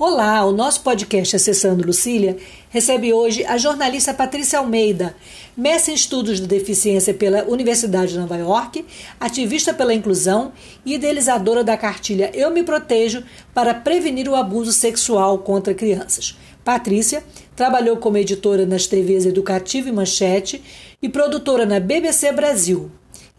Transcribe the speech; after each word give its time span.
Olá, 0.00 0.44
o 0.44 0.52
nosso 0.52 0.82
podcast 0.82 1.34
Acessando 1.34 1.84
Lucília 1.84 2.36
recebe 2.70 3.12
hoje 3.12 3.44
a 3.44 3.58
jornalista 3.58 4.14
Patrícia 4.14 4.60
Almeida, 4.60 5.16
mestre 5.56 5.90
em 5.90 5.96
estudos 5.96 6.40
de 6.40 6.46
deficiência 6.46 7.12
pela 7.12 7.42
Universidade 7.42 8.12
de 8.12 8.18
Nova 8.20 8.36
York, 8.36 8.84
ativista 9.18 9.74
pela 9.74 9.92
inclusão 9.92 10.52
e 10.86 10.94
idealizadora 10.94 11.64
da 11.64 11.76
cartilha 11.76 12.30
Eu 12.32 12.48
Me 12.52 12.62
Protejo 12.62 13.24
para 13.52 13.74
prevenir 13.74 14.28
o 14.28 14.36
abuso 14.36 14.72
sexual 14.72 15.38
contra 15.38 15.74
crianças. 15.74 16.38
Patrícia 16.64 17.24
trabalhou 17.56 17.96
como 17.96 18.18
editora 18.18 18.64
nas 18.64 18.86
TVs 18.86 19.26
Educativa 19.26 19.88
e 19.88 19.92
Manchete 19.92 20.62
e 21.02 21.08
produtora 21.08 21.66
na 21.66 21.80
BBC 21.80 22.30
Brasil. 22.30 22.88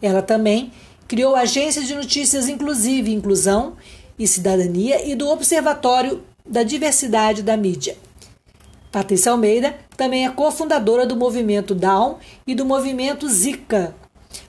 Ela 0.02 0.20
também 0.20 0.70
criou 1.08 1.34
agências 1.34 1.86
de 1.86 1.94
notícias 1.94 2.50
Inclusive 2.50 3.10
Inclusão 3.10 3.78
e 4.18 4.26
Cidadania 4.26 5.08
e 5.10 5.14
do 5.14 5.26
Observatório 5.26 6.22
da 6.50 6.64
diversidade 6.64 7.42
da 7.42 7.56
mídia. 7.56 7.96
Patrícia 8.90 9.30
Almeida 9.30 9.76
também 9.96 10.26
é 10.26 10.30
cofundadora 10.30 11.06
do 11.06 11.14
movimento 11.14 11.76
Down 11.76 12.18
e 12.44 12.56
do 12.56 12.64
movimento 12.64 13.28
Zika. 13.28 13.94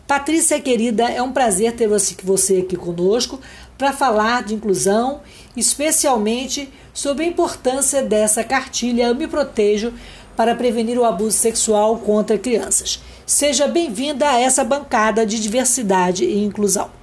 Patrícia 0.07 0.59
querida, 0.59 1.09
é 1.09 1.21
um 1.21 1.31
prazer 1.31 1.73
ter 1.73 1.87
você 1.87 2.57
aqui 2.57 2.75
conosco 2.75 3.39
para 3.77 3.93
falar 3.93 4.43
de 4.43 4.55
inclusão, 4.55 5.21
especialmente 5.55 6.71
sobre 6.91 7.23
a 7.23 7.27
importância 7.27 8.01
dessa 8.01 8.43
cartilha 8.43 9.03
Eu 9.03 9.15
Me 9.15 9.27
Protejo 9.27 9.93
para 10.35 10.55
prevenir 10.55 10.97
o 10.97 11.05
abuso 11.05 11.37
sexual 11.37 11.99
contra 11.99 12.37
crianças. 12.37 13.01
Seja 13.25 13.67
bem-vinda 13.67 14.27
a 14.27 14.39
essa 14.39 14.63
bancada 14.63 15.25
de 15.25 15.39
diversidade 15.39 16.25
e 16.25 16.43
inclusão. 16.43 17.00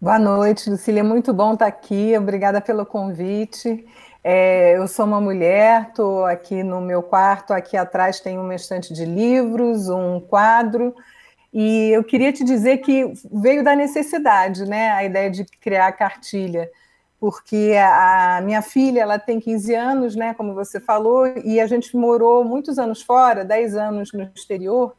Boa 0.00 0.16
noite, 0.16 0.70
Lucília. 0.70 1.02
Muito 1.02 1.32
bom 1.34 1.54
estar 1.54 1.66
aqui. 1.66 2.16
Obrigada 2.16 2.60
pelo 2.60 2.86
convite. 2.86 3.84
É, 4.22 4.76
eu 4.76 4.86
sou 4.86 5.04
uma 5.04 5.20
mulher, 5.20 5.88
estou 5.88 6.24
aqui 6.24 6.62
no 6.62 6.80
meu 6.80 7.02
quarto. 7.02 7.52
Aqui 7.52 7.76
atrás 7.76 8.20
tem 8.20 8.38
uma 8.38 8.54
estante 8.54 8.94
de 8.94 9.04
livros, 9.04 9.88
um 9.88 10.20
quadro. 10.20 10.94
E 11.52 11.90
eu 11.90 12.04
queria 12.04 12.32
te 12.32 12.44
dizer 12.44 12.78
que 12.78 13.12
veio 13.32 13.64
da 13.64 13.74
necessidade, 13.74 14.66
né? 14.66 14.92
A 14.92 15.02
ideia 15.02 15.28
de 15.32 15.44
criar 15.44 15.88
a 15.88 15.92
cartilha. 15.92 16.70
Porque 17.18 17.74
a 17.76 18.40
minha 18.44 18.62
filha 18.62 19.00
ela 19.00 19.18
tem 19.18 19.40
15 19.40 19.74
anos, 19.74 20.14
né? 20.14 20.32
Como 20.32 20.54
você 20.54 20.78
falou, 20.78 21.26
e 21.44 21.58
a 21.60 21.66
gente 21.66 21.96
morou 21.96 22.44
muitos 22.44 22.78
anos 22.78 23.02
fora 23.02 23.44
10 23.44 23.74
anos 23.74 24.12
no 24.12 24.22
exterior, 24.32 24.94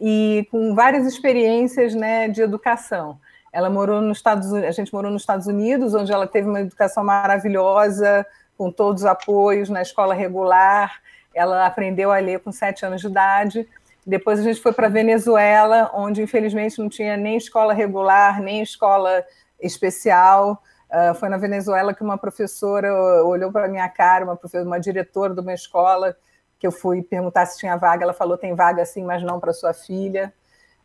e 0.00 0.46
com 0.52 0.76
várias 0.76 1.04
experiências 1.06 1.92
né, 1.92 2.28
de 2.28 2.40
educação. 2.40 3.18
Ela 3.52 3.70
morou 3.70 4.00
nos 4.00 4.18
Estados 4.18 4.50
Unidos, 4.50 4.68
a 4.68 4.72
gente 4.72 4.92
morou 4.92 5.10
nos 5.10 5.22
Estados 5.22 5.46
Unidos, 5.46 5.94
onde 5.94 6.12
ela 6.12 6.26
teve 6.26 6.48
uma 6.48 6.60
educação 6.60 7.04
maravilhosa, 7.04 8.26
com 8.56 8.70
todos 8.70 9.02
os 9.02 9.06
apoios 9.06 9.68
na 9.68 9.82
escola 9.82 10.14
regular. 10.14 11.00
Ela 11.34 11.66
aprendeu 11.66 12.10
a 12.10 12.18
ler 12.18 12.40
com 12.40 12.50
sete 12.50 12.84
anos 12.84 13.00
de 13.00 13.06
idade. 13.06 13.68
Depois 14.06 14.40
a 14.40 14.42
gente 14.42 14.60
foi 14.60 14.72
para 14.72 14.88
Venezuela, 14.88 15.90
onde 15.94 16.22
infelizmente 16.22 16.78
não 16.78 16.88
tinha 16.88 17.16
nem 17.16 17.36
escola 17.36 17.72
regular, 17.72 18.40
nem 18.40 18.62
escola 18.62 19.24
especial. 19.60 20.62
Uh, 20.90 21.14
foi 21.14 21.28
na 21.28 21.36
Venezuela 21.36 21.92
que 21.92 22.02
uma 22.02 22.16
professora 22.16 22.90
olhou 23.24 23.52
para 23.52 23.68
minha 23.68 23.88
cara, 23.88 24.24
uma, 24.24 24.38
uma 24.62 24.80
diretora 24.80 25.34
de 25.34 25.40
uma 25.40 25.52
escola, 25.52 26.16
que 26.58 26.66
eu 26.66 26.72
fui 26.72 27.02
perguntar 27.02 27.46
se 27.46 27.58
tinha 27.58 27.76
vaga. 27.76 28.02
Ela 28.02 28.14
falou: 28.14 28.38
tem 28.38 28.54
vaga 28.54 28.84
sim, 28.84 29.04
mas 29.04 29.22
não 29.22 29.38
para 29.38 29.52
sua 29.52 29.74
filha. 29.74 30.32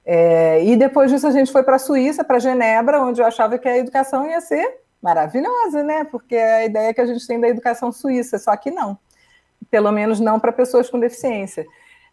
É, 0.06 0.64
e 0.64 0.76
depois 0.76 1.10
disso 1.10 1.26
a 1.26 1.32
gente 1.32 1.52
foi 1.52 1.64
para 1.64 1.78
a 1.78 1.80
Suíça, 1.80 2.24
para 2.24 2.40
Genebra, 2.40 3.02
onde 3.02 3.22
eu 3.22 3.26
achava 3.26 3.58
que 3.58 3.68
a 3.68 3.78
educação 3.78 4.28
ia 4.28 4.42
ser 4.42 4.82
maravilhosa, 5.02 5.84
né? 5.84 6.04
Porque 6.06 6.36
a 6.36 6.66
ideia 6.66 6.94
que 6.94 7.02
a 7.02 7.06
gente 7.06 7.26
tem 7.28 7.40
da 7.40 7.48
educação 7.48 7.92
suíça, 7.92 8.40
só 8.40 8.56
que 8.56 8.72
não. 8.72 8.98
Pelo 9.70 9.92
menos 9.92 10.20
não 10.20 10.40
para 10.40 10.52
pessoas 10.52 10.90
com 10.90 11.00
deficiência. 11.00 11.66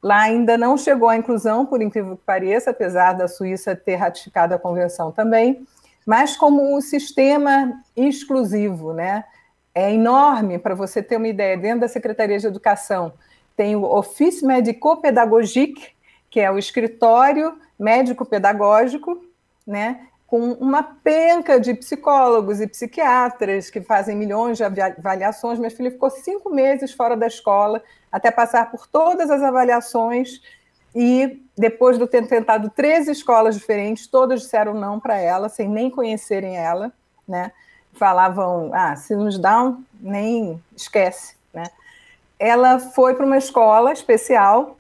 Lá 0.03 0.23
ainda 0.23 0.57
não 0.57 0.77
chegou 0.77 1.09
a 1.09 1.17
inclusão, 1.17 1.67
por 1.67 1.83
incrível 1.83 2.17
que 2.17 2.25
pareça, 2.25 2.71
apesar 2.71 3.13
da 3.13 3.29
Suíça 3.29 3.77
ter 3.77 3.97
ratificado 3.97 4.55
a 4.55 4.59
convenção 4.59 5.13
também, 5.13 5.67
mas 6.07 6.37
como 6.37 6.75
um 6.75 6.81
sistema 6.81 7.81
exclusivo, 7.95 8.95
né? 8.95 9.25
É 9.75 9.93
enorme, 9.93 10.59
para 10.59 10.75
você 10.75 11.03
ter 11.03 11.17
uma 11.17 11.29
ideia, 11.29 11.57
dentro 11.57 11.81
da 11.81 11.89
Secretaria 11.89 12.39
de 12.39 12.47
Educação 12.47 13.13
tem 13.57 13.77
o 13.77 13.85
Office 13.85 14.43
Médico-Pédagogique, 14.43 15.89
que 16.31 16.41
é 16.41 16.51
o 16.51 16.57
escritório 16.57 17.59
médico-pedagógico, 17.81 19.25
né, 19.67 20.07
com 20.27 20.53
uma 20.53 20.83
penca 20.83 21.59
de 21.59 21.75
psicólogos 21.75 22.61
e 22.61 22.67
psiquiatras 22.67 23.69
que 23.69 23.81
fazem 23.81 24.15
milhões 24.17 24.59
de 24.59 24.65
avaliações. 24.65 25.59
Minha 25.59 25.71
filha 25.73 25.91
ficou 25.91 26.09
cinco 26.09 26.51
meses 26.51 26.93
fora 26.93 27.17
da 27.17 27.27
escola 27.27 27.83
até 28.13 28.31
passar 28.31 28.71
por 28.71 28.87
todas 28.87 29.29
as 29.29 29.43
avaliações 29.43 30.41
e 30.95 31.43
depois 31.57 31.99
de 31.99 32.07
ter 32.07 32.27
tentado 32.29 32.71
três 32.71 33.09
escolas 33.09 33.57
diferentes, 33.57 34.07
todas 34.07 34.43
disseram 34.43 34.75
não 34.75 35.01
para 35.01 35.17
ela, 35.17 35.49
sem 35.49 35.69
nem 35.69 35.91
conhecerem 35.91 36.57
ela, 36.57 36.93
né? 37.27 37.51
Falavam, 37.93 38.71
ah, 38.73 38.95
se 38.95 39.17
nos 39.17 39.39
dão, 39.39 39.85
nem 40.01 40.63
esquece, 40.77 41.35
né? 41.53 41.65
Ela 42.39 42.79
foi 42.79 43.15
para 43.15 43.27
uma 43.27 43.37
escola 43.37 43.93
especial 43.93 44.77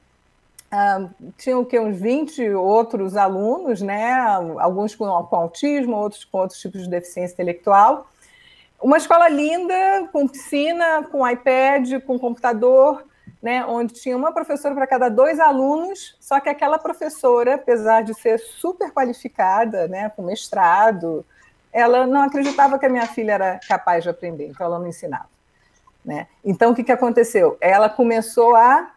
Uh, 0.73 1.33
tinham 1.37 1.65
que 1.65 1.81
uns 1.81 1.99
20 1.99 2.51
outros 2.51 3.17
alunos, 3.17 3.83
né? 3.83 4.13
alguns 4.61 4.95
com, 4.95 5.07
com, 5.25 5.37
autismo, 5.37 5.97
outros 5.97 6.25
com 6.25 6.39
outros 6.39 6.61
tipos 6.61 6.83
de 6.83 6.89
deficiência 6.89 7.35
intelectual. 7.35 8.09
Uma 8.81 8.97
escola 8.97 9.29
linda, 9.29 10.09
com 10.13 10.29
piscina, 10.29 11.03
com 11.11 11.29
iPad, 11.29 12.01
com 12.07 12.19
computador, 12.21 13.05
né? 13.43 13.65
onde 13.67 13.95
tinha 13.95 14.17
uma 14.17 14.33
professora 14.33 14.73
para 14.75 14.87
cada 14.87 15.09
dois 15.09 15.41
alunos, 15.41 16.17
só 16.21 16.39
que 16.39 16.49
aquela 16.49 16.79
professora, 16.79 17.57
apesar 17.57 18.03
de 18.03 18.15
ser 18.15 18.39
super 18.39 18.93
qualificada, 18.93 19.89
né? 19.89 20.09
com 20.11 20.23
mestrado, 20.23 21.27
ela 21.73 22.07
não 22.07 22.23
acreditava 22.23 22.79
que 22.79 22.87
a 22.87 22.89
minha 22.89 23.07
filha 23.09 23.33
era 23.33 23.61
capaz 23.69 24.05
de 24.05 24.11
aprender, 24.11 24.47
então 24.47 24.67
ela 24.67 24.79
não 24.79 24.87
ensinava. 24.87 25.29
Né? 26.05 26.29
Então, 26.45 26.71
o 26.71 26.75
que, 26.75 26.85
que 26.85 26.93
aconteceu? 26.93 27.59
Ela 27.61 27.89
começou 27.89 28.55
a 28.55 28.93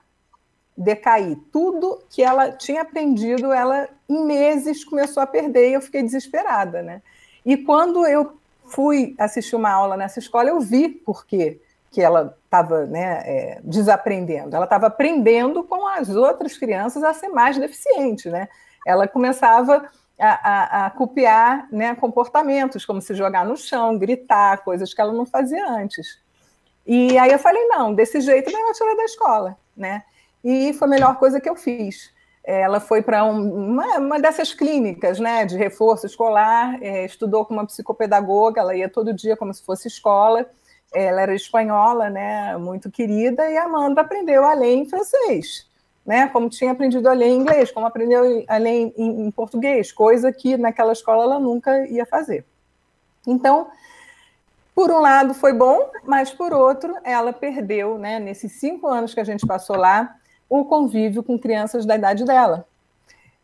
decair. 0.78 1.38
Tudo 1.52 2.02
que 2.10 2.22
ela 2.22 2.52
tinha 2.52 2.82
aprendido, 2.82 3.52
ela 3.52 3.88
em 4.10 4.26
meses 4.26 4.84
começou 4.84 5.22
a 5.22 5.28
perder 5.28 5.70
e 5.70 5.74
eu 5.74 5.82
fiquei 5.82 6.02
desesperada, 6.04 6.82
né? 6.82 7.02
E 7.46 7.58
quando 7.58 8.06
eu 8.06 8.38
fui 8.66 9.16
assistir 9.20 9.56
uma 9.56 9.72
aula 9.72 9.98
nessa 9.98 10.20
escola, 10.20 10.50
eu 10.50 10.60
vi 10.60 10.90
por 10.90 11.26
quê 11.26 11.60
que 11.92 12.02
ela 12.02 12.36
estava 12.44 12.88
né, 12.88 13.22
é, 13.24 13.60
desaprendendo. 13.64 14.56
Ela 14.56 14.66
estava 14.66 14.88
aprendendo 14.88 15.64
com 15.64 15.88
as 15.88 16.10
outras 16.10 16.58
crianças 16.58 17.04
a 17.04 17.14
ser 17.14 17.30
mais 17.30 17.58
deficiente, 17.58 18.30
né? 18.30 18.50
Ela 18.86 19.08
começava 19.08 19.88
a, 20.20 20.28
a, 20.28 20.86
a 20.86 20.90
copiar 20.90 21.68
né, 21.72 21.94
comportamentos, 21.96 22.84
como 22.84 23.00
se 23.00 23.14
jogar 23.14 23.46
no 23.46 23.56
chão, 23.56 23.98
gritar, 23.98 24.64
coisas 24.64 24.92
que 24.92 25.00
ela 25.00 25.14
não 25.14 25.26
fazia 25.26 25.70
antes. 25.70 26.20
E 26.86 27.18
aí 27.18 27.32
eu 27.32 27.40
falei, 27.40 27.64
não, 27.68 27.94
desse 27.94 28.20
jeito 28.22 28.52
nem 28.52 28.62
eu 28.62 28.74
tirar 28.74 28.96
da 28.96 29.06
escola, 29.06 29.58
né? 29.78 30.04
E 30.44 30.74
foi 30.74 30.88
a 30.88 30.92
melhor 30.92 31.18
coisa 31.18 31.40
que 31.40 31.50
eu 31.50 31.56
fiz. 31.56 32.12
Ela 32.44 32.82
foi 32.82 33.02
para 33.02 33.24
um, 33.24 33.70
uma, 33.70 33.98
uma, 33.98 34.20
dessas 34.20 34.54
clínicas 34.54 35.18
né, 35.18 35.46
de 35.46 35.56
reforço 35.56 36.06
escolar, 36.06 36.78
é, 36.82 37.06
estudou 37.06 37.46
com 37.46 37.54
uma 37.54 37.66
psicopedagoga, 37.66 38.60
ela 38.60 38.76
ia 38.76 38.90
todo 38.90 39.14
dia 39.14 39.38
como 39.38 39.54
se 39.54 39.64
fosse 39.64 39.88
escola. 39.88 40.46
Ela 40.94 41.22
era 41.22 41.34
espanhola, 41.34 42.10
né, 42.10 42.56
muito 42.58 42.92
querida, 42.92 43.50
e 43.50 43.58
a 43.58 43.64
Amanda 43.64 44.02
aprendeu 44.02 44.44
a 44.44 44.54
ler 44.54 44.76
em 44.76 44.86
francês, 44.86 45.68
né, 46.06 46.28
como 46.28 46.50
tinha 46.50 46.72
aprendido 46.72 47.10
a 47.10 47.14
ler 47.14 47.30
em 47.30 47.40
inglês, 47.40 47.72
como 47.72 47.88
aprendeu 47.88 48.46
a 48.48 48.58
ler 48.58 48.94
em, 48.96 49.26
em 49.26 49.32
português, 49.32 49.92
coisa 49.92 50.32
que 50.32 50.56
naquela 50.56 50.94
escola 50.94 51.24
ela 51.24 51.40
nunca 51.40 51.88
ia 51.88 52.06
fazer. 52.06 52.46
Então, 53.26 53.70
por 54.76 54.92
um 54.92 55.00
lado 55.00 55.34
foi 55.34 55.54
bom, 55.54 55.90
mas 56.04 56.32
por 56.32 56.54
outro, 56.54 56.96
ela 57.04 57.34
perdeu, 57.34 57.98
né, 57.98 58.20
nesses 58.20 58.60
cinco 58.60 58.88
anos 58.88 59.16
que 59.16 59.20
a 59.20 59.24
gente 59.24 59.48
passou 59.48 59.78
lá, 59.78 60.16
o 60.60 60.66
convívio 60.66 61.24
com 61.24 61.40
crianças 61.40 61.84
da 61.84 61.96
idade 61.96 62.24
dela. 62.24 62.68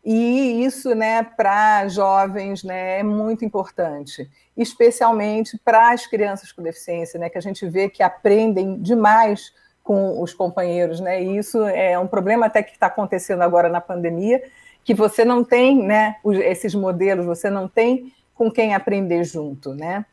E 0.04 0.64
isso, 0.64 0.94
né, 0.94 1.24
para 1.24 1.88
jovens, 1.88 2.62
né, 2.62 3.00
é 3.00 3.02
muito 3.02 3.44
importante, 3.44 4.30
especialmente 4.56 5.58
para 5.58 5.90
as 5.90 6.06
crianças 6.06 6.52
com 6.52 6.62
deficiência, 6.62 7.18
né, 7.18 7.28
que 7.28 7.36
a 7.36 7.40
gente 7.40 7.68
vê 7.68 7.90
que 7.90 8.00
aprendem 8.00 8.80
demais 8.80 9.52
com 9.82 10.22
os 10.22 10.32
companheiros, 10.32 11.00
né? 11.00 11.20
E 11.20 11.38
isso 11.38 11.64
é 11.64 11.98
um 11.98 12.06
problema 12.06 12.46
até 12.46 12.62
que 12.62 12.72
está 12.72 12.86
acontecendo 12.86 13.42
agora 13.42 13.68
na 13.68 13.80
pandemia, 13.80 14.40
que 14.84 14.94
você 14.94 15.24
não 15.24 15.42
tem, 15.42 15.82
né? 15.82 16.16
Esses 16.44 16.74
modelos, 16.74 17.26
você 17.26 17.50
não 17.50 17.66
tem 17.66 18.12
com 18.34 18.50
quem 18.50 18.72
aprender 18.72 19.24
junto, 19.24 19.74
né? 19.74 20.04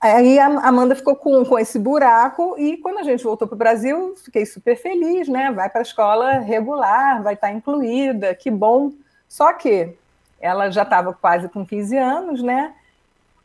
Aí 0.00 0.38
a 0.38 0.46
Amanda 0.46 0.94
ficou 0.94 1.14
com, 1.14 1.44
com 1.44 1.58
esse 1.58 1.78
buraco 1.78 2.54
e 2.58 2.78
quando 2.78 2.98
a 2.98 3.02
gente 3.02 3.22
voltou 3.22 3.46
para 3.46 3.54
o 3.54 3.58
Brasil, 3.58 4.14
fiquei 4.16 4.46
super 4.46 4.74
feliz, 4.74 5.28
né? 5.28 5.52
Vai 5.52 5.68
para 5.68 5.80
a 5.80 5.82
escola 5.82 6.38
regular, 6.38 7.22
vai 7.22 7.34
estar 7.34 7.48
tá 7.48 7.52
incluída, 7.52 8.34
que 8.34 8.50
bom. 8.50 8.92
Só 9.28 9.52
que 9.52 9.94
ela 10.40 10.70
já 10.70 10.84
estava 10.84 11.12
quase 11.12 11.50
com 11.50 11.66
15 11.66 11.98
anos, 11.98 12.42
né? 12.42 12.72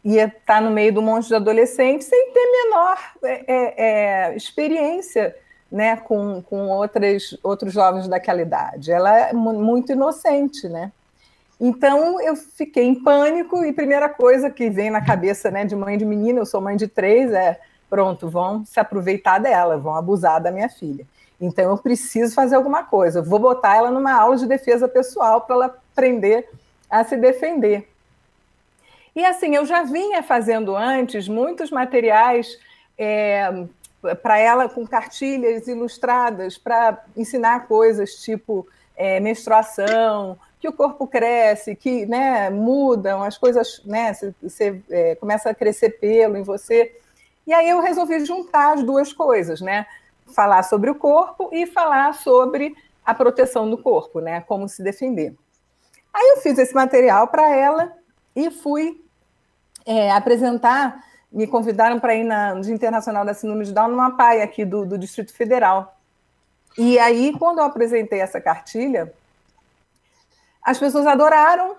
Ia 0.04 0.26
estar 0.28 0.40
tá 0.46 0.62
no 0.62 0.72
meio 0.72 0.94
de 0.94 1.00
um 1.00 1.02
monte 1.02 1.28
de 1.28 1.36
adolescentes 1.36 2.08
sem 2.08 2.32
ter 2.32 2.52
menor 2.64 3.00
é, 3.24 3.44
é, 3.48 3.74
é, 4.32 4.36
experiência 4.38 5.36
né, 5.70 5.98
com, 5.98 6.42
com 6.42 6.70
outras, 6.70 7.38
outros 7.44 7.74
jovens 7.74 8.08
daquela 8.08 8.42
idade. 8.42 8.94
Ela 8.94 9.30
é 9.30 9.34
muito 9.34 9.92
inocente, 9.92 10.70
né? 10.70 10.90
Então 11.60 12.20
eu 12.22 12.36
fiquei 12.36 12.84
em 12.84 12.96
pânico 12.96 13.64
e 13.64 13.72
primeira 13.72 14.10
coisa 14.10 14.50
que 14.50 14.70
vem 14.70 14.90
na 14.90 15.04
cabeça 15.04 15.50
né, 15.50 15.66
de 15.66 15.76
mãe 15.76 15.98
de 15.98 16.06
menina, 16.06 16.40
eu 16.40 16.46
sou 16.46 16.60
mãe 16.60 16.76
de 16.76 16.88
três, 16.88 17.32
é 17.32 17.60
pronto, 17.90 18.30
vão 18.30 18.66
se 18.66 18.80
aproveitar 18.80 19.40
dela, 19.40 19.78
vão 19.78 19.96
abusar 19.96 20.42
da 20.42 20.52
minha 20.52 20.68
filha. 20.68 21.06
Então 21.40 21.72
eu 21.72 21.78
preciso 21.78 22.34
fazer 22.34 22.56
alguma 22.56 22.84
coisa, 22.84 23.22
vou 23.22 23.40
botar 23.40 23.78
ela 23.78 23.92
numa 23.92 24.14
aula 24.14 24.36
de 24.36 24.46
defesa 24.46 24.88
pessoal 24.88 25.42
para 25.42 25.56
ela 25.56 25.66
aprender 25.94 26.50
a 26.90 27.04
se 27.04 27.16
defender. 27.16 27.90
E 29.16 29.26
assim, 29.26 29.56
eu 29.56 29.66
já 29.66 29.84
vinha 29.84 30.22
fazendo 30.22 30.76
antes 30.76 31.28
muitos 31.30 31.72
materiais 31.72 32.58
é, 32.98 33.66
para 34.22 34.38
ela 34.38 34.68
com 34.68 34.86
cartilhas 34.86 35.68
ilustradas 35.68 36.58
para 36.58 37.02
ensinar 37.16 37.68
coisas 37.68 38.16
tipo 38.16 38.68
é, 38.96 39.20
menstruação, 39.20 40.38
que 40.66 40.70
o 40.70 40.74
corpo 40.74 41.06
cresce, 41.06 41.76
que 41.76 42.08
né, 42.08 42.50
mudam 42.50 43.22
as 43.22 43.38
coisas, 43.38 43.84
né, 43.86 44.14
você, 44.42 44.82
é, 44.90 45.14
começa 45.16 45.52
a 45.52 45.54
crescer 45.54 45.92
pelo 46.00 46.36
em 46.36 46.42
você. 46.42 46.98
E 47.46 47.54
aí 47.54 47.70
eu 47.70 47.80
resolvi 47.80 48.26
juntar 48.26 48.74
as 48.74 48.84
duas 48.84 49.14
coisas, 49.14 49.62
né? 49.62 49.86
Falar 50.34 50.64
sobre 50.64 50.90
o 50.90 50.96
corpo 50.96 51.52
e 51.54 51.68
falar 51.68 52.16
sobre 52.16 52.76
a 53.06 53.14
proteção 53.14 53.70
do 53.70 53.78
corpo, 53.78 54.20
né? 54.20 54.42
Como 54.42 54.68
se 54.68 54.82
defender. 54.82 55.36
Aí 56.12 56.30
eu 56.36 56.38
fiz 56.38 56.58
esse 56.58 56.74
material 56.74 57.28
para 57.28 57.56
ela 57.56 57.94
e 58.36 58.50
fui 58.50 59.00
é, 59.86 60.10
apresentar. 60.12 61.04
Me 61.32 61.46
convidaram 61.46 62.00
para 62.00 62.16
ir 62.16 62.24
na, 62.24 62.56
no 62.56 62.62
Dia 62.62 62.74
Internacional 62.74 63.24
da 63.24 63.36
Síndrome 63.36 63.66
de 63.66 63.72
Down 63.72 63.90
numa 63.90 64.18
paia 64.18 64.44
aqui 64.44 64.66
do, 64.66 64.84
do 64.84 64.98
Distrito 64.98 65.32
Federal. 65.32 65.96
E 66.76 66.98
aí, 66.98 67.32
quando 67.38 67.60
eu 67.60 67.66
apresentei 67.66 68.20
essa 68.20 68.42
cartilha, 68.42 69.14
as 70.66 70.80
pessoas 70.80 71.06
adoraram 71.06 71.76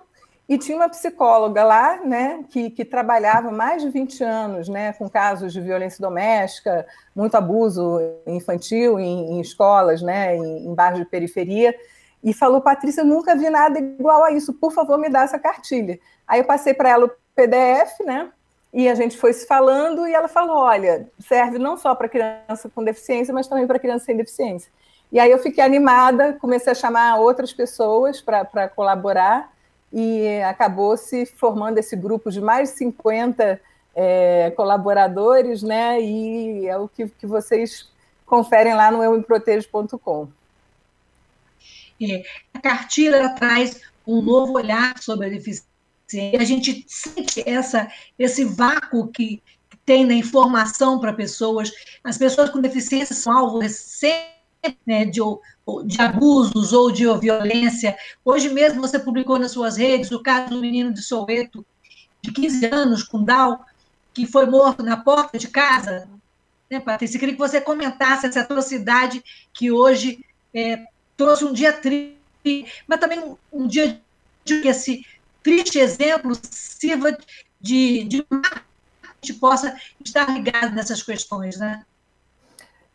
e 0.49 0.57
tinha 0.57 0.77
uma 0.77 0.89
psicóloga 0.89 1.65
lá, 1.65 1.97
né, 2.05 2.45
que, 2.49 2.71
que 2.71 2.85
trabalhava 2.85 3.51
mais 3.51 3.83
de 3.83 3.91
20 3.91 4.23
anos, 4.23 4.69
né, 4.69 4.93
com 4.93 5.11
casos 5.11 5.53
de 5.53 5.61
violência 5.61 6.01
doméstica, 6.01 6.87
muito 7.15 7.35
abuso 7.35 7.99
infantil 8.25 9.01
em, 9.01 9.33
em 9.33 9.41
escolas, 9.41 10.01
né, 10.01 10.37
em, 10.37 10.69
em 10.69 10.73
bairros 10.73 11.01
de 11.01 11.05
periferia, 11.05 11.75
e 12.23 12.33
falou: 12.33 12.61
Patrícia, 12.61 13.03
nunca 13.03 13.35
vi 13.35 13.51
nada 13.51 13.81
igual 13.81 14.23
a 14.23 14.31
isso, 14.31 14.55
por 14.55 14.73
favor, 14.73 14.97
me 14.99 15.09
dá 15.09 15.23
essa 15.23 15.39
cartilha. 15.39 15.99
Aí 16.27 16.41
eu 16.41 16.45
passei 16.45 16.73
para 16.73 16.91
ela 16.91 17.07
o 17.07 17.11
PDF, 17.35 18.01
né, 18.05 18.31
e 18.73 18.89
a 18.89 18.95
gente 18.95 19.17
foi 19.17 19.33
se 19.33 19.47
falando, 19.49 20.07
e 20.07 20.15
ela 20.15 20.29
falou: 20.29 20.59
olha, 20.59 21.11
serve 21.19 21.59
não 21.59 21.77
só 21.77 21.93
para 21.93 22.09
criança 22.09 22.71
com 22.73 22.85
deficiência, 22.85 23.35
mas 23.35 23.49
também 23.49 23.67
para 23.67 23.81
criança 23.81 24.05
sem 24.05 24.17
deficiência. 24.17 24.71
E 25.11 25.21
aí 25.21 25.31
eu 25.31 25.39
fiquei 25.39 25.63
animada, 25.63 26.33
comecei 26.35 26.73
a 26.73 26.75
chamar 26.75 27.17
outras 27.17 27.53
pessoas 27.53 28.21
para 28.21 28.69
colaborar 28.69 29.53
e 29.93 30.43
acabou 30.43 30.97
se 30.97 31.25
formando 31.25 31.79
esse 31.79 31.97
grupo 31.97 32.31
de 32.31 32.41
mais 32.41 32.71
de 32.71 32.79
50 32.79 33.61
é, 33.95 34.53
colaboradores, 34.57 35.63
né? 35.63 36.01
E 36.01 36.67
é 36.67 36.77
o 36.77 36.89
que, 36.89 37.09
que 37.09 37.27
vocês 37.27 37.89
conferem 38.27 38.75
lá 38.75 38.91
no 38.91 39.03
eumeprotejo.com. 39.03 40.29
É, 42.03 42.23
a 42.53 42.59
cartilha 42.61 43.31
traz 43.31 43.81
um 44.07 44.21
novo 44.21 44.55
olhar 44.55 44.99
sobre 45.01 45.27
a 45.27 45.31
deficiência. 45.31 45.67
A 46.39 46.45
gente 46.45 46.85
sente 46.87 47.43
essa, 47.49 47.91
esse 48.19 48.45
vácuo 48.45 49.09
que 49.09 49.43
tem 49.85 50.05
na 50.05 50.15
informação 50.15 51.01
para 51.01 51.13
pessoas. 51.13 51.73
As 52.05 52.19
pessoas 52.19 52.51
com 52.51 52.61
deficiência 52.61 53.15
são 53.15 53.33
alvo 53.33 53.67
sempre 53.69 54.36
né, 54.87 55.05
de, 55.05 55.21
de 55.85 56.01
abusos 56.01 56.73
ou 56.73 56.91
de 56.91 57.05
violência. 57.19 57.97
Hoje 58.25 58.49
mesmo 58.49 58.81
você 58.81 58.99
publicou 58.99 59.39
nas 59.39 59.53
suas 59.53 59.77
redes 59.77 60.11
o 60.11 60.23
caso 60.23 60.51
do 60.51 60.61
menino 60.61 60.93
de 60.93 61.03
Soweto, 61.03 61.65
de 62.23 62.33
15 62.33 62.67
anos, 62.67 63.03
com 63.03 63.23
Down, 63.23 63.59
que 64.13 64.27
foi 64.27 64.47
morto 64.47 64.83
na 64.83 64.97
porta 64.97 65.39
de 65.39 65.49
casa. 65.49 66.09
Né, 66.71 66.81
Patrícia? 66.81 67.19
Queria 67.19 67.35
que 67.35 67.41
você 67.41 67.61
comentasse 67.61 68.27
essa 68.27 68.41
atrocidade 68.41 69.23
que 69.53 69.71
hoje 69.71 70.25
é, 70.53 70.85
trouxe 71.17 71.45
um 71.45 71.53
dia 71.53 71.73
triste, 71.73 72.17
mas 72.87 72.99
também 72.99 73.37
um 73.53 73.67
dia 73.67 74.01
de 74.45 74.61
que 74.61 74.69
esse 74.69 75.05
triste 75.43 75.79
exemplo 75.79 76.33
sirva 76.51 77.17
de, 77.61 78.05
de 78.05 78.23
que 78.23 78.29
a 78.43 79.09
gente 79.21 79.35
possa 79.39 79.77
estar 80.05 80.29
ligado 80.31 80.75
nessas 80.75 81.03
questões, 81.03 81.57
né? 81.57 81.85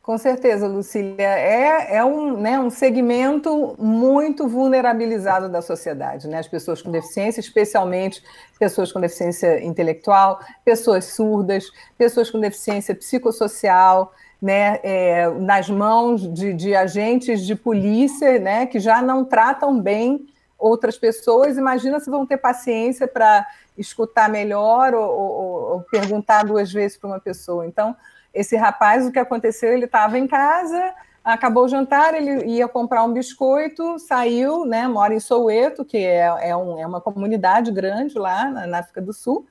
Com 0.01 0.17
certeza, 0.17 0.67
Lucília. 0.67 1.27
É, 1.27 1.97
é 1.97 2.03
um, 2.03 2.35
né, 2.35 2.59
um 2.59 2.71
segmento 2.71 3.75
muito 3.77 4.47
vulnerabilizado 4.47 5.47
da 5.47 5.61
sociedade. 5.61 6.27
Né? 6.27 6.39
As 6.39 6.47
pessoas 6.47 6.81
com 6.81 6.89
deficiência, 6.89 7.39
especialmente 7.39 8.23
pessoas 8.57 8.91
com 8.91 8.99
deficiência 8.99 9.63
intelectual, 9.63 10.39
pessoas 10.65 11.05
surdas, 11.05 11.65
pessoas 11.99 12.31
com 12.31 12.39
deficiência 12.39 12.95
psicossocial, 12.95 14.11
né, 14.41 14.79
é, 14.81 15.29
nas 15.29 15.69
mãos 15.69 16.21
de, 16.33 16.51
de, 16.51 16.73
agentes 16.75 17.45
de 17.45 17.53
polícia 17.53 18.39
né, 18.39 18.65
que 18.65 18.79
já 18.79 19.03
não 19.03 19.23
tratam 19.23 19.79
bem 19.79 20.25
outras 20.57 20.97
pessoas. 20.97 21.57
Imagina 21.57 21.99
se 21.99 22.09
vão 22.09 22.25
ter 22.25 22.37
paciência 22.37 23.07
para 23.07 23.45
escutar 23.77 24.27
melhor 24.29 24.95
ou, 24.95 25.11
ou, 25.11 25.73
ou 25.73 25.81
perguntar 25.81 26.43
duas 26.43 26.71
vezes 26.73 26.97
para 26.97 27.07
uma 27.07 27.19
pessoa. 27.19 27.67
Então, 27.67 27.95
esse 28.33 28.55
rapaz, 28.55 29.05
o 29.05 29.11
que 29.11 29.19
aconteceu? 29.19 29.73
Ele 29.73 29.85
estava 29.85 30.17
em 30.17 30.27
casa, 30.27 30.93
acabou 31.23 31.65
o 31.65 31.67
jantar, 31.67 32.13
ele 32.13 32.45
ia 32.45 32.67
comprar 32.67 33.03
um 33.03 33.13
biscoito, 33.13 33.99
saiu, 33.99 34.65
né? 34.65 34.87
Mora 34.87 35.13
em 35.13 35.19
Soweto, 35.19 35.83
que 35.83 35.97
é, 35.97 36.49
é, 36.49 36.55
um, 36.55 36.79
é 36.79 36.85
uma 36.85 37.01
comunidade 37.01 37.71
grande 37.71 38.17
lá 38.17 38.45
na, 38.45 38.67
na 38.67 38.79
África 38.79 39.01
do 39.01 39.13
Sul, 39.13 39.45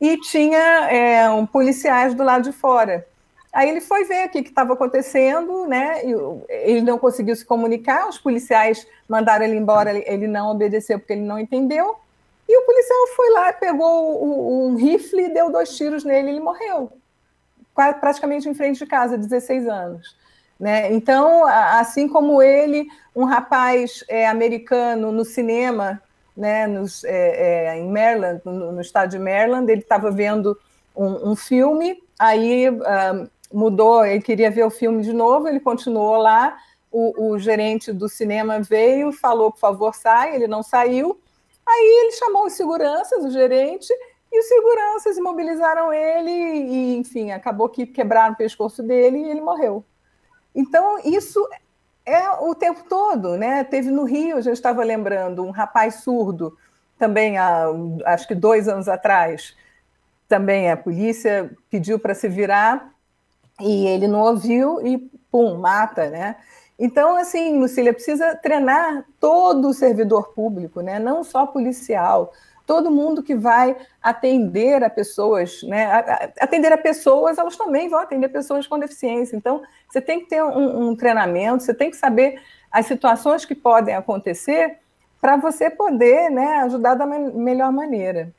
e 0.00 0.16
tinha 0.18 0.90
é, 0.90 1.28
um 1.30 1.46
policiais 1.46 2.14
do 2.14 2.22
lado 2.22 2.44
de 2.44 2.52
fora. 2.52 3.06
Aí 3.52 3.68
ele 3.68 3.80
foi 3.80 4.04
ver 4.04 4.26
o 4.26 4.30
que 4.30 4.38
estava 4.38 4.72
acontecendo, 4.72 5.66
né? 5.66 6.02
Ele 6.48 6.82
não 6.82 6.98
conseguiu 6.98 7.36
se 7.36 7.44
comunicar, 7.44 8.08
os 8.08 8.18
policiais 8.18 8.86
mandaram 9.08 9.44
ele 9.44 9.56
embora, 9.56 9.96
ele 9.96 10.26
não 10.26 10.50
obedeceu 10.50 10.98
porque 10.98 11.12
ele 11.12 11.22
não 11.22 11.38
entendeu. 11.38 11.94
E 12.48 12.58
o 12.58 12.66
policial 12.66 13.06
foi 13.14 13.30
lá, 13.30 13.52
pegou 13.52 14.66
um 14.66 14.74
rifle 14.74 15.32
deu 15.32 15.50
dois 15.50 15.76
tiros 15.76 16.04
nele 16.04 16.28
e 16.28 16.30
ele 16.32 16.40
morreu 16.40 16.90
praticamente 17.74 18.48
em 18.48 18.54
frente 18.54 18.78
de 18.78 18.86
casa, 18.86 19.18
16 19.18 19.66
anos. 19.66 20.16
Né? 20.58 20.92
Então, 20.92 21.44
assim 21.46 22.08
como 22.08 22.40
ele, 22.40 22.86
um 23.14 23.24
rapaz 23.24 24.04
é, 24.08 24.28
americano 24.28 25.10
no 25.10 25.24
cinema, 25.24 26.00
né, 26.36 26.66
nos, 26.66 27.04
é, 27.04 27.72
é, 27.72 27.78
em 27.78 27.88
Maryland, 27.88 28.40
no, 28.44 28.72
no, 28.72 28.80
estado 28.80 29.10
de 29.10 29.18
Maryland, 29.18 29.70
ele 29.70 29.82
estava 29.82 30.10
vendo 30.10 30.58
um, 30.96 31.30
um, 31.30 31.36
filme, 31.36 32.02
aí 32.18 32.66
mudou, 33.52 34.04
ele 34.04 34.20
queria 34.20 34.50
ver 34.50 34.64
o 34.64 34.70
filme 34.70 35.02
de 35.02 35.12
novo, 35.12 35.48
ele 35.48 35.60
continuou 35.60 36.16
lá, 36.16 36.56
o, 36.90 37.30
o, 37.32 37.38
gerente 37.38 37.92
do 37.92 38.08
cinema 38.08 38.60
veio, 38.60 39.12
falou, 39.12 39.50
por 39.50 39.58
favor, 39.58 39.94
sai, 39.94 40.34
ele 40.34 40.46
não 40.46 40.62
saiu, 40.62 41.18
aí 41.66 42.04
ele 42.04 42.12
chamou 42.12 42.46
os 42.46 42.52
seguranças, 42.52 43.24
o 43.24 43.30
gerente, 43.30 43.92
e 44.34 44.40
os 44.40 44.46
seguranças 44.46 45.16
imobilizaram 45.16 45.92
ele 45.92 46.30
e, 46.30 46.96
enfim, 46.96 47.30
acabou 47.30 47.68
que 47.68 47.86
quebraram 47.86 48.34
o 48.34 48.36
pescoço 48.36 48.82
dele 48.82 49.18
e 49.18 49.30
ele 49.30 49.40
morreu. 49.40 49.84
Então, 50.52 50.98
isso 51.04 51.46
é 52.04 52.28
o 52.30 52.52
tempo 52.54 52.84
todo, 52.88 53.36
né? 53.36 53.62
Teve 53.62 53.90
no 53.90 54.02
Rio, 54.02 54.38
eu 54.38 54.42
já 54.42 54.52
estava 54.52 54.82
lembrando, 54.82 55.44
um 55.44 55.50
rapaz 55.50 55.96
surdo, 56.02 56.56
também 56.98 57.38
há, 57.38 57.66
acho 58.06 58.26
que 58.26 58.34
dois 58.34 58.68
anos 58.68 58.88
atrás, 58.88 59.56
também 60.26 60.68
a 60.70 60.76
polícia 60.76 61.50
pediu 61.70 61.98
para 61.98 62.14
se 62.14 62.28
virar 62.28 62.92
e 63.60 63.86
ele 63.86 64.08
não 64.08 64.20
ouviu 64.20 64.84
e, 64.84 64.98
pum, 65.30 65.56
mata, 65.58 66.10
né? 66.10 66.36
Então, 66.76 67.16
assim, 67.16 67.56
Lucília, 67.58 67.94
precisa 67.94 68.34
treinar 68.34 69.04
todo 69.20 69.68
o 69.68 69.74
servidor 69.74 70.34
público, 70.34 70.80
né? 70.80 70.98
não 70.98 71.22
só 71.22 71.46
policial, 71.46 72.32
todo 72.66 72.90
mundo 72.90 73.22
que 73.22 73.34
vai 73.34 73.76
atender 74.02 74.82
a 74.82 74.90
pessoas, 74.90 75.62
né? 75.62 75.86
Atender 76.40 76.72
a 76.72 76.78
pessoas, 76.78 77.38
elas 77.38 77.56
também 77.56 77.88
vão 77.88 78.00
atender 78.00 78.28
pessoas 78.28 78.66
com 78.66 78.78
deficiência. 78.78 79.36
Então, 79.36 79.62
você 79.88 80.00
tem 80.00 80.20
que 80.20 80.26
ter 80.26 80.42
um, 80.42 80.88
um 80.88 80.96
treinamento, 80.96 81.62
você 81.62 81.74
tem 81.74 81.90
que 81.90 81.96
saber 81.96 82.40
as 82.70 82.86
situações 82.86 83.44
que 83.44 83.54
podem 83.54 83.94
acontecer 83.94 84.78
para 85.20 85.36
você 85.36 85.70
poder 85.70 86.30
né, 86.30 86.62
ajudar 86.62 86.94
da 86.94 87.06
melhor 87.06 87.72
maneira. 87.72 88.32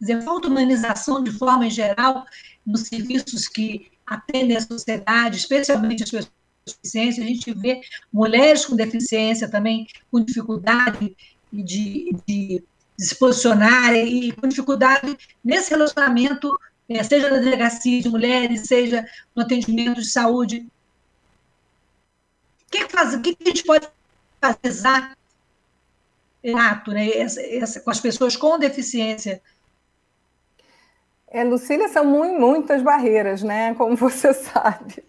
Dizer, 0.00 0.22
falta 0.22 0.48
humanização 0.48 1.22
de 1.22 1.32
forma 1.32 1.68
geral 1.68 2.24
nos 2.64 2.82
serviços 2.82 3.48
que 3.48 3.90
atendem 4.06 4.56
a 4.56 4.60
sociedade, 4.60 5.36
especialmente 5.36 6.04
as 6.04 6.10
pessoas 6.10 6.26
com 6.26 6.72
deficiência. 6.72 7.24
A 7.24 7.26
gente 7.26 7.52
vê 7.52 7.80
mulheres 8.12 8.64
com 8.64 8.76
deficiência 8.76 9.48
também 9.48 9.86
com 10.10 10.24
dificuldade 10.24 11.16
de, 11.52 12.10
de, 12.26 12.64
se 12.98 13.14
posicionar 13.14 13.94
e 13.94 14.32
com 14.32 14.48
dificuldade 14.48 15.16
nesse 15.44 15.70
relacionamento, 15.70 16.58
é, 16.88 17.02
seja 17.02 17.30
na 17.30 17.38
delegacia 17.38 18.02
de 18.02 18.08
mulheres, 18.08 18.66
seja 18.66 19.06
no 19.34 19.42
atendimento 19.42 20.00
de 20.00 20.10
saúde. 20.10 20.66
O 22.66 22.70
que, 22.70 22.88
faz, 22.88 23.14
o 23.14 23.20
que 23.20 23.36
a 23.40 23.48
gente 23.48 23.64
pode 23.64 23.88
fazer 24.40 25.16
Renato, 26.42 26.92
né, 26.92 27.10
essa, 27.10 27.42
essa, 27.42 27.80
com 27.80 27.90
as 27.90 28.00
pessoas 28.00 28.36
com 28.36 28.58
deficiência? 28.58 29.42
É, 31.30 31.44
Lucília, 31.44 31.88
são 31.88 32.04
muito, 32.04 32.40
muitas 32.40 32.82
barreiras, 32.82 33.42
né? 33.42 33.74
Como 33.74 33.96
você 33.96 34.32
sabe. 34.34 35.04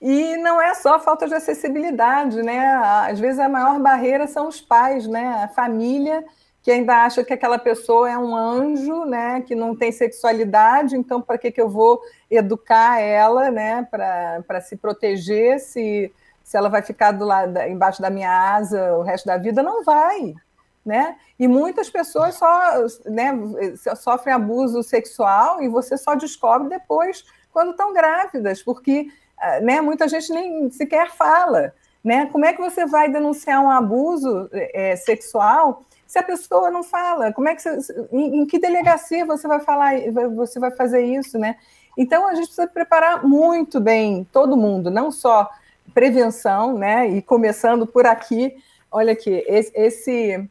E 0.00 0.36
não 0.38 0.60
é 0.60 0.72
só 0.74 0.98
falta 0.98 1.28
de 1.28 1.34
acessibilidade, 1.34 2.42
né? 2.42 2.74
Às 3.08 3.20
vezes 3.20 3.38
a 3.38 3.48
maior 3.48 3.78
barreira 3.78 4.26
são 4.26 4.48
os 4.48 4.60
pais, 4.60 5.06
né? 5.06 5.42
A 5.44 5.48
família 5.48 6.24
que 6.62 6.70
ainda 6.70 7.04
acha 7.04 7.24
que 7.24 7.32
aquela 7.32 7.58
pessoa 7.58 8.10
é 8.10 8.18
um 8.18 8.36
anjo, 8.36 9.04
né? 9.04 9.42
Que 9.42 9.54
não 9.54 9.74
tem 9.74 9.92
sexualidade, 9.92 10.96
então 10.96 11.20
para 11.20 11.38
que, 11.38 11.50
que 11.50 11.60
eu 11.60 11.68
vou 11.68 12.00
educar 12.30 13.00
ela, 13.00 13.50
né? 13.50 13.86
Para 13.90 14.60
se 14.60 14.76
proteger, 14.76 15.58
se, 15.58 16.12
se 16.42 16.56
ela 16.56 16.68
vai 16.68 16.82
ficar 16.82 17.12
do 17.12 17.24
lado, 17.24 17.58
embaixo 17.60 18.00
da 18.00 18.10
minha 18.10 18.54
asa 18.54 18.94
o 18.96 19.02
resto 19.02 19.26
da 19.26 19.36
vida? 19.36 19.62
Não 19.62 19.84
vai, 19.84 20.34
né? 20.84 21.16
E 21.38 21.48
muitas 21.48 21.90
pessoas 21.90 22.34
só 22.34 22.86
né, 23.06 23.32
sofrem 23.96 24.34
abuso 24.34 24.82
sexual 24.82 25.62
e 25.62 25.68
você 25.68 25.96
só 25.96 26.14
descobre 26.14 26.68
depois 26.68 27.24
quando 27.52 27.70
estão 27.72 27.92
grávidas, 27.92 28.62
porque 28.62 29.08
né, 29.60 29.80
muita 29.80 30.08
gente 30.08 30.32
nem 30.32 30.70
sequer 30.70 31.10
fala. 31.10 31.72
Né? 32.02 32.26
Como 32.26 32.44
é 32.44 32.52
que 32.52 32.60
você 32.60 32.86
vai 32.86 33.10
denunciar 33.10 33.62
um 33.62 33.70
abuso 33.70 34.48
é, 34.52 34.96
sexual 34.96 35.82
se 36.06 36.18
a 36.18 36.22
pessoa 36.22 36.70
não 36.70 36.82
fala? 36.82 37.32
Como 37.32 37.48
é 37.48 37.54
que 37.54 37.62
você, 37.62 38.08
em, 38.10 38.40
em, 38.40 38.46
que 38.46 38.58
delegacia 38.58 39.26
você 39.26 39.46
vai 39.46 39.60
falar, 39.60 39.94
você 40.34 40.58
vai 40.58 40.70
fazer 40.70 41.02
isso, 41.02 41.38
né? 41.38 41.56
Então 41.96 42.26
a 42.26 42.34
gente 42.34 42.46
precisa 42.46 42.66
preparar 42.66 43.26
muito 43.26 43.78
bem 43.78 44.26
todo 44.32 44.56
mundo, 44.56 44.90
não 44.90 45.10
só 45.10 45.48
prevenção, 45.92 46.78
né? 46.78 47.08
E 47.08 47.20
começando 47.20 47.86
por 47.86 48.06
aqui, 48.06 48.56
olha 48.90 49.12
aqui, 49.12 49.44
esse, 49.46 49.72
esse 49.74 50.50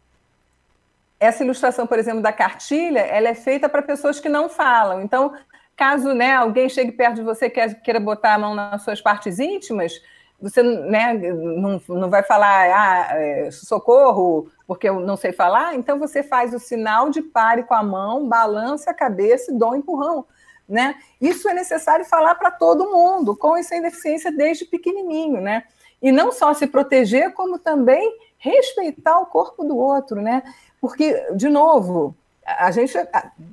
essa 1.19 1.43
ilustração, 1.43 1.86
por 1.86 2.00
exemplo, 2.00 2.22
da 2.22 2.31
cartilha, 2.31 3.00
ela 3.00 3.27
é 3.27 3.36
feita 3.36 3.67
para 3.67 3.81
pessoas 3.81 4.19
que 4.19 4.29
não 4.29 4.48
falam. 4.48 5.01
Então, 5.01 5.34
caso 5.79 6.13
né, 6.13 6.36
alguém 6.36 6.67
chegue 6.67 6.91
perto 6.91 7.15
de 7.15 7.24
você 7.24 7.45
e 7.45 7.50
queira 7.50 8.01
botar 8.01 8.33
a 8.33 8.38
mão 8.38 8.53
nas 8.53 8.83
suas 8.83 9.00
partes 9.00 9.39
íntimas, 9.39 9.93
você 10.41 10.62
né, 10.62 11.13
não, 11.13 11.81
não 11.88 12.09
vai 12.09 12.21
falar 12.21 12.69
ah, 12.69 13.15
é, 13.17 13.50
socorro, 13.50 14.51
porque 14.67 14.89
eu 14.89 15.00
não 15.00 15.15
sei 15.15 15.31
falar, 15.31 15.75
então 15.75 15.98
você 15.98 16.21
faz 16.21 16.53
o 16.53 16.59
sinal 16.59 17.09
de 17.09 17.21
pare 17.21 17.63
com 17.63 17.74
a 17.74 17.81
mão, 17.81 18.27
balança 18.27 18.91
a 18.91 18.93
cabeça 18.93 19.53
e 19.53 19.57
dá 19.57 19.69
um 19.69 19.75
empurrão. 19.77 20.25
Né? 20.67 20.95
Isso 21.19 21.48
é 21.48 21.53
necessário 21.53 22.03
falar 22.03 22.36
para 22.36 22.51
todo 22.51 22.91
mundo, 22.91 23.33
com 23.36 23.57
e 23.57 23.63
sem 23.63 23.81
deficiência 23.81 24.31
desde 24.31 24.65
pequenininho, 24.65 25.41
né? 25.41 25.63
E 26.00 26.12
não 26.12 26.31
só 26.31 26.53
se 26.53 26.67
proteger, 26.67 27.33
como 27.33 27.57
também 27.57 28.19
respeitar 28.38 29.19
o 29.19 29.25
corpo 29.25 29.63
do 29.63 29.75
outro, 29.75 30.21
né? 30.21 30.43
Porque, 30.79 31.25
de 31.33 31.50
novo, 31.50 32.15
a 32.57 32.71
gente. 32.71 32.93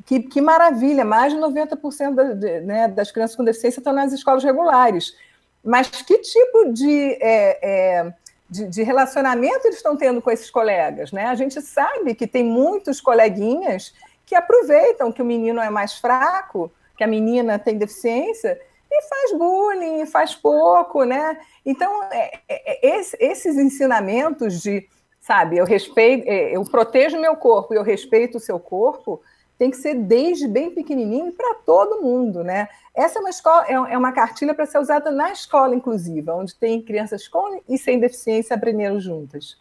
Que, 0.04 0.20
que 0.20 0.40
maravilha, 0.40 1.04
mais 1.04 1.32
de 1.32 1.38
90% 1.38 2.14
da, 2.14 2.32
de, 2.32 2.60
né, 2.60 2.88
das 2.88 3.10
crianças 3.10 3.36
com 3.36 3.44
deficiência 3.44 3.80
estão 3.80 3.92
nas 3.92 4.12
escolas 4.12 4.42
regulares. 4.42 5.14
Mas 5.62 5.88
que 5.88 6.18
tipo 6.18 6.72
de, 6.72 7.18
é, 7.20 7.58
é, 7.62 8.14
de, 8.48 8.68
de, 8.68 8.82
relacionamento 8.82 9.66
eles 9.66 9.76
estão 9.76 9.96
tendo 9.96 10.22
com 10.22 10.30
esses 10.30 10.50
colegas? 10.50 11.10
Né? 11.10 11.26
A 11.26 11.34
gente 11.34 11.60
sabe 11.60 12.14
que 12.14 12.26
tem 12.26 12.44
muitos 12.44 13.00
coleguinhas 13.00 13.92
que 14.24 14.34
aproveitam 14.34 15.10
que 15.12 15.20
o 15.20 15.24
menino 15.24 15.60
é 15.60 15.68
mais 15.68 15.94
fraco, 15.94 16.72
que 16.96 17.04
a 17.04 17.06
menina 17.06 17.58
tem 17.58 17.76
deficiência, 17.76 18.60
e 18.90 19.02
faz 19.02 19.32
bullying, 19.32 20.06
faz 20.06 20.34
pouco, 20.34 21.04
né? 21.04 21.36
Então, 21.64 22.04
é, 22.04 22.38
é, 22.48 22.88
é 22.88 23.00
esses 23.20 23.56
ensinamentos 23.56 24.62
de 24.62 24.88
sabe? 25.26 25.56
Eu 25.56 25.64
respeito, 25.64 26.24
é, 26.28 26.56
eu 26.56 26.64
protejo 26.64 27.20
meu 27.20 27.34
corpo 27.34 27.74
e 27.74 27.76
eu 27.76 27.82
respeito 27.82 28.38
o 28.38 28.40
seu 28.40 28.60
corpo, 28.60 29.20
tem 29.58 29.72
que 29.72 29.76
ser 29.76 29.94
desde 29.94 30.46
bem 30.46 30.72
pequenininho 30.72 31.32
para 31.32 31.54
todo 31.54 32.00
mundo, 32.00 32.44
né? 32.44 32.68
Essa 32.94 33.18
é 33.18 33.20
uma 33.20 33.30
escola, 33.30 33.66
é, 33.66 33.72
é 33.72 33.98
uma 33.98 34.12
cartilha 34.12 34.54
para 34.54 34.66
ser 34.66 34.78
usada 34.78 35.10
na 35.10 35.32
escola 35.32 35.74
inclusiva, 35.74 36.32
onde 36.32 36.54
tem 36.54 36.80
crianças 36.80 37.26
com 37.26 37.60
e 37.68 37.76
sem 37.76 37.98
deficiência 37.98 38.54
aprendendo 38.54 39.00
juntas. 39.00 39.58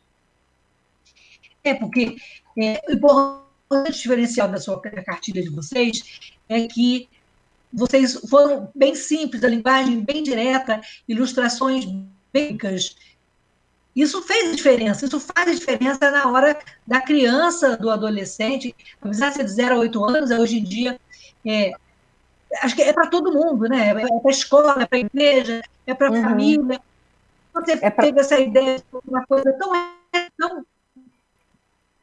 É 1.63 1.73
porque 1.73 2.15
é, 2.59 2.79
o 2.87 2.93
importante 2.93 3.99
diferencial 3.99 4.47
da 4.47 4.59
sua 4.59 4.79
cartilha 4.79 5.41
de 5.41 5.49
vocês 5.49 6.35
é 6.47 6.67
que 6.67 7.09
vocês 7.73 8.13
foram 8.29 8.69
bem 8.75 8.93
simples, 8.93 9.43
a 9.43 9.47
linguagem 9.47 9.99
bem 10.01 10.21
direta, 10.21 10.79
ilustrações 11.07 11.85
básicas 12.31 12.95
isso 13.95 14.21
fez 14.23 14.55
diferença, 14.55 15.05
isso 15.05 15.19
faz 15.19 15.57
diferença 15.57 16.11
na 16.11 16.29
hora 16.29 16.59
da 16.85 16.99
criança, 16.99 17.77
do 17.77 17.89
adolescente, 17.89 18.75
apesar 19.01 19.29
de 19.29 19.35
ser 19.35 19.43
de 19.45 19.51
0 19.51 19.75
a 19.75 19.79
8 19.79 20.05
anos, 20.05 20.31
hoje 20.31 20.59
em 20.59 20.63
dia, 20.63 20.99
é, 21.45 21.71
acho 22.61 22.75
que 22.75 22.81
é 22.81 22.91
para 22.91 23.07
todo 23.07 23.31
mundo, 23.31 23.69
né? 23.69 23.89
É 23.89 23.93
para 23.93 24.19
a 24.25 24.29
escola, 24.29 24.81
é 24.81 24.85
para 24.85 24.97
a 24.97 25.01
igreja, 25.01 25.61
é 25.87 25.93
para 25.93 26.09
a 26.09 26.11
uhum. 26.11 26.23
família. 26.23 26.81
Você 27.53 27.71
é 27.71 27.89
pra... 27.89 28.03
teve 28.03 28.19
essa 28.19 28.37
ideia 28.37 28.79
de 28.79 28.83
uma 29.07 29.25
coisa 29.25 29.53
tão, 29.53 29.71
tão, 30.37 30.65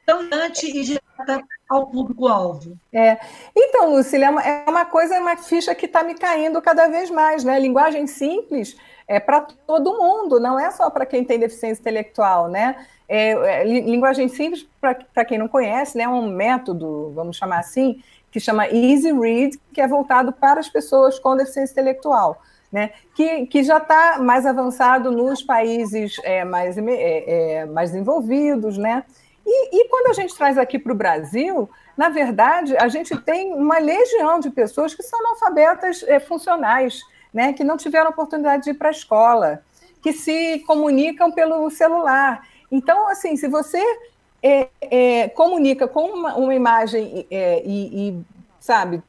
tão 0.06 0.30
grande 0.30 0.66
e 0.66 0.82
direta 0.82 1.44
ao 1.68 1.88
público-alvo. 1.88 2.78
É. 2.90 3.18
Então, 3.54 3.90
Lucília, 3.90 4.26
é 4.26 4.70
uma 4.70 4.86
coisa, 4.86 5.16
é 5.16 5.20
uma 5.20 5.36
ficha 5.36 5.74
que 5.74 5.84
está 5.84 6.02
me 6.02 6.14
caindo 6.14 6.62
cada 6.62 6.88
vez 6.88 7.10
mais, 7.10 7.44
né? 7.44 7.58
Linguagem 7.58 8.06
simples 8.06 8.76
é 9.12 9.20
para 9.20 9.42
todo 9.66 9.98
mundo, 9.98 10.40
não 10.40 10.58
é 10.58 10.70
só 10.70 10.88
para 10.88 11.04
quem 11.04 11.24
tem 11.24 11.38
deficiência 11.38 11.80
intelectual, 11.80 12.48
né? 12.48 12.86
É, 13.08 13.32
é, 13.32 13.64
linguagem 13.64 14.26
simples, 14.28 14.66
para 14.80 15.24
quem 15.24 15.36
não 15.36 15.46
conhece, 15.46 15.98
né, 15.98 16.04
é 16.04 16.08
um 16.08 16.30
método, 16.30 17.12
vamos 17.14 17.36
chamar 17.36 17.58
assim, 17.58 18.02
que 18.30 18.40
chama 18.40 18.66
Easy 18.68 19.12
Read, 19.12 19.60
que 19.74 19.82
é 19.82 19.86
voltado 19.86 20.32
para 20.32 20.60
as 20.60 20.68
pessoas 20.68 21.18
com 21.18 21.36
deficiência 21.36 21.72
intelectual. 21.72 22.40
Né, 22.72 22.90
que, 23.14 23.44
que 23.48 23.62
já 23.62 23.76
está 23.76 24.18
mais 24.18 24.46
avançado 24.46 25.12
nos 25.12 25.42
países 25.42 26.16
é, 26.24 26.42
mais, 26.42 26.78
é, 26.78 26.84
é, 27.58 27.66
mais 27.66 27.90
desenvolvidos, 27.90 28.78
né? 28.78 29.04
E, 29.44 29.76
e, 29.76 29.88
quando 29.88 30.06
a 30.06 30.14
gente 30.14 30.34
traz 30.34 30.56
aqui 30.56 30.78
para 30.78 30.90
o 30.90 30.96
Brasil, 30.96 31.68
na 31.94 32.08
verdade, 32.08 32.74
a 32.78 32.88
gente 32.88 33.14
tem 33.18 33.52
uma 33.52 33.78
legião 33.78 34.40
de 34.40 34.48
pessoas 34.48 34.94
que 34.94 35.02
são 35.02 35.20
analfabetas 35.20 36.02
é, 36.04 36.18
funcionais, 36.18 37.02
né, 37.32 37.52
que 37.52 37.64
não 37.64 37.76
tiveram 37.76 38.10
oportunidade 38.10 38.64
de 38.64 38.70
ir 38.70 38.74
para 38.74 38.88
a 38.88 38.92
escola, 38.92 39.62
que 40.02 40.12
se 40.12 40.58
comunicam 40.66 41.30
pelo 41.30 41.70
celular. 41.70 42.46
Então, 42.70 43.08
assim, 43.08 43.36
se 43.36 43.48
você 43.48 43.82
é, 44.42 44.68
é, 44.80 45.28
comunica 45.28 45.86
com 45.86 46.06
uma, 46.06 46.34
uma 46.34 46.54
imagem 46.54 47.26
é, 47.30 47.62
e, 47.64 48.08
e, 48.08 48.24
sabe, 48.60 49.02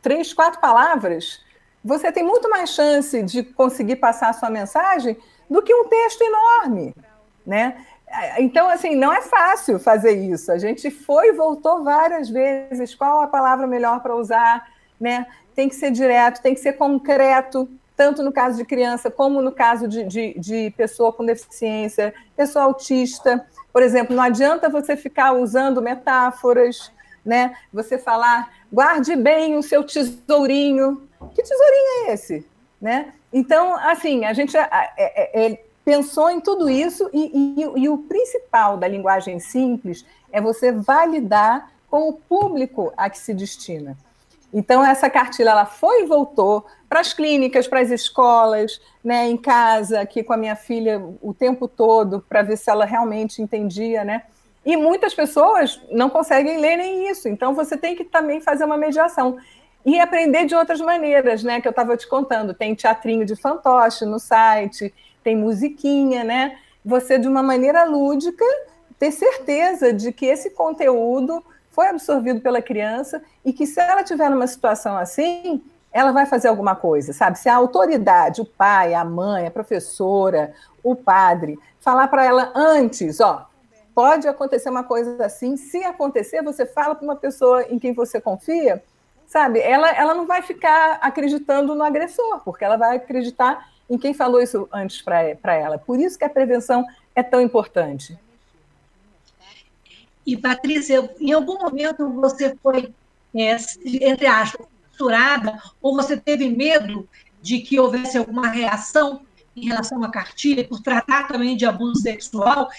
três, 0.00 0.32
quatro 0.32 0.60
palavras, 0.60 1.40
você 1.84 2.10
tem 2.10 2.22
muito 2.22 2.48
mais 2.48 2.70
chance 2.70 3.22
de 3.22 3.42
conseguir 3.42 3.96
passar 3.96 4.30
a 4.30 4.32
sua 4.32 4.48
mensagem 4.48 5.16
do 5.50 5.62
que 5.62 5.74
um 5.74 5.88
texto 5.88 6.22
enorme, 6.22 6.94
né? 7.46 7.84
Então, 8.38 8.68
assim, 8.68 8.94
não 8.94 9.12
é 9.12 9.22
fácil 9.22 9.78
fazer 9.78 10.12
isso. 10.12 10.52
A 10.52 10.58
gente 10.58 10.90
foi 10.90 11.28
e 11.28 11.32
voltou 11.32 11.82
várias 11.82 12.28
vezes. 12.28 12.94
Qual 12.94 13.22
a 13.22 13.26
palavra 13.26 13.66
melhor 13.66 14.02
para 14.02 14.14
usar? 14.14 14.68
Né? 15.00 15.26
Tem 15.54 15.68
que 15.68 15.74
ser 15.74 15.90
direto, 15.90 16.42
tem 16.42 16.54
que 16.54 16.60
ser 16.60 16.74
concreto, 16.74 17.68
tanto 17.96 18.22
no 18.22 18.32
caso 18.32 18.56
de 18.56 18.64
criança 18.64 19.10
como 19.10 19.42
no 19.42 19.52
caso 19.52 19.86
de, 19.86 20.04
de, 20.04 20.34
de, 20.38 20.70
pessoa 20.76 21.12
com 21.12 21.24
deficiência, 21.24 22.14
pessoa 22.36 22.64
autista. 22.64 23.46
Por 23.72 23.82
exemplo, 23.82 24.16
não 24.16 24.22
adianta 24.22 24.68
você 24.68 24.96
ficar 24.96 25.32
usando 25.32 25.82
metáforas, 25.82 26.90
né? 27.24 27.54
Você 27.72 27.98
falar, 27.98 28.50
guarde 28.72 29.14
bem 29.14 29.56
o 29.56 29.62
seu 29.62 29.84
tesourinho. 29.84 31.08
Que 31.34 31.42
tesourinho 31.42 32.08
é 32.08 32.12
esse? 32.12 32.46
Né? 32.80 33.12
Então, 33.32 33.76
assim, 33.76 34.24
a 34.24 34.32
gente 34.32 34.56
é, 34.56 34.68
é, 34.96 35.46
é, 35.46 35.64
pensou 35.84 36.28
em 36.28 36.40
tudo 36.40 36.68
isso 36.68 37.08
e, 37.12 37.56
e, 37.56 37.82
e 37.82 37.88
o 37.88 37.98
principal 37.98 38.76
da 38.76 38.88
linguagem 38.88 39.38
simples 39.38 40.04
é 40.32 40.40
você 40.40 40.72
validar 40.72 41.70
com 41.88 42.08
o 42.08 42.14
público 42.14 42.92
a 42.96 43.08
que 43.08 43.18
se 43.18 43.32
destina. 43.32 43.96
Então, 44.52 44.84
essa 44.84 45.08
cartilha 45.08 45.50
ela 45.50 45.64
foi 45.64 46.02
e 46.02 46.06
voltou 46.06 46.66
para 46.88 47.00
as 47.00 47.14
clínicas, 47.14 47.66
para 47.66 47.80
as 47.80 47.90
escolas, 47.90 48.80
né, 49.02 49.26
em 49.28 49.36
casa, 49.36 50.00
aqui 50.00 50.22
com 50.22 50.32
a 50.32 50.36
minha 50.36 50.54
filha 50.54 51.02
o 51.22 51.32
tempo 51.32 51.66
todo, 51.66 52.24
para 52.28 52.42
ver 52.42 52.58
se 52.58 52.70
ela 52.70 52.84
realmente 52.84 53.40
entendia, 53.40 54.04
né? 54.04 54.24
E 54.64 54.76
muitas 54.76 55.14
pessoas 55.14 55.80
não 55.90 56.10
conseguem 56.10 56.58
ler 56.58 56.76
nem 56.76 57.08
isso, 57.08 57.28
então 57.28 57.54
você 57.54 57.76
tem 57.76 57.96
que 57.96 58.04
também 58.04 58.40
fazer 58.40 58.64
uma 58.64 58.76
mediação. 58.76 59.38
E 59.84 59.98
aprender 59.98 60.44
de 60.44 60.54
outras 60.54 60.80
maneiras, 60.80 61.42
né? 61.42 61.60
Que 61.60 61.66
eu 61.66 61.70
estava 61.70 61.96
te 61.96 62.06
contando. 62.06 62.54
Tem 62.54 62.72
teatrinho 62.74 63.24
de 63.24 63.34
fantoche 63.34 64.04
no 64.04 64.20
site, 64.20 64.94
tem 65.24 65.36
musiquinha, 65.36 66.22
né? 66.22 66.56
Você, 66.84 67.18
de 67.18 67.26
uma 67.26 67.42
maneira 67.42 67.84
lúdica, 67.84 68.44
ter 68.98 69.10
certeza 69.10 69.92
de 69.92 70.12
que 70.12 70.26
esse 70.26 70.50
conteúdo 70.50 71.44
foi 71.72 71.88
absorvido 71.88 72.40
pela 72.40 72.62
criança 72.62 73.22
e 73.44 73.52
que 73.52 73.66
se 73.66 73.80
ela 73.80 74.04
tiver 74.04 74.30
numa 74.30 74.46
situação 74.46 74.96
assim, 74.96 75.62
ela 75.90 76.12
vai 76.12 76.26
fazer 76.26 76.48
alguma 76.48 76.76
coisa, 76.76 77.12
sabe? 77.12 77.38
Se 77.38 77.48
a 77.48 77.56
autoridade, 77.56 78.40
o 78.40 78.46
pai, 78.46 78.94
a 78.94 79.04
mãe, 79.04 79.46
a 79.46 79.50
professora, 79.50 80.54
o 80.82 80.94
padre, 80.94 81.58
falar 81.80 82.08
para 82.08 82.24
ela 82.24 82.52
antes, 82.54 83.20
ó, 83.20 83.46
pode 83.94 84.28
acontecer 84.28 84.70
uma 84.70 84.84
coisa 84.84 85.24
assim, 85.24 85.56
se 85.56 85.82
acontecer, 85.82 86.42
você 86.42 86.64
fala 86.64 86.94
para 86.94 87.04
uma 87.04 87.16
pessoa 87.16 87.62
em 87.64 87.78
quem 87.78 87.92
você 87.92 88.20
confia, 88.20 88.82
sabe? 89.26 89.60
Ela, 89.60 89.90
ela 89.90 90.14
não 90.14 90.26
vai 90.26 90.42
ficar 90.42 90.98
acreditando 91.00 91.74
no 91.74 91.84
agressor, 91.84 92.40
porque 92.44 92.64
ela 92.64 92.76
vai 92.76 92.96
acreditar 92.96 93.66
em 93.88 93.98
quem 93.98 94.14
falou 94.14 94.40
isso 94.40 94.68
antes 94.72 95.02
para 95.02 95.54
ela. 95.54 95.78
Por 95.78 95.98
isso 95.98 96.18
que 96.18 96.24
a 96.24 96.30
prevenção 96.30 96.84
é 97.14 97.22
tão 97.22 97.40
importante. 97.40 98.18
E, 100.26 100.36
Patrícia, 100.36 101.10
em 101.20 101.32
algum 101.32 101.58
momento 101.58 102.08
você 102.10 102.56
foi, 102.62 102.92
é, 103.34 103.56
entre 103.84 104.26
aspas, 104.26 104.66
censurada, 104.90 105.60
ou 105.80 105.96
você 105.96 106.16
teve 106.16 106.48
medo 106.48 107.08
de 107.40 107.58
que 107.58 107.80
houvesse 107.80 108.16
alguma 108.16 108.48
reação 108.48 109.22
em 109.56 109.66
relação 109.66 110.02
à 110.02 110.10
cartilha, 110.10 110.66
por 110.66 110.80
tratar 110.80 111.28
também 111.28 111.56
de 111.56 111.66
abuso 111.66 112.00
sexual, 112.00 112.70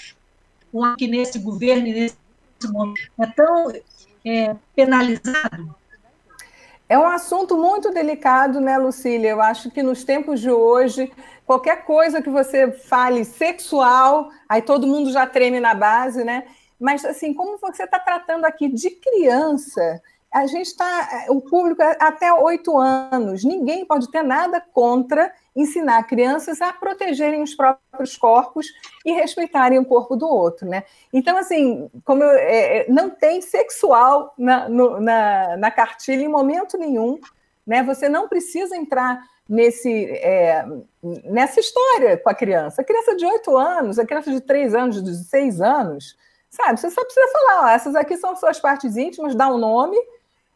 que 0.97 1.07
nesse 1.07 1.37
governo, 1.37 1.83
nesse 1.83 2.17
momento, 2.67 3.11
é 3.19 3.27
tão 3.27 3.71
é, 4.25 4.55
penalizado? 4.75 5.75
É 6.89 6.97
um 6.97 7.05
assunto 7.05 7.57
muito 7.57 7.91
delicado, 7.91 8.59
né, 8.59 8.77
Lucília? 8.77 9.29
Eu 9.29 9.41
acho 9.41 9.69
que 9.69 9.83
nos 9.83 10.03
tempos 10.03 10.39
de 10.39 10.49
hoje, 10.49 11.11
qualquer 11.45 11.85
coisa 11.85 12.21
que 12.21 12.29
você 12.29 12.71
fale 12.71 13.23
sexual, 13.23 14.29
aí 14.49 14.61
todo 14.61 14.87
mundo 14.87 15.11
já 15.11 15.25
treme 15.27 15.59
na 15.59 15.73
base, 15.73 16.23
né? 16.23 16.45
Mas, 16.83 17.05
assim, 17.05 17.33
como 17.33 17.57
você 17.59 17.83
está 17.83 17.97
tratando 17.97 18.43
aqui 18.43 18.67
de 18.67 18.89
criança, 18.89 20.01
a 20.29 20.45
gente 20.45 20.65
está, 20.65 21.27
o 21.29 21.39
público 21.39 21.81
é 21.81 21.95
até 21.97 22.33
oito 22.33 22.77
anos, 22.77 23.45
ninguém 23.45 23.85
pode 23.85 24.11
ter 24.11 24.21
nada 24.21 24.59
contra 24.59 25.33
ensinar 25.55 26.03
crianças 26.03 26.61
a 26.61 26.73
protegerem 26.73 27.41
os 27.41 27.55
próprios 27.55 28.17
corpos 28.17 28.67
e 29.05 29.13
respeitarem 29.13 29.79
o 29.79 29.85
corpo 29.85 30.17
do 30.17 30.27
outro, 30.27 30.67
né? 30.67 30.83
Então, 31.13 31.37
assim, 31.37 31.89
como 32.03 32.21
eu, 32.21 32.31
é, 32.31 32.79
é 32.79 32.85
não 32.89 33.09
tem 33.09 33.39
sexual 33.39 34.33
na, 34.37 34.67
no, 34.67 34.99
na, 34.99 35.55
na 35.55 35.71
cartilha 35.71 36.23
em 36.23 36.27
momento 36.27 36.77
nenhum, 36.77 37.17
né? 37.65 37.81
Você 37.83 38.09
não 38.09 38.27
precisa 38.27 38.75
entrar 38.75 39.23
nesse, 39.47 40.03
é, 40.17 40.65
nessa 41.23 41.61
história 41.61 42.17
com 42.17 42.29
a 42.29 42.35
criança. 42.35 42.81
A 42.81 42.85
criança 42.85 43.15
de 43.15 43.25
oito 43.25 43.55
anos, 43.55 43.97
a 43.97 44.05
criança 44.05 44.29
de 44.29 44.41
três 44.41 44.75
anos, 44.75 45.01
de 45.01 45.15
seis 45.23 45.61
anos, 45.61 46.21
sabe? 46.53 46.79
Você 46.79 46.91
só 46.91 47.03
precisa 47.03 47.27
falar, 47.31 47.63
ó, 47.63 47.67
essas 47.69 47.95
aqui 47.95 48.15
são 48.15 48.35
suas 48.35 48.59
partes 48.59 48.95
íntimas, 48.95 49.35
dá 49.35 49.47
um 49.47 49.57
nome 49.57 49.97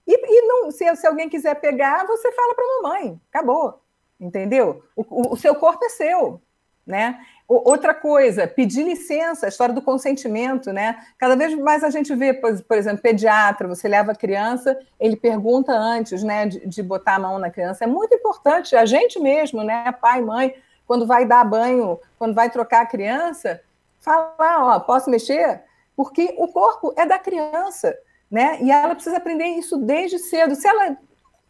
e, 0.06 0.13
e 0.13 0.42
não, 0.48 0.72
se, 0.72 0.96
se, 0.96 1.08
alguém 1.08 1.27
quiser 1.27 1.56
pegar, 1.56 2.06
você 2.06 2.32
fala 2.32 2.54
para 2.54 2.63
a 2.63 2.82
mamãe. 2.82 3.20
Acabou. 3.30 3.82
Entendeu? 4.20 4.84
O, 4.96 5.01
o, 5.01 5.34
o, 5.34 5.38
seu 5.38 5.55
corpo 5.55 5.83
é 5.83 5.90
seu. 5.90 6.40
Né? 6.86 7.20
O, 7.48 7.70
outra 7.70 7.94
coisa, 7.94 8.48
pedir 8.48 8.83
licença, 8.83 9.48
a 9.48 9.50
história 9.50 9.74
do 9.74 9.81
consentimento, 9.81 10.72
né? 10.72 11.03
Cada 11.18 11.36
vez 11.36 11.53
mais 11.55 11.83
a 11.83 11.90
gente 11.90 12.16
vê, 12.16 12.33
por, 12.33 12.62
por 12.64 12.77
exemplo, 12.77 13.01
pediatra, 13.01 13.68
você 13.68 13.88
leva 13.88 14.12
a 14.12 14.16
criança, 14.16 14.79
ele 15.00 15.18
pergunta 15.18 15.74
antes, 15.74 16.24
né, 16.24 16.46
de, 16.46 16.66
de, 16.66 16.81
botar 16.81 17.16
a 17.16 17.20
mão 17.20 17.38
na 17.40 17.50
criança. 17.50 17.83
É 17.83 17.88
muito 17.88 18.16
importante, 18.16 18.75
a 18.75 18.86
gente 18.86 19.20
mesmo, 19.20 19.64
né, 19.64 19.92
pai, 20.00 20.22
mãe, 20.22 20.55
quando 20.86 21.05
vai 21.05 21.25
dar 21.25 21.44
banho, 21.44 22.00
quando 22.18 22.33
vai 22.33 22.50
trocar 22.50 22.83
a 22.83 22.86
criança, 22.86 23.62
falar, 24.00 24.64
ó, 24.64 24.79
posso 24.79 25.10
mexer? 25.10 25.62
Porque 25.98 26.33
o 26.38 26.48
corpo 26.48 26.94
é 26.96 27.05
da 27.05 27.20
criança 27.20 27.94
né? 28.29 28.62
E 28.62 28.72
ela 28.72 28.94
precisa 28.94 29.18
aprender 29.18 29.46
isso 29.46 29.77
desde 29.77 30.20
cedo. 30.20 30.55
Se 30.55 30.68
ela 30.68 30.98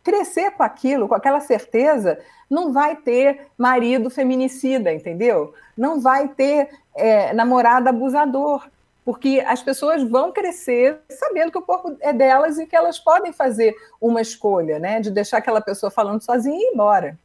crescer 0.03 0.51
com 0.51 0.63
aquilo, 0.63 1.07
com 1.07 1.15
aquela 1.15 1.39
certeza, 1.39 2.19
não 2.49 2.71
vai 2.71 2.95
ter 2.95 3.47
marido 3.57 4.10
feminicida, 4.10 4.93
entendeu? 4.93 5.53
Não 5.75 5.99
vai 5.99 6.29
ter 6.29 6.69
é, 6.95 7.33
namorado 7.33 7.89
abusador, 7.89 8.69
porque 9.03 9.43
as 9.45 9.62
pessoas 9.62 10.03
vão 10.03 10.31
crescer 10.31 10.99
sabendo 11.10 11.51
que 11.51 11.57
o 11.57 11.62
corpo 11.62 11.97
é 11.99 12.13
delas 12.13 12.57
e 12.57 12.65
que 12.65 12.75
elas 12.75 12.99
podem 12.99 13.33
fazer 13.33 13.75
uma 13.99 14.21
escolha, 14.21 14.79
né? 14.79 15.01
De 15.01 15.12
deixar 15.12 15.39
aquela 15.39 15.62
pessoa 15.62 15.91
falando 15.91 16.21
sozinha 16.21 16.57
e 16.57 16.62
ir 16.62 16.73
embora. 16.73 17.17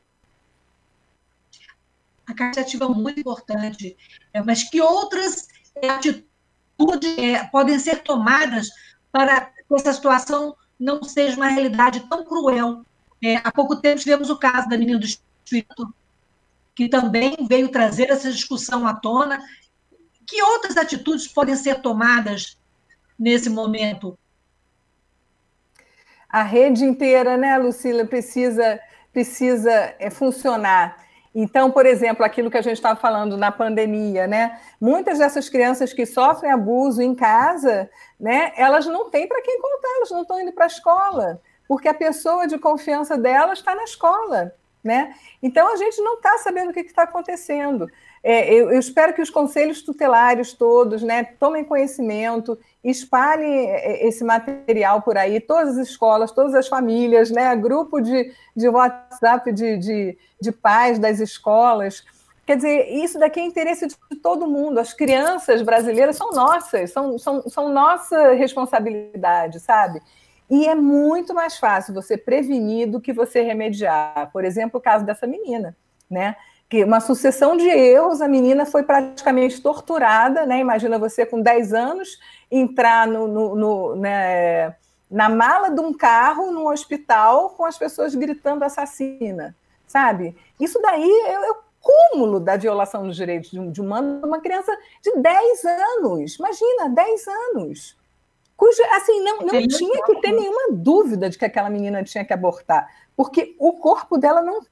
A 2.26 2.34
carta 2.34 2.60
ativa 2.60 2.84
é 2.84 2.88
muito 2.88 3.20
importante, 3.20 3.96
é, 4.32 4.42
mas 4.42 4.62
que 4.62 4.80
outras 4.80 5.48
atitudes 5.82 6.31
podem 7.50 7.78
ser 7.78 8.02
tomadas 8.02 8.68
para 9.10 9.42
que 9.42 9.74
essa 9.74 9.92
situação 9.92 10.56
não 10.78 11.02
seja 11.02 11.36
uma 11.36 11.48
realidade 11.48 12.00
tão 12.08 12.24
cruel. 12.24 12.84
É, 13.22 13.36
há 13.36 13.52
pouco 13.52 13.76
tempo 13.76 14.00
tivemos 14.00 14.30
o 14.30 14.36
caso 14.36 14.68
da 14.68 14.76
menina 14.76 14.98
do 14.98 15.06
Espírito, 15.06 15.94
que 16.74 16.88
também 16.88 17.36
veio 17.48 17.68
trazer 17.68 18.10
essa 18.10 18.30
discussão 18.30 18.86
à 18.86 18.94
tona. 18.94 19.40
Que 20.26 20.42
outras 20.42 20.76
atitudes 20.76 21.28
podem 21.28 21.54
ser 21.54 21.80
tomadas 21.82 22.58
nesse 23.18 23.48
momento? 23.48 24.18
A 26.28 26.42
rede 26.42 26.84
inteira, 26.84 27.36
né, 27.36 27.58
Lucila, 27.58 28.06
precisa, 28.06 28.80
precisa 29.12 29.94
é, 29.98 30.10
funcionar. 30.10 31.01
Então, 31.34 31.70
por 31.70 31.86
exemplo, 31.86 32.24
aquilo 32.24 32.50
que 32.50 32.58
a 32.58 32.62
gente 32.62 32.76
estava 32.76 32.98
falando 32.98 33.36
na 33.38 33.50
pandemia, 33.50 34.26
né? 34.26 34.60
Muitas 34.80 35.18
dessas 35.18 35.48
crianças 35.48 35.92
que 35.92 36.04
sofrem 36.04 36.52
abuso 36.52 37.00
em 37.00 37.14
casa, 37.14 37.88
né? 38.20 38.52
Elas 38.56 38.86
não 38.86 39.08
têm 39.08 39.26
para 39.26 39.40
quem 39.40 39.60
contar, 39.60 39.88
elas 39.96 40.10
não 40.10 40.22
estão 40.22 40.40
indo 40.40 40.52
para 40.52 40.64
a 40.64 40.66
escola, 40.66 41.40
porque 41.66 41.88
a 41.88 41.94
pessoa 41.94 42.46
de 42.46 42.58
confiança 42.58 43.16
delas 43.16 43.60
está 43.60 43.74
na 43.74 43.84
escola, 43.84 44.54
né? 44.84 45.14
Então 45.42 45.72
a 45.72 45.76
gente 45.76 46.02
não 46.02 46.16
está 46.16 46.36
sabendo 46.38 46.70
o 46.70 46.74
que 46.74 46.80
está 46.80 47.04
acontecendo. 47.04 47.88
É, 48.24 48.54
eu, 48.54 48.70
eu, 48.70 48.78
espero 48.78 49.12
que 49.12 49.20
os 49.20 49.30
conselhos 49.30 49.82
tutelares 49.82 50.52
todos 50.52 51.02
né, 51.02 51.24
tomem 51.40 51.64
conhecimento, 51.64 52.56
espalhem 52.84 53.68
é, 53.68 54.06
esse 54.06 54.22
material 54.22 55.02
por 55.02 55.18
aí, 55.18 55.40
todas 55.40 55.76
as 55.76 55.88
escolas, 55.88 56.30
todas 56.30 56.54
as 56.54 56.68
famílias, 56.68 57.32
né, 57.32 57.54
grupo 57.56 58.00
de, 58.00 58.32
de 58.56 58.68
WhatsApp 58.68 59.52
de, 59.52 59.76
de, 59.76 60.18
de 60.40 60.52
pais 60.52 61.00
das 61.00 61.18
escolas. 61.18 62.04
Quer 62.46 62.56
dizer, 62.56 62.92
isso 62.92 63.18
daqui 63.18 63.40
é 63.40 63.44
interesse 63.44 63.88
de 63.88 64.16
todo 64.22 64.46
mundo. 64.46 64.78
As 64.78 64.92
crianças 64.92 65.60
brasileiras 65.62 66.16
são 66.16 66.30
nossas, 66.30 66.92
são, 66.92 67.18
são, 67.18 67.42
são 67.48 67.68
nossa 67.70 68.34
responsabilidade, 68.34 69.58
sabe? 69.58 70.00
E 70.48 70.66
é 70.68 70.74
muito 70.74 71.34
mais 71.34 71.56
fácil 71.56 71.94
você 71.94 72.16
prevenir 72.16 72.88
do 72.88 73.00
que 73.00 73.12
você 73.12 73.42
remediar. 73.42 74.30
Por 74.32 74.44
exemplo, 74.44 74.78
o 74.78 74.82
caso 74.82 75.04
dessa 75.04 75.26
menina, 75.26 75.76
né? 76.10 76.36
Que 76.72 76.82
uma 76.82 77.00
sucessão 77.00 77.54
de 77.54 77.68
erros, 77.68 78.22
a 78.22 78.26
menina 78.26 78.64
foi 78.64 78.82
praticamente 78.82 79.60
torturada, 79.60 80.46
né? 80.46 80.58
Imagina 80.58 80.98
você 80.98 81.26
com 81.26 81.38
10 81.38 81.74
anos 81.74 82.18
entrar 82.50 83.06
no, 83.06 83.28
no, 83.28 83.54
no 83.54 83.96
né, 83.96 84.74
na 85.10 85.28
mala 85.28 85.68
de 85.68 85.82
um 85.82 85.92
carro 85.92 86.50
num 86.50 86.66
hospital 86.66 87.50
com 87.50 87.66
as 87.66 87.76
pessoas 87.76 88.14
gritando 88.14 88.62
assassina, 88.62 89.54
sabe? 89.86 90.34
Isso 90.58 90.80
daí 90.80 91.10
é, 91.26 91.32
é 91.34 91.50
o 91.50 91.56
cúmulo 91.78 92.40
da 92.40 92.56
violação 92.56 93.06
dos 93.06 93.16
direitos 93.16 93.50
de, 93.50 93.60
um, 93.60 93.70
de 93.70 93.82
uma, 93.82 94.00
uma 94.00 94.40
criança 94.40 94.74
de 95.02 95.14
10 95.14 95.64
anos. 95.66 96.36
Imagina, 96.36 96.88
10 96.88 97.24
anos. 97.28 97.98
Cuja, 98.56 98.82
assim, 98.96 99.22
não, 99.22 99.40
não 99.40 99.68
tinha 99.68 100.02
que 100.06 100.20
ter 100.22 100.32
nenhuma 100.32 100.72
dúvida 100.72 101.28
de 101.28 101.36
que 101.36 101.44
aquela 101.44 101.68
menina 101.68 102.02
tinha 102.02 102.24
que 102.24 102.32
abortar, 102.32 102.88
porque 103.14 103.54
o 103.58 103.74
corpo 103.74 104.16
dela 104.16 104.40
não 104.40 104.62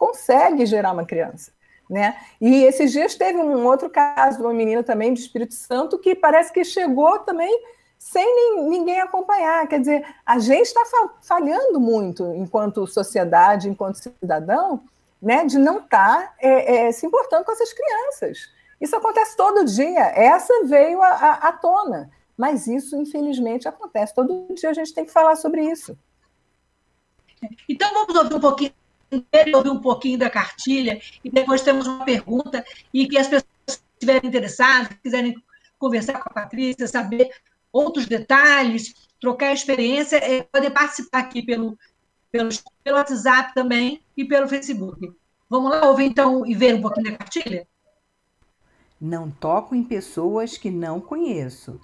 consegue 0.00 0.64
gerar 0.64 0.92
uma 0.92 1.04
criança. 1.04 1.52
Né? 1.88 2.16
E 2.40 2.64
esses 2.64 2.90
dias 2.90 3.14
teve 3.14 3.36
um 3.36 3.66
outro 3.66 3.90
caso 3.90 4.38
de 4.38 4.42
uma 4.42 4.54
menina 4.54 4.82
também 4.82 5.12
de 5.12 5.20
Espírito 5.20 5.54
Santo 5.54 5.98
que 5.98 6.14
parece 6.14 6.52
que 6.52 6.64
chegou 6.64 7.18
também 7.18 7.52
sem 7.98 8.64
ninguém 8.70 8.98
acompanhar. 9.00 9.66
Quer 9.68 9.80
dizer, 9.80 10.06
a 10.24 10.38
gente 10.38 10.68
está 10.68 10.80
falhando 11.20 11.78
muito 11.78 12.24
enquanto 12.34 12.86
sociedade, 12.86 13.68
enquanto 13.68 13.96
cidadão, 13.96 14.82
né, 15.20 15.44
de 15.44 15.58
não 15.58 15.80
estar 15.80 16.28
tá, 16.28 16.34
é, 16.38 16.86
é, 16.86 16.92
se 16.92 17.04
importando 17.04 17.44
com 17.44 17.52
essas 17.52 17.72
crianças. 17.74 18.48
Isso 18.80 18.96
acontece 18.96 19.36
todo 19.36 19.66
dia. 19.66 20.00
Essa 20.14 20.64
veio 20.64 21.02
à 21.02 21.52
tona. 21.52 22.10
Mas 22.38 22.66
isso, 22.66 22.96
infelizmente, 22.96 23.68
acontece. 23.68 24.14
Todo 24.14 24.46
dia 24.54 24.70
a 24.70 24.72
gente 24.72 24.94
tem 24.94 25.04
que 25.04 25.12
falar 25.12 25.36
sobre 25.36 25.62
isso. 25.62 25.98
Então, 27.68 27.92
vamos 27.92 28.14
ouvir 28.14 28.34
um 28.36 28.40
pouquinho 28.40 28.72
ouvir 29.54 29.70
um 29.70 29.80
pouquinho 29.80 30.18
da 30.18 30.30
cartilha 30.30 31.00
e 31.24 31.30
depois 31.30 31.62
temos 31.62 31.86
uma 31.86 32.04
pergunta 32.04 32.64
e 32.92 33.06
que 33.08 33.18
as 33.18 33.26
pessoas 33.26 33.82
estiverem 33.94 34.28
interessadas, 34.28 34.96
quiserem 35.02 35.34
conversar 35.78 36.14
com 36.14 36.30
a 36.30 36.32
Patrícia, 36.32 36.86
saber 36.86 37.30
outros 37.72 38.06
detalhes, 38.06 38.94
trocar 39.20 39.52
experiência, 39.52 40.16
é, 40.16 40.42
podem 40.42 40.70
participar 40.70 41.20
aqui 41.20 41.42
pelo, 41.42 41.78
pelo, 42.30 42.50
pelo 42.82 42.96
WhatsApp 42.96 43.54
também 43.54 44.02
e 44.16 44.24
pelo 44.24 44.48
Facebook. 44.48 45.12
Vamos 45.48 45.70
lá 45.70 45.88
ouvir 45.88 46.04
então 46.04 46.46
e 46.46 46.54
ver 46.54 46.74
um 46.74 46.80
pouquinho 46.80 47.10
da 47.10 47.18
cartilha? 47.18 47.66
Não 49.00 49.30
toco 49.30 49.74
em 49.74 49.82
pessoas 49.82 50.58
que 50.58 50.70
não 50.70 51.00
conheço. 51.00 51.80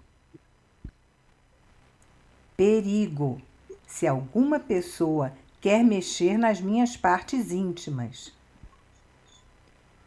Perigo. 2.57 3.41
Se 3.87 4.07
alguma 4.07 4.59
pessoa 4.61 5.33
quer 5.67 5.83
mexer 5.83 6.39
nas 6.39 6.61
minhas 6.61 6.97
partes 6.97 7.51
íntimas. 7.51 8.33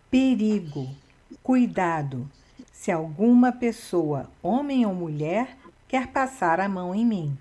Perigo. 0.10 0.88
Cuidado. 1.44 2.32
Se 2.72 2.94
alguma 2.94 3.52
pessoa, 3.52 4.32
homem 4.42 4.86
ou 4.86 4.94
mulher, 4.94 5.58
quer 5.86 6.08
passar 6.08 6.62
a 6.62 6.70
mão 6.70 6.96
em 6.96 7.06
mim. 7.06 7.38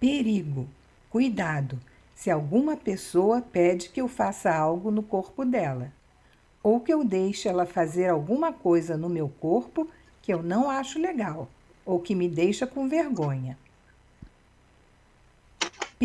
Perigo. 0.00 0.66
Cuidado 1.08 1.80
se 2.16 2.32
alguma 2.32 2.76
pessoa 2.76 3.40
pede 3.40 3.90
que 3.90 4.00
eu 4.00 4.08
faça 4.08 4.52
algo 4.52 4.90
no 4.90 5.04
corpo 5.04 5.44
dela, 5.44 5.92
ou 6.64 6.80
que 6.80 6.92
eu 6.92 7.04
deixe 7.04 7.46
ela 7.46 7.64
fazer 7.64 8.08
alguma 8.08 8.52
coisa 8.52 8.96
no 8.96 9.08
meu 9.08 9.28
corpo 9.28 9.88
que 10.20 10.34
eu 10.34 10.42
não 10.42 10.68
acho 10.68 10.98
legal, 10.98 11.48
ou 11.86 12.00
que 12.00 12.12
me 12.12 12.28
deixa 12.28 12.66
com 12.66 12.88
vergonha. 12.88 13.56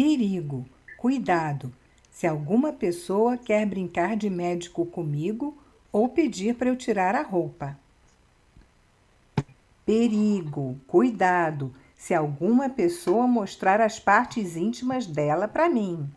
Perigo, 0.01 0.65
cuidado, 0.95 1.73
se 2.09 2.25
alguma 2.25 2.71
pessoa 2.71 3.35
quer 3.35 3.65
brincar 3.65 4.15
de 4.15 4.29
médico 4.29 4.85
comigo 4.85 5.57
ou 5.91 6.07
pedir 6.07 6.55
para 6.55 6.69
eu 6.69 6.77
tirar 6.77 7.15
a 7.15 7.21
roupa. 7.21 7.77
Perigo, 9.85 10.79
cuidado, 10.87 11.75
se 11.97 12.13
alguma 12.13 12.69
pessoa 12.69 13.27
mostrar 13.27 13.81
as 13.81 13.99
partes 13.99 14.55
íntimas 14.55 15.05
dela 15.05 15.49
para 15.49 15.67
mim. 15.67 16.09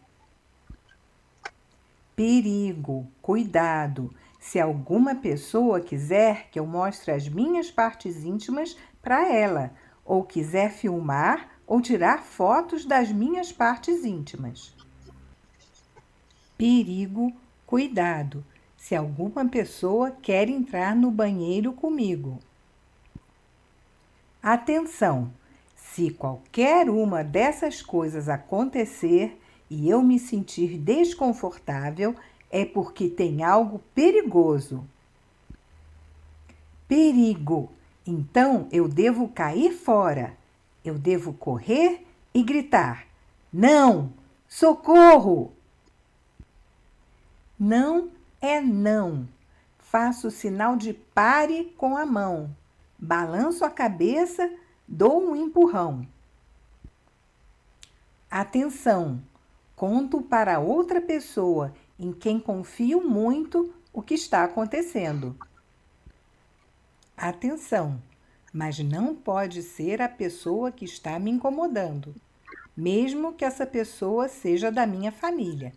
Perigo, 2.14 3.08
cuidado, 3.20 4.14
se 4.38 4.60
alguma 4.60 5.16
pessoa 5.16 5.80
quiser 5.80 6.50
que 6.52 6.60
eu 6.60 6.66
mostre 6.66 7.10
as 7.10 7.28
minhas 7.28 7.68
partes 7.68 8.22
íntimas 8.22 8.76
para 9.02 9.28
ela, 9.28 9.72
ou 10.04 10.22
quiser 10.22 10.70
filmar 10.70 11.51
ou 11.72 11.80
tirar 11.80 12.22
fotos 12.22 12.84
das 12.84 13.10
minhas 13.10 13.50
partes 13.50 14.04
íntimas. 14.04 14.74
Perigo, 16.54 17.32
cuidado, 17.66 18.44
se 18.76 18.94
alguma 18.94 19.48
pessoa 19.48 20.10
quer 20.10 20.50
entrar 20.50 20.94
no 20.94 21.10
banheiro 21.10 21.72
comigo. 21.72 22.38
Atenção! 24.42 25.32
Se 25.74 26.10
qualquer 26.10 26.90
uma 26.90 27.24
dessas 27.24 27.80
coisas 27.80 28.28
acontecer 28.28 29.40
e 29.70 29.88
eu 29.88 30.02
me 30.02 30.18
sentir 30.18 30.76
desconfortável, 30.76 32.14
é 32.50 32.66
porque 32.66 33.08
tem 33.08 33.42
algo 33.42 33.80
perigoso. 33.94 34.86
Perigo! 36.86 37.72
Então 38.06 38.68
eu 38.70 38.86
devo 38.86 39.26
cair 39.28 39.72
fora. 39.72 40.41
Eu 40.84 40.98
devo 40.98 41.32
correr 41.32 42.06
e 42.34 42.42
gritar: 42.42 43.06
Não! 43.52 44.12
Socorro! 44.48 45.52
Não 47.58 48.10
é 48.40 48.60
não. 48.60 49.28
Faço 49.78 50.28
o 50.28 50.30
sinal 50.30 50.76
de 50.76 50.92
pare 50.92 51.72
com 51.76 51.96
a 51.96 52.04
mão. 52.04 52.54
Balanço 52.98 53.64
a 53.64 53.70
cabeça 53.70 54.50
Dou 54.94 55.22
um 55.22 55.34
empurrão. 55.34 56.06
Atenção! 58.30 59.22
Conto 59.74 60.20
para 60.20 60.60
outra 60.60 61.00
pessoa 61.00 61.72
em 61.98 62.12
quem 62.12 62.38
confio 62.38 63.02
muito 63.02 63.72
o 63.90 64.02
que 64.02 64.12
está 64.12 64.44
acontecendo. 64.44 65.34
Atenção! 67.16 68.02
Mas 68.52 68.78
não 68.78 69.14
pode 69.14 69.62
ser 69.62 70.02
a 70.02 70.08
pessoa 70.08 70.70
que 70.70 70.84
está 70.84 71.18
me 71.18 71.30
incomodando, 71.30 72.14
mesmo 72.76 73.32
que 73.32 73.44
essa 73.44 73.64
pessoa 73.64 74.28
seja 74.28 74.70
da 74.70 74.86
minha 74.86 75.10
família. 75.10 75.72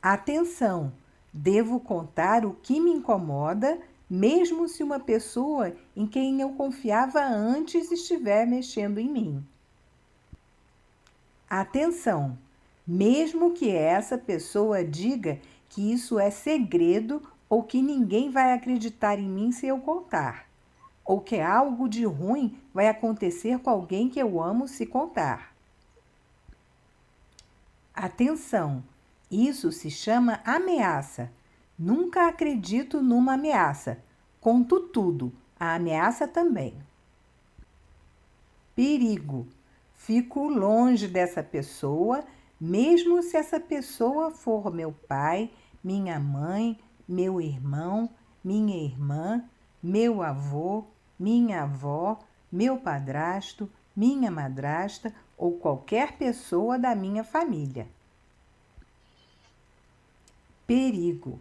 Atenção! 0.00 0.92
Devo 1.32 1.80
contar 1.80 2.46
o 2.46 2.54
que 2.54 2.80
me 2.80 2.90
incomoda 2.90 3.78
mesmo 4.08 4.68
se 4.68 4.82
uma 4.82 5.00
pessoa 5.00 5.74
em 5.94 6.06
quem 6.06 6.40
eu 6.40 6.50
confiava 6.50 7.20
antes 7.20 7.90
estiver 7.90 8.46
mexendo 8.46 8.98
em 8.98 9.08
mim. 9.08 9.44
Atenção! 11.50 12.38
Mesmo 12.86 13.52
que 13.52 13.68
essa 13.68 14.16
pessoa 14.16 14.84
diga 14.84 15.40
que 15.68 15.92
isso 15.92 16.20
é 16.20 16.30
segredo 16.30 17.20
ou 17.48 17.62
que 17.62 17.80
ninguém 17.80 18.30
vai 18.30 18.52
acreditar 18.52 19.18
em 19.18 19.28
mim 19.28 19.52
se 19.52 19.66
eu 19.66 19.78
contar, 19.80 20.46
ou 21.04 21.20
que 21.20 21.40
algo 21.40 21.88
de 21.88 22.04
ruim 22.04 22.58
vai 22.72 22.88
acontecer 22.88 23.58
com 23.60 23.70
alguém 23.70 24.08
que 24.08 24.18
eu 24.18 24.42
amo 24.42 24.66
se 24.66 24.86
contar. 24.86 25.54
Atenção! 27.94 28.82
Isso 29.30 29.72
se 29.72 29.90
chama 29.90 30.40
ameaça 30.44 31.32
Nunca 31.78 32.28
acredito 32.28 33.02
numa 33.02 33.34
ameaça. 33.34 34.02
Conto 34.40 34.80
tudo, 34.80 35.30
a 35.60 35.74
ameaça 35.74 36.26
também. 36.26 36.74
Perigo. 38.74 39.46
Fico 39.94 40.48
longe 40.48 41.06
dessa 41.06 41.42
pessoa, 41.42 42.24
mesmo 42.60 43.22
se 43.22 43.36
essa 43.36 43.58
pessoa 43.60 44.30
for 44.30 44.72
meu 44.72 44.92
pai, 44.92 45.50
minha 45.82 46.18
mãe, 46.18 46.78
meu 47.08 47.40
irmão, 47.40 48.10
minha 48.42 48.76
irmã, 48.76 49.44
meu 49.82 50.22
avô, 50.22 50.84
minha 51.18 51.62
avó, 51.62 52.18
meu 52.50 52.78
padrasto, 52.78 53.70
minha 53.94 54.30
madrasta 54.30 55.12
ou 55.36 55.52
qualquer 55.58 56.12
pessoa 56.12 56.78
da 56.78 56.94
minha 56.94 57.24
família. 57.24 57.86
Perigo 60.66 61.38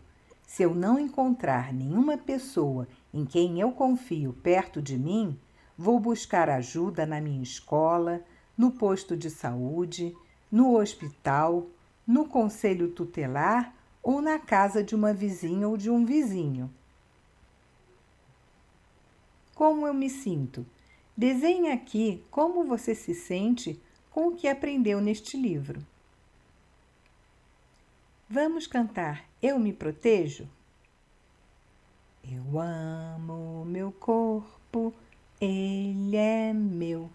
se 0.55 0.63
eu 0.63 0.73
não 0.73 0.97
encontrar 0.97 1.73
nenhuma 1.73 2.17
pessoa 2.17 2.87
em 3.13 3.25
quem 3.25 3.59
eu 3.59 3.73
confio 3.73 4.31
perto 4.41 4.81
de 4.81 4.97
mim, 4.97 5.37
vou 5.77 5.99
buscar 5.99 6.49
ajuda 6.49 7.05
na 7.05 7.19
minha 7.19 7.43
escola, 7.43 8.21
no 8.57 8.71
posto 8.71 9.17
de 9.17 9.29
saúde, 9.29 10.15
no 10.49 10.77
hospital, 10.79 11.67
no 12.07 12.25
conselho 12.29 12.89
tutelar 12.91 13.74
ou 14.05 14.21
na 14.21 14.37
casa 14.37 14.83
de 14.83 14.93
uma 14.93 15.11
vizinha 15.11 15.67
ou 15.67 15.75
de 15.75 15.89
um 15.89 16.05
vizinho. 16.05 16.71
Como 19.55 19.87
eu 19.87 19.95
me 19.95 20.11
sinto? 20.11 20.63
Desenhe 21.17 21.71
aqui 21.71 22.23
como 22.29 22.63
você 22.65 22.93
se 22.93 23.15
sente 23.15 23.81
com 24.11 24.27
o 24.27 24.35
que 24.35 24.47
aprendeu 24.47 25.01
neste 25.01 25.35
livro. 25.35 25.83
Vamos 28.29 28.67
cantar 28.67 29.25
Eu 29.41 29.57
Me 29.57 29.73
Protejo? 29.73 30.47
Eu 32.23 32.59
amo 32.59 33.65
meu 33.65 33.91
corpo, 33.91 34.93
ele 35.41 36.15
é 36.15 36.53
meu. 36.53 37.09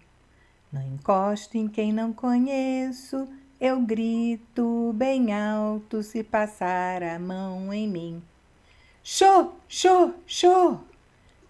Não 0.73 0.83
encosto 0.83 1.57
em 1.57 1.69
quem 1.69 1.93
não 1.93 2.13
conheço, 2.13 3.29
eu 3.61 3.79
grito 3.79 4.95
bem 4.95 5.35
alto 5.35 6.03
se 6.03 6.25
passar 6.25 7.03
a 7.03 7.19
mão 7.19 7.71
em 7.71 7.87
mim. 7.87 8.23
Xô, 9.05 9.53
xô, 9.69 10.15
xô, 10.27 10.79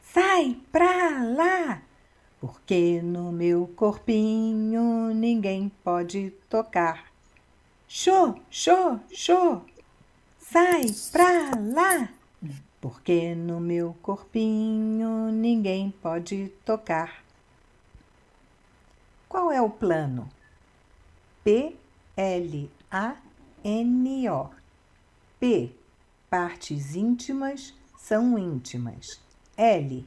sai 0.03 0.57
pra 0.73 1.23
lá, 1.23 1.81
porque 2.40 3.01
no 3.01 3.31
meu 3.31 3.68
corpinho 3.77 5.14
ninguém 5.14 5.70
pode 5.85 6.33
tocar. 6.49 7.12
Xô, 7.87 8.35
xô, 8.51 8.99
xô, 9.12 9.61
sai 10.37 10.87
pra 11.12 11.53
lá, 11.61 12.09
porque 12.81 13.37
no 13.37 13.61
meu 13.61 13.94
corpinho 14.03 15.31
ninguém 15.31 15.92
pode 16.03 16.49
tocar. 16.64 17.23
Qual 19.29 19.53
é 19.53 19.62
o 19.62 19.70
plano? 19.70 20.29
P-L-A-N-O. 22.16 22.70
P. 25.38 25.73
Partes 26.29 26.94
íntimas 26.94 27.75
são 27.99 28.38
íntimas. 28.38 29.20
L. 29.57 30.05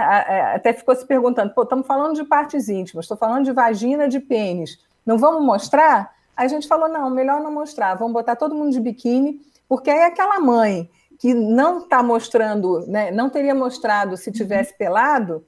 até 0.54 0.72
ficou 0.72 0.94
se 0.94 1.04
perguntando: 1.04 1.52
pô, 1.52 1.62
estamos 1.62 1.86
falando 1.86 2.14
de 2.14 2.24
partes 2.24 2.68
íntimas, 2.68 3.04
estou 3.04 3.16
falando 3.16 3.44
de 3.44 3.52
vagina, 3.52 4.08
de 4.08 4.20
pênis, 4.20 4.78
não 5.04 5.18
vamos 5.18 5.44
mostrar? 5.44 6.14
Aí 6.36 6.46
a 6.46 6.48
gente 6.48 6.68
falou: 6.68 6.88
não, 6.88 7.10
melhor 7.10 7.40
não 7.40 7.52
mostrar, 7.52 7.94
vamos 7.94 8.12
botar 8.12 8.36
todo 8.36 8.54
mundo 8.54 8.72
de 8.72 8.80
biquíni, 8.80 9.40
porque 9.68 9.90
aí 9.90 10.02
aquela 10.02 10.38
mãe 10.38 10.88
que 11.18 11.34
não 11.34 11.78
está 11.78 12.02
mostrando, 12.02 12.84
né, 12.86 13.10
não 13.10 13.30
teria 13.30 13.54
mostrado 13.54 14.16
se 14.16 14.32
tivesse 14.32 14.76
pelado, 14.76 15.44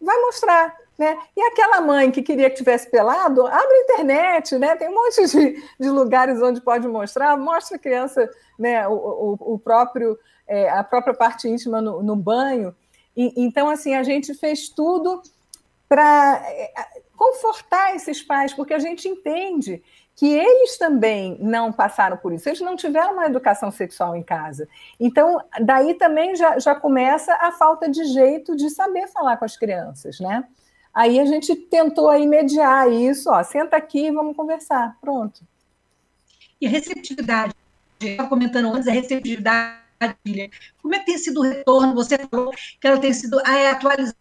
vai 0.00 0.16
mostrar. 0.20 0.74
Né? 0.98 1.16
E 1.36 1.42
aquela 1.42 1.80
mãe 1.80 2.10
que 2.10 2.22
queria 2.22 2.48
que 2.48 2.56
tivesse 2.56 2.90
pelado, 2.90 3.46
abre 3.46 3.74
a 3.74 3.80
internet, 3.82 4.58
né? 4.58 4.76
tem 4.76 4.88
um 4.88 4.94
monte 4.94 5.26
de, 5.26 5.62
de 5.78 5.90
lugares 5.90 6.40
onde 6.40 6.60
pode 6.60 6.88
mostrar, 6.88 7.36
mostra 7.36 7.76
a 7.76 7.80
criança 7.80 8.30
né, 8.58 8.88
o, 8.88 8.94
o, 8.94 9.54
o 9.54 9.58
próprio, 9.58 10.18
é, 10.46 10.70
a 10.70 10.82
própria 10.82 11.14
parte 11.14 11.48
íntima 11.48 11.80
no, 11.82 12.02
no 12.02 12.16
banho. 12.16 12.74
E, 13.16 13.32
então, 13.36 13.68
assim, 13.68 13.94
a 13.94 14.02
gente 14.02 14.32
fez 14.34 14.68
tudo 14.68 15.22
para 15.88 16.42
confortar 17.16 17.94
esses 17.94 18.22
pais, 18.22 18.52
porque 18.52 18.74
a 18.74 18.78
gente 18.78 19.08
entende 19.08 19.82
que 20.14 20.32
eles 20.32 20.78
também 20.78 21.36
não 21.40 21.70
passaram 21.70 22.16
por 22.16 22.32
isso, 22.32 22.48
eles 22.48 22.60
não 22.60 22.74
tiveram 22.74 23.12
uma 23.12 23.26
educação 23.26 23.70
sexual 23.70 24.16
em 24.16 24.22
casa. 24.22 24.66
Então, 24.98 25.38
daí 25.60 25.94
também 25.94 26.34
já, 26.34 26.58
já 26.58 26.74
começa 26.74 27.34
a 27.34 27.52
falta 27.52 27.88
de 27.88 28.02
jeito 28.06 28.56
de 28.56 28.70
saber 28.70 29.08
falar 29.08 29.36
com 29.36 29.44
as 29.44 29.56
crianças, 29.56 30.18
né? 30.18 30.44
Aí 30.96 31.20
a 31.20 31.26
gente 31.26 31.54
tentou 31.54 32.08
aí 32.08 32.26
mediar 32.26 32.90
isso, 32.90 33.28
ó, 33.28 33.44
senta 33.44 33.76
aqui 33.76 34.06
e 34.06 34.10
vamos 34.10 34.34
conversar, 34.34 34.96
pronto. 34.98 35.42
E 36.58 36.66
a 36.66 36.70
receptividade, 36.70 37.54
eu 38.00 38.08
estava 38.08 38.30
comentando 38.30 38.72
antes, 38.72 38.88
a 38.88 38.92
receptividade, 38.92 39.76
como 40.80 40.94
é 40.94 41.00
que 41.00 41.04
tem 41.04 41.18
sido 41.18 41.40
o 41.40 41.42
retorno? 41.42 41.94
Você 41.96 42.16
falou 42.30 42.50
que 42.80 42.86
ela 42.88 42.98
tem 42.98 43.12
sido 43.12 43.38
ah, 43.44 43.58
é, 43.58 43.70
atualizada, 43.72 44.16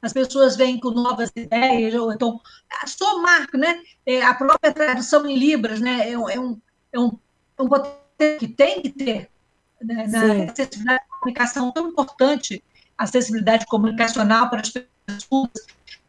as 0.00 0.12
pessoas 0.12 0.54
vêm 0.54 0.78
com 0.78 0.92
novas 0.92 1.32
ideias, 1.34 1.92
ou 1.94 2.12
então, 2.12 2.40
somar, 2.86 3.48
né? 3.52 3.82
É, 4.06 4.22
a 4.22 4.32
própria 4.32 4.72
tradução 4.72 5.28
em 5.28 5.36
Libras, 5.36 5.80
né? 5.80 6.08
É 6.08 6.16
um, 6.16 6.30
é 6.30 6.38
um, 6.38 6.60
é 6.92 7.00
um, 7.00 7.18
um 7.58 7.68
potencial 7.68 8.38
que 8.38 8.46
tem 8.46 8.80
que 8.80 8.90
ter 8.90 9.28
né? 9.82 10.06
na 10.06 10.52
acessibilidade 10.52 11.02
de 11.02 11.18
comunicação 11.18 11.72
tão 11.72 11.88
importante, 11.88 12.62
acessibilidade 12.96 13.66
comunicacional 13.66 14.48
para 14.48 14.60
as 14.60 14.70
pessoas, 14.70 15.50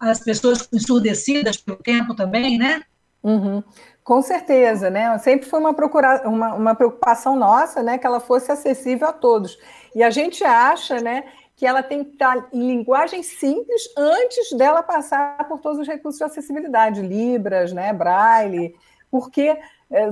as 0.02 0.20
pessoas 0.20 0.68
ensurdecidas 0.74 1.58
pelo 1.58 1.78
tempo 1.78 2.16
também, 2.16 2.58
né? 2.58 2.82
Uhum. 3.24 3.64
Com 4.04 4.22
certeza, 4.24 4.90
né? 4.90 5.16
Sempre 5.20 5.48
foi 5.48 5.60
uma, 5.60 5.76
procura... 5.76 6.28
uma, 6.28 6.54
uma 6.56 6.76
preocupação 6.76 7.36
nossa, 7.36 7.84
né? 7.84 8.00
Que 8.00 8.08
ela 8.08 8.20
fosse 8.20 8.52
acessível 8.52 9.08
a 9.08 9.14
todos. 9.14 9.60
E 9.96 10.02
a 10.02 10.10
gente 10.10 10.44
acha, 10.44 11.00
né? 11.00 11.26
Que 11.56 11.68
ela 11.68 11.84
tem 11.84 12.04
que 12.04 12.14
estar 12.14 12.50
em 12.52 12.68
linguagem 12.68 13.22
simples 13.22 13.84
antes 13.96 14.52
dela 14.58 14.82
passar 14.82 15.48
por 15.48 15.60
todos 15.60 15.80
os 15.80 15.88
recursos 15.88 16.18
de 16.18 16.24
acessibilidade, 16.24 17.02
Libras, 17.04 17.72
né? 17.72 17.94
Braille, 17.94 18.76
porque 19.12 19.56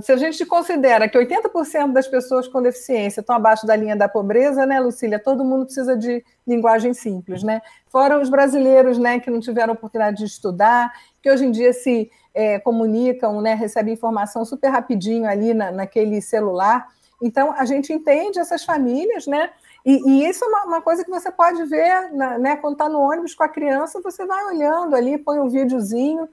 se 0.01 0.11
a 0.11 0.17
gente 0.17 0.45
considera 0.45 1.07
que 1.07 1.17
80% 1.17 1.93
das 1.93 2.05
pessoas 2.05 2.47
com 2.47 2.61
deficiência 2.61 3.21
estão 3.21 3.35
abaixo 3.35 3.65
da 3.65 3.75
linha 3.75 3.95
da 3.95 4.09
pobreza, 4.09 4.65
né, 4.65 4.77
Lucília? 4.79 5.17
Todo 5.17 5.45
mundo 5.45 5.65
precisa 5.65 5.95
de 5.95 6.23
linguagem 6.45 6.93
simples, 6.93 7.43
né? 7.43 7.61
Fora 7.87 8.19
os 8.19 8.29
brasileiros, 8.29 8.97
né, 8.97 9.19
que 9.19 9.31
não 9.31 9.39
tiveram 9.39 9.73
oportunidade 9.73 10.17
de 10.17 10.25
estudar, 10.25 10.91
que 11.21 11.31
hoje 11.31 11.45
em 11.45 11.51
dia 11.51 11.71
se 11.71 12.11
é, 12.33 12.59
comunicam, 12.59 13.39
né, 13.41 13.53
recebem 13.53 13.93
informação 13.93 14.43
super 14.43 14.67
rapidinho 14.67 15.27
ali 15.27 15.53
na, 15.53 15.71
naquele 15.71 16.21
celular. 16.21 16.87
Então, 17.21 17.53
a 17.53 17.63
gente 17.63 17.93
entende 17.93 18.37
essas 18.37 18.65
famílias, 18.65 19.27
né? 19.27 19.49
E, 19.85 20.09
e 20.09 20.27
isso 20.27 20.43
é 20.43 20.47
uma, 20.47 20.63
uma, 20.65 20.81
coisa 20.81 21.05
que 21.05 21.09
você 21.09 21.31
pode 21.31 21.63
ver, 21.65 22.11
na, 22.11 22.37
né? 22.37 22.55
Quando 22.57 22.73
está 22.73 22.89
no 22.89 22.99
ônibus 22.99 23.33
com 23.33 23.43
a 23.43 23.49
criança, 23.49 24.01
você 24.01 24.25
vai 24.25 24.43
olhando 24.45 24.95
ali, 24.95 25.17
põe 25.17 25.39
um 25.39 25.49
videozinho. 25.49 26.27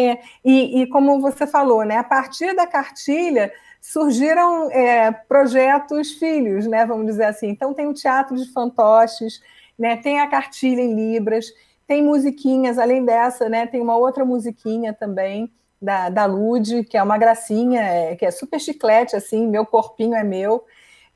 É, 0.00 0.20
e, 0.44 0.82
e, 0.82 0.86
como 0.86 1.20
você 1.20 1.44
falou, 1.44 1.84
né? 1.84 1.96
A 1.96 2.04
partir 2.04 2.54
da 2.54 2.68
cartilha 2.68 3.52
surgiram 3.80 4.70
é, 4.70 5.10
projetos 5.10 6.12
filhos, 6.12 6.68
né? 6.68 6.86
Vamos 6.86 7.06
dizer 7.06 7.24
assim. 7.24 7.48
Então, 7.48 7.74
tem 7.74 7.88
o 7.88 7.92
Teatro 7.92 8.36
de 8.36 8.48
Fantoches, 8.52 9.42
né? 9.76 9.96
tem 9.96 10.20
a 10.20 10.28
cartilha 10.28 10.80
em 10.80 10.94
Libras, 10.94 11.46
tem 11.84 12.00
musiquinhas, 12.00 12.78
além 12.78 13.04
dessa, 13.04 13.48
né? 13.48 13.66
Tem 13.66 13.80
uma 13.80 13.96
outra 13.96 14.24
musiquinha 14.24 14.92
também 14.92 15.50
da, 15.82 16.08
da 16.10 16.26
Lude, 16.26 16.84
que 16.84 16.96
é 16.96 17.02
uma 17.02 17.18
gracinha, 17.18 17.82
é, 17.82 18.14
que 18.14 18.24
é 18.24 18.30
super 18.30 18.60
chiclete, 18.60 19.16
assim, 19.16 19.48
meu 19.48 19.66
corpinho 19.66 20.14
é 20.14 20.22
meu. 20.22 20.64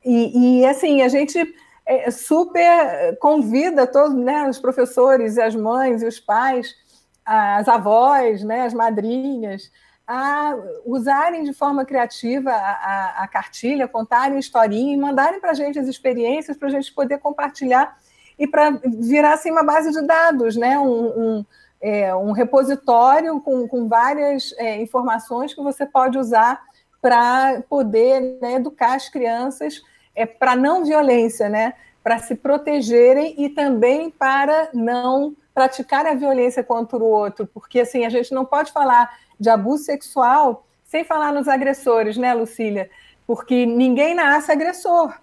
E, 0.03 0.59
e 0.61 0.65
assim, 0.65 1.01
a 1.01 1.07
gente 1.07 1.39
é, 1.85 2.11
super 2.11 3.17
convida 3.19 3.87
todos, 3.87 4.13
né, 4.13 4.49
os 4.49 4.59
professores 4.59 5.37
e 5.37 5.41
as 5.41 5.55
mães 5.55 6.01
e 6.01 6.05
os 6.05 6.19
pais, 6.19 6.75
as 7.25 7.67
avós, 7.67 8.43
né, 8.43 8.61
as 8.61 8.73
madrinhas, 8.73 9.71
a 10.05 10.55
usarem 10.85 11.43
de 11.43 11.53
forma 11.53 11.85
criativa 11.85 12.51
a, 12.51 12.55
a, 12.55 13.23
a 13.23 13.27
cartilha, 13.27 13.87
contarem 13.87 14.37
historinha 14.37 14.93
e 14.93 14.97
mandarem 14.97 15.39
para 15.39 15.51
a 15.51 15.53
gente 15.53 15.79
as 15.79 15.87
experiências 15.87 16.57
para 16.57 16.67
a 16.67 16.71
gente 16.71 16.93
poder 16.93 17.19
compartilhar 17.19 17.97
e 18.37 18.45
para 18.45 18.71
virar 18.85 19.33
assim, 19.33 19.51
uma 19.51 19.63
base 19.63 19.91
de 19.91 20.05
dados, 20.05 20.55
né? 20.57 20.77
um, 20.77 20.87
um, 21.37 21.45
é, 21.81 22.13
um 22.15 22.31
repositório 22.31 23.39
com, 23.39 23.67
com 23.67 23.87
várias 23.87 24.53
é, 24.57 24.81
informações 24.81 25.53
que 25.53 25.61
você 25.61 25.85
pode 25.85 26.17
usar 26.17 26.61
para 27.01 27.61
poder 27.69 28.39
né, 28.41 28.55
educar 28.55 28.95
as 28.95 29.07
crianças 29.07 29.81
é, 30.15 30.25
para 30.25 30.55
não 30.55 30.83
violência, 30.83 31.47
né? 31.47 31.73
para 32.03 32.19
se 32.19 32.35
protegerem 32.35 33.35
e 33.37 33.49
também 33.49 34.09
para 34.09 34.69
não 34.73 35.33
praticar 35.53 36.05
a 36.05 36.13
violência 36.13 36.63
contra 36.63 36.97
o 36.97 37.05
outro, 37.05 37.47
porque 37.47 37.81
assim 37.81 38.05
a 38.05 38.09
gente 38.09 38.33
não 38.33 38.45
pode 38.45 38.71
falar 38.71 39.17
de 39.39 39.49
abuso 39.49 39.83
sexual 39.83 40.65
Sem 40.83 41.03
falar 41.03 41.31
nos 41.33 41.47
agressores, 41.47 42.17
né, 42.17 42.33
Lucília? 42.33 42.89
Porque 43.25 43.65
ninguém 43.65 44.13
nasce 44.13 44.51
agressor. 44.51 45.13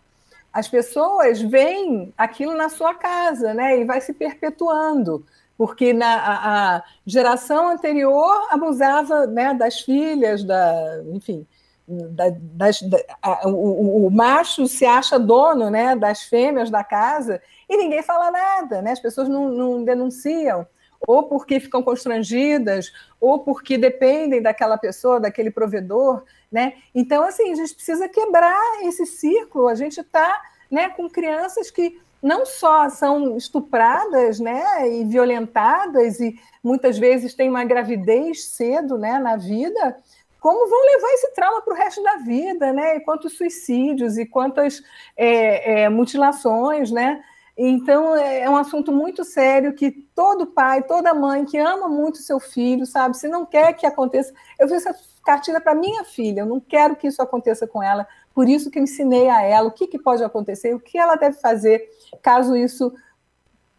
As 0.52 0.66
pessoas 0.66 1.40
veem 1.40 2.12
aquilo 2.18 2.54
na 2.54 2.68
sua 2.68 2.92
casa, 2.94 3.54
né? 3.54 3.78
E 3.78 3.84
vai 3.84 4.00
se 4.00 4.12
perpetuando 4.12 5.24
porque 5.60 5.92
na 5.92 6.16
a, 6.16 6.76
a 6.76 6.82
geração 7.04 7.68
anterior 7.68 8.48
abusava 8.50 9.26
né, 9.26 9.52
das 9.52 9.80
filhas, 9.80 10.42
da, 10.42 11.02
enfim, 11.12 11.46
da, 11.86 12.32
das, 12.34 12.80
da, 12.80 12.98
a, 13.20 13.46
o, 13.46 14.06
o, 14.06 14.10
macho 14.10 14.66
se 14.66 14.86
acha 14.86 15.18
dono 15.18 15.68
né, 15.68 15.94
das 15.94 16.22
fêmeas 16.22 16.70
da 16.70 16.82
casa 16.82 17.42
e 17.70 17.76
ninguém 17.76 18.02
fala 18.02 18.32
nada, 18.32 18.82
né? 18.82 18.90
as 18.90 18.98
pessoas 18.98 19.28
não, 19.28 19.48
não 19.48 19.84
denunciam, 19.84 20.66
ou 21.06 21.22
porque 21.22 21.60
ficam 21.60 21.84
constrangidas, 21.84 22.92
ou 23.20 23.38
porque 23.38 23.78
dependem 23.78 24.42
daquela 24.42 24.76
pessoa, 24.76 25.20
daquele 25.20 25.52
provedor. 25.52 26.24
Né? 26.50 26.74
Então, 26.92 27.22
assim, 27.22 27.52
a 27.52 27.54
gente 27.54 27.72
precisa 27.72 28.08
quebrar 28.08 28.60
esse 28.82 29.06
círculo, 29.06 29.68
a 29.68 29.76
gente 29.76 30.00
está 30.00 30.42
né, 30.68 30.88
com 30.88 31.08
crianças 31.08 31.70
que 31.70 31.96
não 32.20 32.44
só 32.44 32.90
são 32.90 33.36
estupradas 33.36 34.40
né, 34.40 34.90
e 34.90 35.04
violentadas, 35.04 36.18
e 36.18 36.38
muitas 36.62 36.98
vezes 36.98 37.34
têm 37.34 37.48
uma 37.48 37.64
gravidez 37.64 38.46
cedo 38.46 38.98
né, 38.98 39.20
na 39.20 39.36
vida, 39.36 39.96
como 40.40 40.68
vão 40.68 40.84
levar 40.86 41.08
esse 41.12 41.34
trauma 41.34 41.62
para 41.62 41.72
o 41.72 41.76
resto 41.76 42.02
da 42.02 42.16
vida, 42.16 42.72
né? 42.72 42.96
E 42.96 43.00
quantos 43.00 43.36
suicídios 43.36 44.16
e 44.16 44.24
quantas 44.24 44.82
é, 45.14 45.82
é, 45.82 45.88
mutilações, 45.90 46.90
né? 46.90 47.22
Então 47.62 48.16
é, 48.16 48.40
é 48.40 48.48
um 48.48 48.56
assunto 48.56 48.90
muito 48.90 49.22
sério 49.22 49.74
que 49.74 49.90
todo 49.90 50.46
pai, 50.46 50.82
toda 50.82 51.12
mãe 51.12 51.44
que 51.44 51.58
ama 51.58 51.90
muito 51.90 52.16
seu 52.16 52.40
filho, 52.40 52.86
sabe, 52.86 53.18
se 53.18 53.28
não 53.28 53.44
quer 53.44 53.74
que 53.74 53.84
aconteça, 53.84 54.32
eu 54.58 54.66
fiz 54.66 54.86
essa 54.86 54.98
cartilha 55.22 55.60
para 55.60 55.74
minha 55.74 56.02
filha, 56.02 56.40
eu 56.40 56.46
não 56.46 56.58
quero 56.58 56.96
que 56.96 57.06
isso 57.06 57.20
aconteça 57.20 57.66
com 57.66 57.82
ela, 57.82 58.08
por 58.34 58.48
isso 58.48 58.70
que 58.70 58.78
eu 58.78 58.82
ensinei 58.82 59.28
a 59.28 59.42
ela 59.42 59.68
o 59.68 59.72
que, 59.72 59.86
que 59.86 59.98
pode 59.98 60.24
acontecer, 60.24 60.74
o 60.74 60.80
que 60.80 60.96
ela 60.96 61.16
deve 61.16 61.36
fazer 61.36 61.86
caso 62.22 62.56
isso 62.56 62.94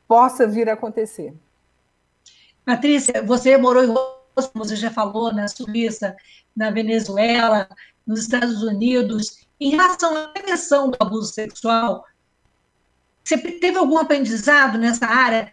possa 0.07 0.45
vir 0.45 0.69
a 0.69 0.73
acontecer. 0.73 1.33
Patrícia, 2.63 3.23
você 3.23 3.57
morou 3.57 3.83
em 3.83 3.87
como 3.87 4.63
você 4.63 4.75
já 4.75 4.91
falou, 4.91 5.33
na 5.33 5.47
Suíça, 5.47 6.15
na 6.55 6.69
Venezuela, 6.69 7.67
nos 8.05 8.21
Estados 8.21 8.61
Unidos. 8.61 9.47
Em 9.59 9.71
relação 9.71 10.15
à 10.15 10.27
prevenção 10.27 10.89
do 10.89 10.97
abuso 10.99 11.33
sexual, 11.33 12.05
você 13.23 13.37
teve 13.37 13.77
algum 13.77 13.97
aprendizado 13.97 14.77
nessa 14.77 15.05
área 15.05 15.49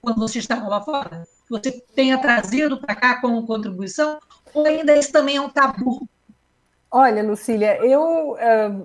quando 0.00 0.18
você 0.18 0.38
estava 0.38 0.66
lá 0.68 0.80
fora? 0.80 1.26
Você 1.48 1.72
tenha 1.94 2.18
trazido 2.18 2.80
para 2.80 2.94
cá 2.94 3.20
como 3.20 3.46
contribuição? 3.46 4.18
Ou 4.54 4.64
ainda 4.66 4.96
isso 4.96 5.12
também 5.12 5.36
é 5.36 5.40
um 5.40 5.48
tabu? 5.48 6.08
Olha, 6.90 7.22
Lucília, 7.22 7.76
eu, 7.84 8.36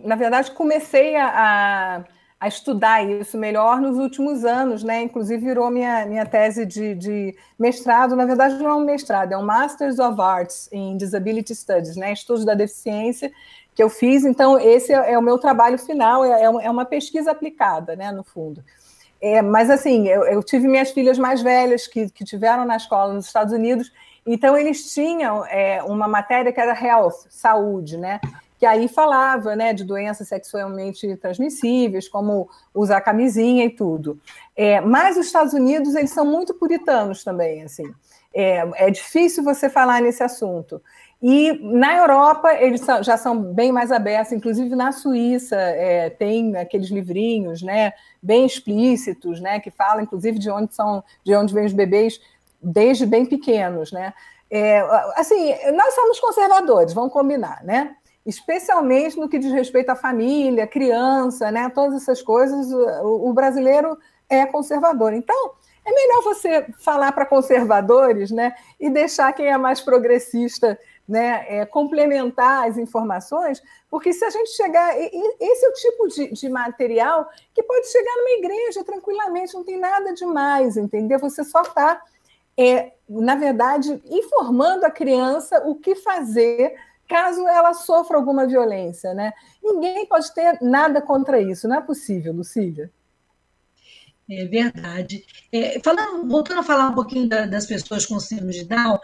na 0.03 0.15
verdade, 0.15 0.51
comecei 0.51 1.15
a, 1.15 2.03
a 2.39 2.47
estudar 2.47 3.03
isso 3.03 3.37
melhor 3.37 3.81
nos 3.81 3.97
últimos 3.97 4.45
anos, 4.45 4.83
né? 4.83 5.01
Inclusive 5.01 5.43
virou 5.43 5.71
minha, 5.71 6.05
minha 6.05 6.25
tese 6.25 6.65
de, 6.65 6.93
de 6.93 7.35
mestrado. 7.57 8.15
Na 8.15 8.25
verdade, 8.25 8.55
não 8.55 8.69
é 8.69 8.75
um 8.75 8.85
mestrado, 8.85 9.31
é 9.31 9.37
um 9.37 9.45
Masters 9.45 9.97
of 9.97 10.21
Arts 10.21 10.69
in 10.71 10.97
Disability 10.97 11.55
Studies, 11.55 11.95
né? 11.95 12.13
Estudos 12.13 12.45
da 12.45 12.53
deficiência 12.53 13.31
que 13.75 13.83
eu 13.83 13.89
fiz. 13.89 14.25
Então, 14.25 14.57
esse 14.57 14.91
é, 14.91 15.13
é 15.13 15.19
o 15.19 15.21
meu 15.21 15.37
trabalho 15.37 15.77
final, 15.77 16.25
é, 16.25 16.41
é, 16.41 16.45
é 16.45 16.71
uma 16.71 16.85
pesquisa 16.85 17.31
aplicada, 17.31 17.95
né? 17.95 18.11
No 18.11 18.23
fundo. 18.23 18.63
É, 19.21 19.41
mas 19.41 19.69
assim, 19.69 20.07
eu, 20.07 20.23
eu, 20.23 20.41
tive 20.41 20.67
minhas 20.67 20.91
filhas 20.91 21.17
mais 21.17 21.41
velhas 21.41 21.85
que, 21.87 22.09
que 22.09 22.23
tiveram 22.23 22.65
na 22.65 22.77
escola 22.77 23.13
nos 23.13 23.25
Estados 23.25 23.53
Unidos 23.53 23.91
então, 24.25 24.57
eles 24.57 24.91
tinham 24.91 25.45
é, 25.45 25.83
uma 25.83 26.07
matéria 26.07 26.51
que 26.51 26.59
era 26.59 26.73
health, 26.73 27.27
saúde, 27.29 27.95
né? 27.95 28.19
Que 28.57 28.65
aí 28.65 28.87
falava 28.87 29.55
né, 29.55 29.71
de 29.71 29.83
doenças 29.83 30.27
sexualmente 30.27 31.15
transmissíveis, 31.17 32.07
como 32.07 32.49
usar 32.73 33.01
camisinha 33.01 33.65
e 33.65 33.69
tudo. 33.69 34.19
É, 34.55 34.81
mas 34.81 35.15
os 35.17 35.27
Estados 35.27 35.53
Unidos, 35.53 35.93
eles 35.93 36.09
são 36.09 36.25
muito 36.25 36.55
puritanos 36.55 37.23
também, 37.23 37.61
assim. 37.61 37.93
É, 38.33 38.87
é 38.87 38.89
difícil 38.89 39.43
você 39.43 39.69
falar 39.69 40.01
nesse 40.01 40.23
assunto. 40.23 40.81
E 41.21 41.53
na 41.61 41.95
Europa, 41.95 42.53
eles 42.53 42.81
são, 42.81 43.01
já 43.01 43.17
são 43.17 43.41
bem 43.41 43.71
mais 43.71 43.91
abertos, 43.91 44.33
inclusive 44.33 44.75
na 44.75 44.91
Suíça, 44.91 45.55
é, 45.55 46.09
tem 46.09 46.55
aqueles 46.55 46.89
livrinhos 46.89 47.61
né, 47.61 47.93
bem 48.21 48.45
explícitos, 48.45 49.39
né, 49.39 49.59
que 49.59 49.71
falam, 49.71 50.03
inclusive, 50.03 50.37
de 50.37 50.49
onde 50.49 50.75
são, 50.75 51.03
de 51.23 51.35
onde 51.35 51.53
vêm 51.53 51.65
os 51.65 51.73
bebês 51.73 52.19
desde 52.61 53.05
bem 53.05 53.25
pequenos, 53.25 53.91
né? 53.91 54.13
É, 54.49 54.79
assim, 55.15 55.53
nós 55.73 55.93
somos 55.93 56.19
conservadores, 56.19 56.93
vamos 56.93 57.11
combinar, 57.11 57.63
né? 57.63 57.95
Especialmente 58.25 59.17
no 59.17 59.29
que 59.29 59.39
diz 59.39 59.51
respeito 59.51 59.89
à 59.89 59.95
família, 59.95 60.67
criança, 60.67 61.51
né? 61.51 61.69
Todas 61.69 62.01
essas 62.01 62.21
coisas, 62.21 62.71
o, 62.71 63.29
o 63.29 63.33
brasileiro 63.33 63.97
é 64.29 64.45
conservador. 64.45 65.13
Então, 65.13 65.51
é 65.85 65.91
melhor 65.91 66.23
você 66.23 66.65
falar 66.79 67.11
para 67.11 67.25
conservadores, 67.25 68.31
né? 68.31 68.55
E 68.79 68.89
deixar 68.89 69.31
quem 69.33 69.47
é 69.47 69.57
mais 69.57 69.81
progressista, 69.81 70.77
né? 71.07 71.45
É, 71.47 71.65
complementar 71.65 72.67
as 72.67 72.77
informações, 72.77 73.61
porque 73.89 74.11
se 74.11 74.25
a 74.25 74.29
gente 74.29 74.49
chegar, 74.51 74.97
esse 74.97 75.65
é 75.65 75.69
o 75.69 75.73
tipo 75.73 76.07
de, 76.07 76.31
de 76.33 76.49
material 76.49 77.29
que 77.53 77.61
pode 77.63 77.87
chegar 77.87 78.15
numa 78.17 78.37
igreja 78.39 78.83
tranquilamente, 78.83 79.53
não 79.53 79.63
tem 79.63 79.79
nada 79.79 80.13
demais, 80.13 80.77
entendeu? 80.77 81.19
Você 81.19 81.43
só 81.43 81.61
está 81.61 82.01
é, 82.57 82.93
na 83.07 83.35
verdade, 83.35 84.01
informando 84.05 84.85
a 84.85 84.91
criança 84.91 85.61
o 85.67 85.75
que 85.75 85.95
fazer 85.95 86.75
caso 87.07 87.47
ela 87.47 87.73
sofra 87.73 88.17
alguma 88.17 88.47
violência, 88.47 89.13
né? 89.13 89.33
Ninguém 89.63 90.05
pode 90.05 90.33
ter 90.33 90.57
nada 90.61 91.01
contra 91.01 91.39
isso, 91.39 91.67
não 91.67 91.77
é 91.77 91.81
possível, 91.81 92.33
Lucília. 92.33 92.91
É 94.29 94.45
verdade. 94.45 95.23
É, 95.51 95.79
falando, 95.83 96.27
voltando 96.27 96.59
a 96.59 96.63
falar 96.63 96.87
um 96.87 96.95
pouquinho 96.95 97.29
da, 97.29 97.45
das 97.45 97.65
pessoas 97.65 98.05
com 98.05 98.19
síndrome 98.19 98.53
de 98.53 98.65
Down, 98.65 98.99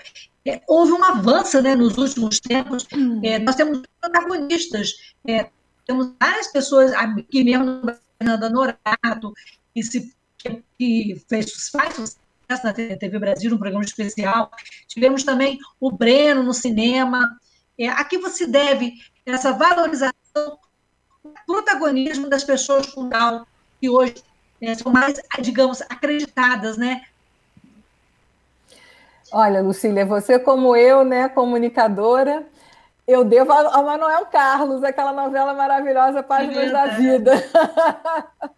é, 0.45 0.61
houve 0.67 0.91
um 0.93 1.03
avanço 1.03 1.61
né, 1.61 1.75
nos 1.75 1.97
últimos 1.97 2.39
tempos. 2.39 2.87
É, 3.23 3.37
nós 3.37 3.55
temos 3.55 3.83
protagonistas, 3.99 5.13
é, 5.27 5.49
temos 5.85 6.11
várias 6.19 6.47
pessoas, 6.47 6.91
aqui 6.93 7.43
mesmo, 7.43 7.81
Fernanda 8.17 8.49
Norato, 8.49 9.33
que, 9.73 9.83
se, 9.83 10.11
que, 10.37 10.63
que 10.79 11.23
fez, 11.29 11.69
faz 11.69 12.17
na 12.63 12.73
TV 12.73 13.19
Brasil, 13.19 13.53
um 13.53 13.59
programa 13.59 13.85
especial. 13.85 14.51
Tivemos 14.87 15.23
também 15.23 15.59
o 15.79 15.91
Breno 15.91 16.43
no 16.43 16.53
cinema. 16.53 17.39
É, 17.77 17.87
a 17.87 18.03
que 18.03 18.17
você 18.17 18.45
deve 18.45 18.93
essa 19.25 19.53
valorização, 19.53 20.59
protagonismo 21.45 22.27
das 22.27 22.43
pessoas 22.43 22.87
com 22.87 23.07
Down, 23.07 23.45
que 23.79 23.89
hoje 23.89 24.15
é, 24.61 24.75
são 24.75 24.91
mais, 24.91 25.19
digamos, 25.41 25.81
acreditadas, 25.81 26.77
né? 26.77 27.01
Olha, 29.33 29.61
Lucília, 29.61 30.05
você 30.05 30.37
como 30.37 30.75
eu, 30.75 31.03
né, 31.03 31.29
comunicadora, 31.29 32.45
eu 33.07 33.23
devo 33.23 33.51
ao 33.51 33.83
Manuel 33.83 34.25
Carlos, 34.27 34.83
aquela 34.83 35.11
novela 35.11 35.53
maravilhosa 35.53 36.21
Páginas 36.21 36.69
é 36.69 36.71
da 36.71 36.85
Vida. 36.87 37.31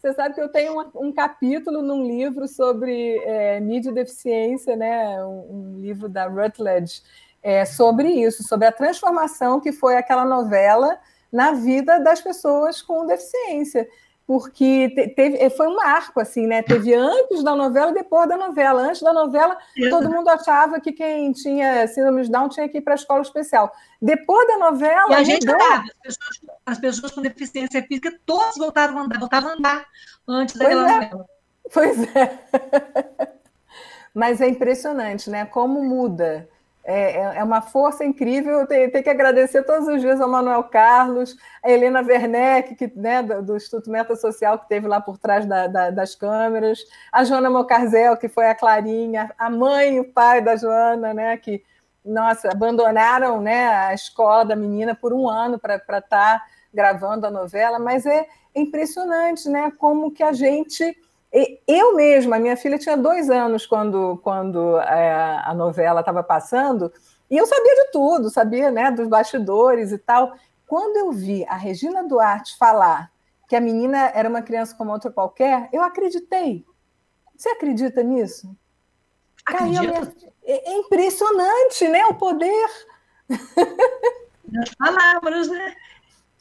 Você 0.00 0.14
sabe 0.14 0.34
que 0.34 0.40
eu 0.40 0.48
tenho 0.48 0.80
um, 0.80 1.08
um 1.08 1.12
capítulo 1.12 1.82
num 1.82 2.02
livro 2.06 2.48
sobre 2.48 3.18
é, 3.18 3.60
mídia 3.60 3.90
e 3.90 3.94
deficiência, 3.94 4.74
né? 4.74 5.22
Um, 5.22 5.74
um, 5.74 5.78
livro 5.78 6.08
da 6.08 6.26
Rutledge, 6.26 7.02
é, 7.42 7.66
sobre 7.66 8.08
isso, 8.08 8.42
sobre 8.42 8.66
a 8.66 8.72
transformação 8.72 9.60
que 9.60 9.72
foi 9.72 9.96
aquela 9.96 10.24
novela 10.24 10.98
na 11.30 11.52
vida 11.52 11.98
das 12.00 12.20
pessoas 12.20 12.80
com 12.80 13.06
deficiência 13.06 13.86
porque 14.30 15.12
teve, 15.16 15.50
foi 15.50 15.66
um 15.66 15.74
marco, 15.74 16.20
assim, 16.20 16.46
né? 16.46 16.62
Teve 16.62 16.94
antes 16.94 17.42
da 17.42 17.56
novela 17.56 17.90
e 17.90 17.94
depois 17.94 18.28
da 18.28 18.36
novela. 18.36 18.82
Antes 18.82 19.02
da 19.02 19.12
novela, 19.12 19.58
todo 19.90 20.08
mundo 20.08 20.28
achava 20.28 20.80
que 20.80 20.92
quem 20.92 21.32
tinha 21.32 21.84
síndrome 21.88 22.22
de 22.22 22.30
Down 22.30 22.48
tinha 22.48 22.68
que 22.68 22.78
ir 22.78 22.80
para 22.80 22.92
a 22.92 22.94
escola 22.94 23.22
especial. 23.22 23.72
Depois 24.00 24.46
da 24.46 24.56
novela. 24.56 25.10
E 25.10 25.14
a 25.14 25.24
gente 25.24 25.50
andava, 25.50 25.82
as 25.82 25.98
pessoas, 25.98 26.40
as 26.64 26.78
pessoas, 26.78 27.12
com 27.12 27.22
deficiência 27.22 27.82
física, 27.82 28.16
todas 28.24 28.56
voltavam 28.56 28.98
a 28.98 29.02
andar, 29.02 29.18
voltavam 29.18 29.50
a 29.50 29.54
andar 29.54 29.84
antes 30.28 30.54
daquela 30.54 30.84
pois 30.84 30.92
é. 30.92 31.00
novela. 31.00 31.26
Pois 31.74 32.16
é. 32.16 33.28
Mas 34.14 34.40
é 34.40 34.48
impressionante, 34.48 35.28
né? 35.28 35.44
Como 35.44 35.82
muda. 35.82 36.48
É, 36.82 37.12
é, 37.12 37.36
é 37.36 37.44
uma 37.44 37.60
força 37.60 38.04
incrível. 38.04 38.60
Eu 38.60 38.66
tenho, 38.66 38.90
que 38.90 39.10
agradecer 39.10 39.62
todos 39.64 39.86
os 39.86 40.00
dias 40.00 40.20
ao 40.20 40.28
Manuel 40.28 40.64
Carlos, 40.64 41.36
a 41.62 41.70
Helena 41.70 42.00
Werneck, 42.00 42.74
que, 42.74 42.90
né, 42.96 43.22
do, 43.22 43.42
do, 43.42 43.56
Instituto 43.56 43.90
Meta 43.90 44.16
Social, 44.16 44.58
que 44.58 44.68
teve 44.68 44.88
lá 44.88 45.00
por 45.00 45.18
trás 45.18 45.46
da, 45.46 45.66
da, 45.66 45.90
das 45.90 46.14
câmeras, 46.14 46.80
a 47.12 47.22
Joana 47.22 47.50
Mocarzel, 47.50 48.16
que 48.16 48.28
foi 48.28 48.48
a 48.48 48.54
Clarinha, 48.54 49.30
a 49.38 49.50
mãe 49.50 49.96
e 49.96 50.00
o 50.00 50.12
pai 50.12 50.40
da 50.40 50.56
Joana, 50.56 51.12
né, 51.12 51.36
que, 51.36 51.62
nossa, 52.04 52.50
abandonaram 52.50 53.40
né, 53.40 53.68
a 53.68 53.94
escola 53.94 54.44
da 54.44 54.56
menina 54.56 54.94
por 54.94 55.12
um 55.12 55.28
ano 55.28 55.58
para 55.58 55.76
estar 55.76 56.00
tá 56.08 56.42
gravando 56.72 57.26
a 57.26 57.30
novela, 57.30 57.78
mas 57.78 58.06
é 58.06 58.26
impressionante 58.54 59.48
né, 59.48 59.70
como 59.78 60.10
que 60.10 60.22
a 60.22 60.32
gente 60.32 60.96
eu 61.66 61.94
mesma, 61.94 62.38
minha 62.38 62.56
filha 62.56 62.78
tinha 62.78 62.96
dois 62.96 63.30
anos 63.30 63.66
quando, 63.66 64.18
quando 64.22 64.78
é, 64.78 65.40
a 65.44 65.54
novela 65.54 66.00
estava 66.00 66.22
passando, 66.22 66.92
E 67.30 67.36
eu 67.36 67.46
sabia 67.46 67.74
de 67.76 67.92
tudo, 67.92 68.28
sabia 68.28 68.70
né, 68.70 68.90
dos 68.90 69.06
bastidores 69.06 69.92
e 69.92 69.98
tal. 69.98 70.34
Quando 70.66 70.96
eu 70.96 71.12
vi 71.12 71.46
a 71.46 71.56
Regina 71.56 72.06
Duarte 72.06 72.58
falar 72.58 73.10
que 73.48 73.54
a 73.54 73.60
menina 73.60 74.10
era 74.14 74.28
uma 74.28 74.42
criança 74.42 74.74
como 74.74 74.92
outra 74.92 75.10
qualquer, 75.10 75.68
eu 75.72 75.82
acreditei. 75.82 76.64
Você 77.36 77.48
acredita 77.50 78.02
nisso? 78.02 78.54
Caiu 79.44 79.80
minha... 79.80 80.12
É, 80.44 80.72
é 80.72 80.78
impressionante, 80.78 81.86
né? 81.88 82.04
O 82.06 82.14
poder. 82.14 82.68
Das 84.44 84.74
palavras, 84.74 85.48
né? 85.48 85.74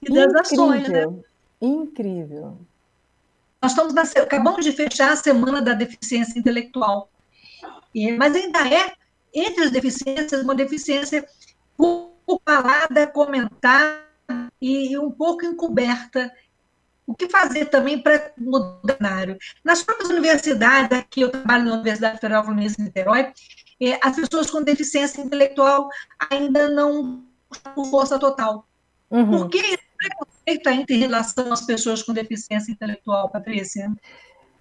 E 0.02 0.12
das 0.12 0.26
Incrível. 0.26 0.42
ações, 0.42 0.90
né? 0.90 1.06
Incrível. 1.62 2.58
Nós 3.62 3.72
estamos 3.72 3.94
na, 3.94 4.04
acabamos 4.04 4.64
de 4.64 4.72
fechar 4.72 5.12
a 5.12 5.16
semana 5.16 5.62
da 5.62 5.74
deficiência 5.74 6.40
intelectual. 6.40 7.10
E, 7.94 8.12
mas 8.14 8.36
ainda 8.36 8.68
é, 8.68 8.94
entre 9.34 9.66
as 9.66 9.72
deficiências, 9.72 10.44
uma 10.44 10.56
deficiência 10.56 11.28
pouco 11.76 12.42
falada, 12.46 13.08
comentada 13.08 14.00
e 14.62 14.98
um 14.98 15.12
pouco 15.12 15.46
encoberta. 15.46 16.32
O 17.06 17.16
que 17.16 17.28
fazer 17.28 17.66
também 17.66 18.02
para 18.02 18.32
mudar 18.38 18.80
o 18.84 18.92
cenário? 18.92 19.38
Nas 19.64 19.82
próprias 19.82 20.10
universidades, 20.10 20.98
aqui 20.98 21.22
eu 21.22 21.32
trabalho 21.32 21.66
na 21.66 21.74
Universidade 21.74 22.20
Federal 22.20 22.44
Fluminense 22.44 22.78
de 22.78 22.84
Niterói, 22.84 23.34
é, 23.82 24.00
as 24.04 24.16
pessoas 24.16 24.52
com 24.52 24.62
deficiência 24.62 25.22
intelectual 25.22 25.90
ainda 26.30 26.70
não 26.70 27.24
estão 27.52 27.74
com 27.74 27.86
força 27.86 28.20
total. 28.20 28.68
Uhum. 29.10 29.32
Por 29.32 29.50
que 29.50 29.80
preconceito 30.00 30.68
ainda 30.68 30.94
em 30.94 30.98
relação 30.98 31.52
às 31.52 31.62
pessoas 31.62 32.02
com 32.02 32.14
deficiência 32.14 32.72
intelectual, 32.72 33.30
Patrícia? 33.30 33.92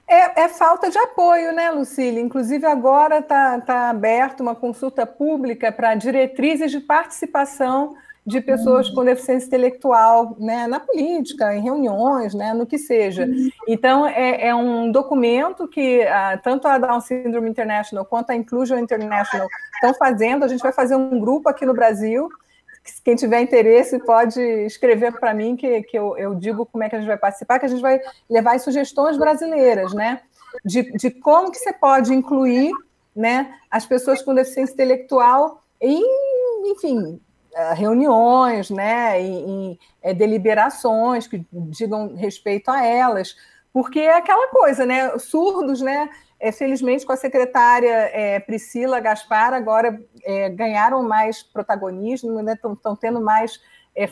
É, 0.06 0.42
é, 0.42 0.48
falta 0.48 0.90
de 0.90 0.98
apoio, 0.98 1.52
né, 1.52 1.70
Lucília? 1.70 2.20
Inclusive, 2.20 2.66
agora 2.66 3.18
está 3.18 3.60
tá 3.60 3.90
aberta 3.90 4.42
uma 4.42 4.54
consulta 4.54 5.06
pública 5.06 5.70
para 5.70 5.94
diretrizes 5.94 6.70
de 6.70 6.80
participação 6.80 7.94
de 8.28 8.42
pessoas 8.42 8.90
com 8.90 9.04
deficiência 9.04 9.46
intelectual 9.46 10.36
né, 10.38 10.66
na 10.66 10.78
política, 10.78 11.54
em 11.54 11.62
reuniões, 11.62 12.34
né, 12.34 12.52
no 12.52 12.66
que 12.66 12.76
seja. 12.76 13.26
Então, 13.66 14.06
é, 14.06 14.48
é 14.48 14.54
um 14.54 14.92
documento 14.92 15.66
que 15.66 16.02
ah, 16.02 16.38
tanto 16.42 16.68
a 16.68 16.76
Down 16.76 17.00
Syndrome 17.00 17.48
International 17.48 18.04
quanto 18.04 18.30
a 18.30 18.36
Inclusion 18.36 18.78
International 18.78 19.48
estão 19.74 19.94
fazendo. 19.94 20.44
A 20.44 20.48
gente 20.48 20.60
vai 20.60 20.72
fazer 20.72 20.94
um 20.94 21.18
grupo 21.18 21.48
aqui 21.48 21.64
no 21.64 21.72
Brasil. 21.72 22.28
Quem 23.04 23.16
tiver 23.16 23.40
interesse 23.40 23.98
pode 23.98 24.40
escrever 24.40 25.12
para 25.18 25.34
mim, 25.34 25.56
que, 25.56 25.82
que 25.82 25.98
eu, 25.98 26.16
eu 26.16 26.34
digo 26.34 26.66
como 26.66 26.84
é 26.84 26.88
que 26.88 26.96
a 26.96 26.98
gente 26.98 27.08
vai 27.08 27.18
participar, 27.18 27.58
que 27.58 27.66
a 27.66 27.68
gente 27.68 27.82
vai 27.82 28.00
levar 28.28 28.54
as 28.54 28.62
sugestões 28.62 29.16
brasileiras, 29.16 29.92
né? 29.92 30.20
De, 30.64 30.90
de 30.92 31.10
como 31.10 31.50
que 31.50 31.58
você 31.58 31.72
pode 31.72 32.12
incluir 32.14 32.72
né, 33.14 33.54
as 33.70 33.84
pessoas 33.84 34.22
com 34.22 34.34
deficiência 34.34 34.72
intelectual 34.72 35.62
em, 35.80 36.02
enfim, 36.70 37.20
eh, 37.54 37.74
reuniões, 37.74 38.70
né, 38.70 39.20
em, 39.20 39.50
em 39.50 39.78
é, 40.00 40.14
deliberações 40.14 41.26
que 41.26 41.44
digam 41.52 42.14
respeito 42.14 42.70
a 42.70 42.84
elas, 42.84 43.34
porque 43.72 43.98
é 43.98 44.16
aquela 44.16 44.48
coisa, 44.48 44.86
né, 44.86 45.18
surdos, 45.18 45.80
né, 45.80 46.08
é, 46.40 46.52
felizmente 46.52 47.04
com 47.04 47.12
a 47.12 47.16
secretária 47.16 48.10
é, 48.12 48.38
Priscila 48.40 49.00
Gaspar 49.00 49.52
agora 49.52 50.00
é, 50.24 50.48
ganharam 50.50 51.02
mais 51.02 51.42
protagonismo, 51.42 52.38
estão 52.50 52.72
né, 52.72 52.98
tendo 53.00 53.20
mais 53.20 53.60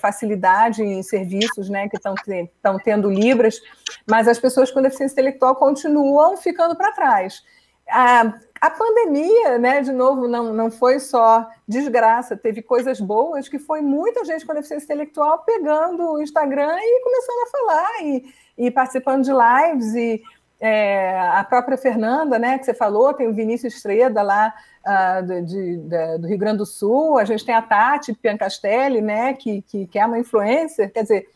facilidade 0.00 0.82
em 0.82 1.00
serviços, 1.00 1.68
né, 1.68 1.88
que 1.88 1.96
estão 1.96 2.76
tendo 2.82 3.08
libras, 3.08 3.60
mas 4.04 4.26
as 4.26 4.36
pessoas 4.36 4.68
com 4.68 4.82
deficiência 4.82 5.12
intelectual 5.12 5.54
continuam 5.54 6.36
ficando 6.36 6.74
para 6.74 6.90
trás. 6.90 7.40
A, 7.88 8.34
a 8.60 8.70
pandemia, 8.70 9.58
né, 9.58 9.80
de 9.82 9.92
novo, 9.92 10.26
não, 10.26 10.52
não 10.52 10.70
foi 10.70 10.98
só 10.98 11.48
desgraça, 11.68 12.36
teve 12.36 12.62
coisas 12.62 13.00
boas, 13.00 13.48
que 13.48 13.58
foi 13.58 13.80
muita 13.80 14.24
gente 14.24 14.44
com 14.44 14.54
deficiência 14.54 14.86
intelectual 14.86 15.44
pegando 15.44 16.12
o 16.12 16.22
Instagram 16.22 16.76
e 16.76 17.02
começando 17.02 17.38
a 17.38 17.50
falar, 17.50 18.02
e, 18.02 18.34
e 18.58 18.70
participando 18.70 19.24
de 19.24 19.30
lives, 19.30 19.94
e 19.94 20.22
é, 20.60 21.18
a 21.18 21.44
própria 21.44 21.76
Fernanda, 21.76 22.38
né, 22.38 22.58
que 22.58 22.64
você 22.64 22.74
falou, 22.74 23.12
tem 23.12 23.28
o 23.28 23.34
Vinícius 23.34 23.74
Estreda 23.74 24.22
lá 24.22 24.54
uh, 24.86 25.22
de, 25.26 25.42
de, 25.42 26.18
do 26.18 26.26
Rio 26.26 26.38
Grande 26.38 26.58
do 26.58 26.66
Sul, 26.66 27.18
a 27.18 27.24
gente 27.24 27.44
tem 27.44 27.54
a 27.54 27.62
Tati 27.62 28.14
Piancastelli, 28.14 29.00
né, 29.00 29.34
que, 29.34 29.62
que, 29.62 29.86
que 29.86 29.98
é 29.98 30.06
uma 30.06 30.18
influencer, 30.18 30.92
quer 30.92 31.02
dizer, 31.02 31.28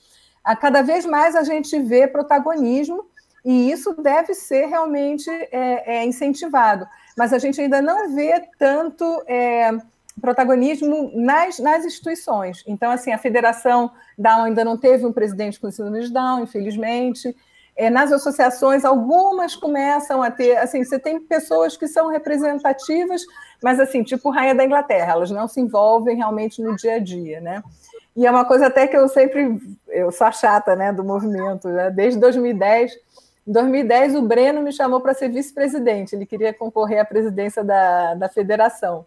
a 0.43 0.57
cada 0.57 0.83
vez 0.83 1.05
mais 1.05 1.37
a 1.37 1.43
gente 1.43 1.79
vê 1.81 2.07
protagonismo, 2.07 3.05
e 3.45 3.71
isso 3.71 3.95
deve 4.03 4.35
ser 4.35 4.67
realmente 4.67 5.31
é, 5.31 5.97
é, 5.97 6.05
incentivado. 6.05 6.87
Mas 7.17 7.33
a 7.33 7.39
gente 7.39 7.61
ainda 7.61 7.81
não 7.81 8.15
vê 8.15 8.43
tanto 8.59 9.05
é, 9.27 9.71
protagonismo 10.21 11.11
nas, 11.15 11.59
nas 11.59 11.85
instituições. 11.85 12.63
Então, 12.67 12.91
assim, 12.91 13.13
a 13.13 13.19
Federação 13.19 13.91
Down 14.19 14.45
ainda 14.45 14.65
não 14.65 14.77
teve 14.77 15.07
um 15.07 15.13
presidente 15.13 15.59
com 15.59 15.71
síndrome 15.71 16.03
de 16.03 16.13
Down, 16.13 16.43
infelizmente. 16.43 17.35
É, 17.81 17.89
nas 17.89 18.13
associações, 18.13 18.85
algumas 18.85 19.57
começam 19.57 20.23
a 20.23 20.31
ter, 20.31 20.59
assim, 20.59 20.85
você 20.85 20.99
tem 20.99 21.19
pessoas 21.19 21.79
que 21.79 21.89
são 21.89 22.09
representativas, 22.09 23.23
mas 23.63 23.81
assim, 23.81 24.03
tipo 24.03 24.29
Rainha 24.29 24.55
da 24.55 24.67
Inglaterra, 24.67 25.13
elas 25.13 25.31
não 25.31 25.49
se 25.49 25.63
envolvem 25.63 26.15
realmente 26.15 26.61
no 26.61 26.77
dia 26.77 26.97
a 26.97 26.99
dia, 26.99 27.41
né? 27.41 27.63
E 28.15 28.27
é 28.27 28.31
uma 28.31 28.45
coisa 28.45 28.67
até 28.67 28.87
que 28.87 28.95
eu 28.95 29.09
sempre, 29.09 29.59
eu 29.89 30.13
sou 30.13 30.27
a 30.27 30.31
chata, 30.31 30.77
né, 30.77 30.93
do 30.93 31.03
movimento, 31.03 31.69
né? 31.69 31.91
desde 31.91 32.21
2010, 32.21 32.93
em 33.49 33.53
2010, 33.53 34.15
o 34.15 34.23
Breno 34.23 34.61
me 34.61 34.73
chamou 34.75 35.01
para 35.01 35.15
ser 35.15 35.31
vice-presidente, 35.31 36.15
ele 36.15 36.27
queria 36.27 36.53
concorrer 36.53 37.01
à 37.01 37.05
presidência 37.07 37.65
da, 37.65 38.13
da 38.13 38.29
federação. 38.29 39.07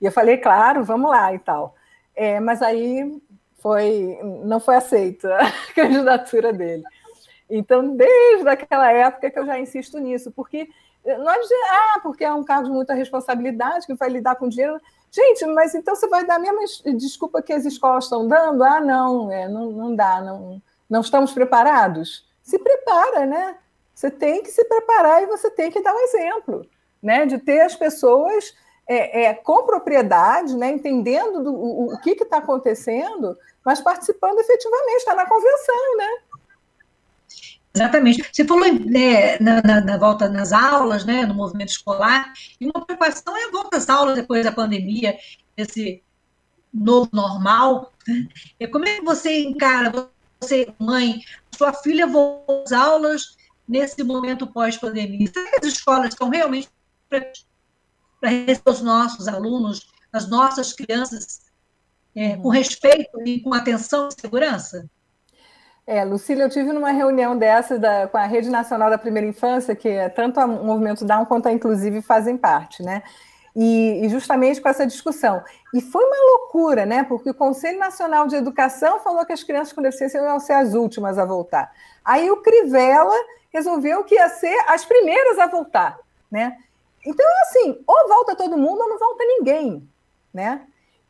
E 0.00 0.06
eu 0.06 0.12
falei, 0.12 0.36
claro, 0.36 0.84
vamos 0.84 1.10
lá 1.10 1.34
e 1.34 1.40
tal. 1.40 1.74
É, 2.14 2.38
mas 2.38 2.62
aí 2.62 3.20
foi, 3.58 4.16
não 4.44 4.60
foi 4.60 4.76
aceita 4.76 5.34
a 5.42 5.74
candidatura 5.74 6.52
dele. 6.52 6.84
Então, 7.48 7.94
desde 7.94 8.48
aquela 8.48 8.90
época 8.90 9.30
que 9.30 9.38
eu 9.38 9.46
já 9.46 9.58
insisto 9.58 9.98
nisso, 9.98 10.30
porque 10.30 10.68
dizer, 11.04 11.62
ah, 11.70 12.00
porque 12.02 12.24
é 12.24 12.32
um 12.32 12.42
cargo 12.42 12.64
de 12.64 12.70
muita 12.70 12.94
responsabilidade, 12.94 13.86
que 13.86 13.94
vai 13.94 14.08
lidar 14.08 14.36
com 14.36 14.48
dinheiro. 14.48 14.80
Gente, 15.10 15.44
mas 15.46 15.74
então 15.74 15.94
você 15.94 16.08
vai 16.08 16.26
dar 16.26 16.36
a 16.36 16.38
mesma 16.38 16.62
desculpa 16.96 17.42
que 17.42 17.52
as 17.52 17.64
escolas 17.64 18.04
estão 18.04 18.26
dando? 18.26 18.64
Ah, 18.64 18.80
não, 18.80 19.30
é, 19.30 19.48
não, 19.48 19.70
não 19.70 19.94
dá, 19.94 20.20
não, 20.20 20.60
não 20.88 21.00
estamos 21.02 21.32
preparados. 21.32 22.26
Se 22.42 22.58
prepara, 22.58 23.26
né? 23.26 23.56
Você 23.94 24.10
tem 24.10 24.42
que 24.42 24.50
se 24.50 24.64
preparar 24.64 25.22
e 25.22 25.26
você 25.26 25.50
tem 25.50 25.70
que 25.70 25.80
dar 25.80 25.94
um 25.94 26.00
exemplo, 26.00 26.66
né? 27.02 27.26
De 27.26 27.38
ter 27.38 27.60
as 27.60 27.76
pessoas 27.76 28.54
é, 28.88 29.24
é, 29.24 29.34
com 29.34 29.64
propriedade, 29.64 30.56
né? 30.56 30.70
Entendendo 30.72 31.44
do, 31.44 31.54
o, 31.54 31.94
o 31.94 32.00
que 32.00 32.10
está 32.10 32.38
acontecendo, 32.38 33.36
mas 33.64 33.80
participando 33.80 34.40
efetivamente, 34.40 34.96
está 34.96 35.14
na 35.14 35.28
convenção, 35.28 35.96
né? 35.96 36.08
Exatamente. 37.74 38.24
Você 38.32 38.44
falou 38.44 38.72
né, 38.72 39.36
na, 39.40 39.60
na, 39.60 39.80
na, 39.80 39.96
volta 39.98 40.28
nas 40.28 40.52
aulas, 40.52 41.04
né, 41.04 41.26
no 41.26 41.34
movimento 41.34 41.70
escolar, 41.70 42.32
e 42.60 42.66
uma 42.66 42.86
preocupação 42.86 43.36
é 43.36 43.44
a 43.46 43.50
volta 43.50 43.76
às 43.76 43.88
aulas 43.88 44.14
depois 44.14 44.44
da 44.44 44.52
pandemia, 44.52 45.18
esse 45.56 46.00
novo 46.72 47.10
normal. 47.12 47.92
Né? 48.06 48.66
Como 48.68 48.86
é 48.86 48.96
que 48.96 49.04
você 49.04 49.42
encara, 49.42 50.08
você, 50.40 50.72
mãe, 50.78 51.20
sua 51.50 51.72
filha 51.72 52.06
voltou 52.06 52.62
às 52.64 52.72
aulas 52.72 53.36
nesse 53.66 54.04
momento 54.04 54.46
pós-pandemia? 54.46 55.26
Será 55.26 55.50
que 55.50 55.66
as 55.66 55.72
escolas 55.72 56.10
estão 56.10 56.28
realmente 56.28 56.68
para 57.08 58.30
receber 58.30 58.70
os 58.70 58.82
nossos 58.82 59.26
alunos, 59.26 59.88
as 60.12 60.28
nossas 60.28 60.72
crianças, 60.72 61.42
é, 62.14 62.36
com 62.36 62.50
respeito 62.50 63.20
e 63.26 63.40
com 63.40 63.52
atenção 63.52 64.08
e 64.08 64.20
segurança? 64.20 64.88
É, 65.86 66.02
Lucília, 66.02 66.44
eu 66.44 66.48
tive 66.48 66.72
numa 66.72 66.92
reunião 66.92 67.36
dessas 67.36 67.78
da, 67.78 68.08
com 68.08 68.16
a 68.16 68.24
Rede 68.24 68.48
Nacional 68.48 68.88
da 68.88 68.96
Primeira 68.96 69.28
Infância, 69.28 69.76
que 69.76 69.88
é 69.88 70.08
tanto 70.08 70.40
o 70.40 70.64
movimento 70.64 71.04
Down 71.04 71.26
quanto 71.26 71.46
a 71.46 71.52
Inclusive 71.52 72.00
fazem 72.00 72.38
parte, 72.38 72.82
né? 72.82 73.02
E, 73.54 74.04
e, 74.04 74.08
justamente 74.08 74.60
com 74.60 74.68
essa 74.68 74.86
discussão. 74.86 75.44
E 75.72 75.80
foi 75.80 76.04
uma 76.04 76.38
loucura, 76.38 76.84
né? 76.86 77.04
Porque 77.04 77.30
o 77.30 77.34
Conselho 77.34 77.78
Nacional 77.78 78.26
de 78.26 78.34
Educação 78.34 78.98
falou 79.00 79.24
que 79.24 79.32
as 79.32 79.44
crianças 79.44 79.72
com 79.72 79.82
deficiência 79.82 80.18
iam 80.18 80.40
ser 80.40 80.54
as 80.54 80.74
últimas 80.74 81.18
a 81.18 81.24
voltar. 81.24 81.70
Aí 82.04 82.30
o 82.30 82.38
Crivella 82.38 83.14
resolveu 83.52 84.02
que 84.04 84.16
ia 84.16 84.28
ser 84.30 84.56
as 84.68 84.84
primeiras 84.84 85.38
a 85.38 85.46
voltar, 85.46 85.98
né? 86.30 86.56
Então, 87.06 87.26
assim, 87.42 87.78
ou 87.86 88.08
volta 88.08 88.34
todo 88.34 88.56
mundo 88.56 88.80
ou 88.80 88.88
não 88.88 88.98
volta 88.98 89.22
ninguém, 89.24 89.86
né? 90.32 90.62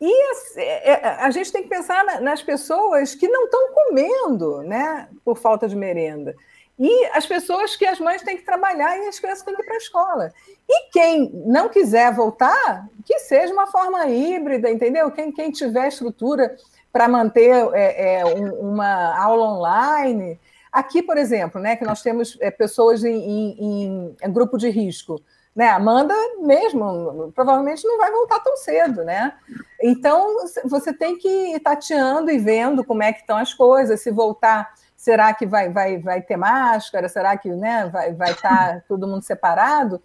E 0.04 0.12
a, 0.12 0.60
é, 0.60 0.90
é, 0.90 1.06
a 1.20 1.30
gente 1.30 1.50
tem 1.50 1.62
que 1.62 1.68
pensar 1.70 2.20
nas 2.20 2.42
pessoas 2.42 3.14
que 3.14 3.26
não 3.26 3.46
estão 3.46 3.72
comendo, 3.72 4.62
né, 4.62 5.08
por 5.24 5.38
falta 5.38 5.66
de 5.66 5.74
merenda. 5.74 6.36
E 6.78 7.06
as 7.06 7.26
pessoas 7.26 7.74
que 7.74 7.86
as 7.86 7.98
mães 7.98 8.20
têm 8.20 8.36
que 8.36 8.44
trabalhar 8.44 8.98
e 8.98 9.08
as 9.08 9.18
crianças 9.18 9.44
têm 9.44 9.54
que 9.54 9.62
ir 9.62 9.64
para 9.64 9.74
a 9.74 9.78
escola. 9.78 10.32
E 10.68 10.90
quem 10.90 11.30
não 11.46 11.70
quiser 11.70 12.12
voltar, 12.12 12.86
que 13.06 13.18
seja 13.20 13.54
uma 13.54 13.66
forma 13.66 14.06
híbrida, 14.06 14.70
entendeu? 14.70 15.10
Quem, 15.10 15.32
quem 15.32 15.50
tiver 15.50 15.88
estrutura 15.88 16.54
para 16.92 17.08
manter 17.08 17.54
é, 17.72 18.18
é, 18.18 18.24
um, 18.26 18.72
uma 18.72 19.16
aula 19.16 19.52
online, 19.52 20.38
Aqui, 20.74 21.00
por 21.00 21.16
exemplo, 21.16 21.60
né, 21.60 21.76
que 21.76 21.84
nós 21.84 22.02
temos 22.02 22.36
é, 22.40 22.50
pessoas 22.50 23.04
em, 23.04 23.14
em, 23.16 24.16
em, 24.20 24.32
grupo 24.32 24.58
de 24.58 24.68
risco, 24.68 25.22
Né? 25.54 25.68
Amanda 25.68 26.14
mesmo, 26.40 27.30
provavelmente 27.32 27.86
não 27.86 27.96
vai 27.96 28.10
voltar 28.10 28.40
tão 28.40 28.56
cedo, 28.56 29.04
né? 29.04 29.34
Então, 29.80 30.36
você 30.64 30.92
tem 30.92 31.16
que 31.16 31.28
ir 31.28 31.60
tateando 31.60 32.30
e 32.30 32.38
vendo 32.38 32.84
como 32.84 33.04
é 33.04 33.12
que 33.12 33.20
estão 33.20 33.36
as 33.36 33.54
coisas, 33.54 34.00
se 34.00 34.10
voltar, 34.10 34.74
será 34.96 35.32
que 35.32 35.46
vai, 35.46 35.68
vai, 35.68 35.98
vai 35.98 36.22
ter 36.22 36.36
máscara, 36.36 37.08
será 37.08 37.36
que 37.36 37.50
né, 37.50 37.88
vai, 37.92 38.12
vai 38.14 38.32
estar 38.32 38.74
tá 38.74 38.82
todo 38.88 39.06
mundo 39.06 39.22
separado? 39.22 40.02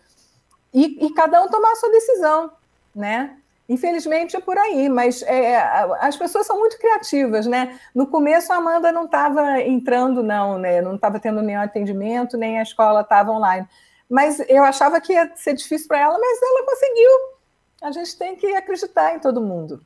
E, 0.72 1.06
e 1.06 1.14
cada 1.14 1.42
um 1.42 1.48
tomar 1.48 1.72
a 1.72 1.76
sua 1.78 1.90
decisão, 1.90 2.52
né? 2.94 3.36
Infelizmente 3.70 4.36
é 4.36 4.40
por 4.40 4.58
aí, 4.58 4.90
mas 4.90 5.22
é, 5.22 5.58
as 6.02 6.18
pessoas 6.18 6.48
são 6.48 6.58
muito 6.58 6.78
criativas, 6.80 7.46
né? 7.46 7.80
No 7.94 8.08
começo 8.08 8.52
a 8.52 8.56
Amanda 8.56 8.92
não 8.92 9.06
estava 9.06 9.62
entrando, 9.62 10.24
não, 10.24 10.58
né? 10.58 10.82
Não 10.82 10.96
estava 10.96 11.20
tendo 11.20 11.42
nenhum 11.44 11.62
atendimento, 11.62 12.36
nem 12.36 12.60
a 12.60 12.64
escola 12.64 13.02
estava 13.02 13.32
online. 13.32 13.68
Mas 14.10 14.40
eu 14.48 14.64
achava 14.64 15.00
que 15.00 15.14
ia 15.14 15.32
ser 15.36 15.54
difícil 15.54 15.88
para 15.88 16.00
ela, 16.00 16.18
mas 16.18 16.42
ela 16.42 16.66
conseguiu. 16.66 17.10
A 17.82 17.92
gente 17.92 18.18
tem 18.18 18.36
que 18.36 18.48
acreditar 18.56 19.16
em 19.16 19.20
todo 19.20 19.42
mundo. 19.42 19.82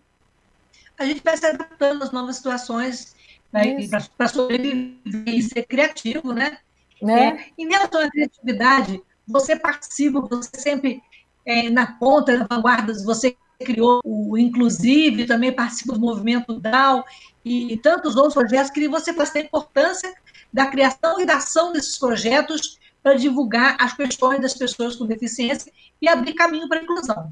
A 0.98 1.06
gente 1.06 1.22
vai 1.24 1.36
se 1.36 1.46
adaptando 1.46 2.04
às 2.04 2.12
novas 2.12 2.38
situações 2.38 3.16
né? 3.52 3.76
para 4.18 4.28
sobreviver 4.28 5.28
e 5.28 5.42
ser 5.42 5.64
criativo, 5.64 6.34
né? 6.34 6.58
né? 7.02 7.28
É, 7.28 7.62
em 7.62 7.68
relação 7.68 8.02
à 8.02 8.10
criatividade, 8.10 9.02
você 9.28 9.56
participa, 9.56 10.22
você 10.22 10.50
sempre 10.58 11.04
é, 11.46 11.70
na 11.70 11.86
ponta, 11.86 12.38
na 12.38 12.48
vanguarda, 12.48 12.94
você 13.04 13.36
criou 13.64 14.02
o 14.04 14.38
Inclusive, 14.38 15.26
também 15.26 15.52
participa 15.52 15.94
do 15.94 16.00
movimento 16.00 16.60
DAO 16.60 17.06
e 17.46 17.78
tantos 17.78 18.16
outros 18.16 18.34
projetos, 18.34 18.72
que 18.72 18.88
você 18.88 19.14
falasse 19.14 19.38
a 19.38 19.42
importância 19.42 20.14
da 20.52 20.68
criação 20.68 21.20
e 21.20 21.26
da 21.26 21.38
ação 21.38 21.72
desses 21.72 21.98
projetos 21.98 22.80
para 23.04 23.16
divulgar 23.16 23.76
as 23.80 23.94
questões 23.94 24.42
das 24.42 24.54
pessoas 24.54 24.96
com 24.96 25.06
deficiência 25.06 25.72
e 26.02 26.08
abrir 26.08 26.34
caminho 26.34 26.68
para 26.70 26.80
a 26.80 26.84
inclusão. 26.84 27.32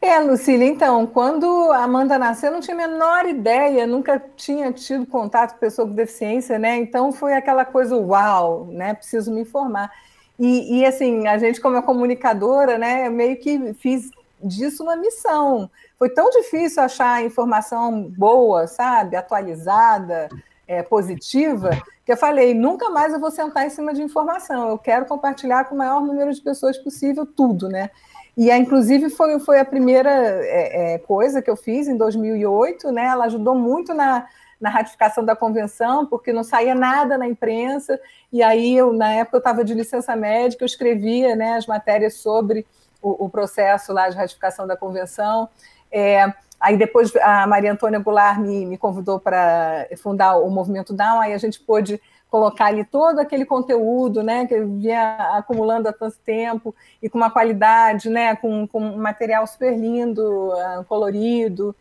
É, 0.00 0.18
Lucília, 0.20 0.66
então, 0.66 1.06
quando 1.06 1.46
a 1.72 1.82
Amanda 1.82 2.18
nasceu, 2.18 2.50
eu 2.50 2.54
não 2.54 2.60
tinha 2.60 2.76
a 2.76 2.88
menor 2.88 3.26
ideia, 3.26 3.86
nunca 3.86 4.22
tinha 4.36 4.70
tido 4.70 5.06
contato 5.06 5.54
com 5.54 5.58
pessoa 5.58 5.88
com 5.88 5.94
deficiência, 5.94 6.58
né? 6.58 6.76
Então 6.76 7.10
foi 7.10 7.32
aquela 7.32 7.64
coisa, 7.64 7.96
uau, 7.96 8.66
né? 8.66 8.94
Preciso 8.94 9.32
me 9.32 9.40
informar. 9.40 9.90
E, 10.38 10.78
e 10.80 10.86
assim, 10.86 11.26
a 11.26 11.38
gente, 11.38 11.60
como 11.60 11.76
é 11.76 11.82
comunicadora, 11.82 12.76
né, 12.76 13.08
meio 13.08 13.36
que 13.38 13.72
fiz 13.74 14.10
disso 14.42 14.82
uma 14.82 14.94
missão. 14.96 15.70
Foi 15.98 16.10
tão 16.10 16.28
difícil 16.30 16.82
achar 16.82 17.24
informação 17.24 18.02
boa, 18.16 18.66
sabe, 18.66 19.16
atualizada, 19.16 20.28
é, 20.68 20.82
positiva, 20.82 21.70
que 22.06 22.12
eu 22.12 22.16
falei, 22.16 22.54
nunca 22.54 22.88
mais 22.88 23.12
eu 23.12 23.18
vou 23.18 23.32
sentar 23.32 23.66
em 23.66 23.70
cima 23.70 23.92
de 23.92 24.00
informação, 24.00 24.68
eu 24.68 24.78
quero 24.78 25.06
compartilhar 25.06 25.64
com 25.64 25.74
o 25.74 25.78
maior 25.78 26.00
número 26.00 26.32
de 26.32 26.40
pessoas 26.40 26.78
possível 26.78 27.26
tudo, 27.26 27.68
né? 27.68 27.90
E, 28.36 28.52
inclusive, 28.52 29.10
foi, 29.10 29.40
foi 29.40 29.58
a 29.58 29.64
primeira 29.64 30.10
é, 30.10 30.94
é, 30.94 30.98
coisa 30.98 31.42
que 31.42 31.50
eu 31.50 31.56
fiz 31.56 31.88
em 31.88 31.96
2008, 31.96 32.92
né? 32.92 33.06
Ela 33.06 33.24
ajudou 33.24 33.56
muito 33.56 33.92
na, 33.92 34.28
na 34.60 34.70
ratificação 34.70 35.24
da 35.24 35.34
convenção, 35.34 36.06
porque 36.06 36.32
não 36.32 36.44
saía 36.44 36.76
nada 36.76 37.18
na 37.18 37.26
imprensa, 37.26 37.98
e 38.32 38.40
aí, 38.40 38.76
eu, 38.76 38.92
na 38.92 39.10
época, 39.10 39.38
eu 39.38 39.40
estava 39.40 39.64
de 39.64 39.74
licença 39.74 40.14
médica, 40.14 40.62
eu 40.62 40.66
escrevia 40.66 41.34
né, 41.34 41.54
as 41.54 41.66
matérias 41.66 42.14
sobre 42.18 42.64
o, 43.02 43.24
o 43.24 43.28
processo 43.28 43.92
lá 43.92 44.08
de 44.08 44.16
ratificação 44.16 44.64
da 44.64 44.76
convenção. 44.76 45.48
É, 45.90 46.32
aí 46.60 46.76
depois 46.76 47.14
a 47.16 47.46
Maria 47.46 47.72
Antônia 47.72 47.98
Goulart 47.98 48.38
me, 48.38 48.66
me 48.66 48.78
convidou 48.78 49.20
para 49.20 49.86
fundar 49.98 50.36
o 50.36 50.50
Movimento 50.50 50.92
Down, 50.92 51.20
aí 51.20 51.32
a 51.32 51.38
gente 51.38 51.60
pôde 51.60 52.00
colocar 52.30 52.66
ali 52.66 52.84
todo 52.84 53.18
aquele 53.18 53.44
conteúdo, 53.44 54.22
né, 54.22 54.46
que 54.46 54.60
vinha 54.60 55.16
acumulando 55.34 55.88
há 55.88 55.92
tanto 55.92 56.16
tempo 56.24 56.74
e 57.00 57.08
com 57.08 57.18
uma 57.18 57.30
qualidade, 57.30 58.10
né, 58.10 58.34
com, 58.36 58.66
com 58.66 58.80
um 58.80 58.98
material 58.98 59.46
super 59.46 59.76
lindo, 59.76 60.50
uh, 60.50 60.84
colorido, 60.88 61.74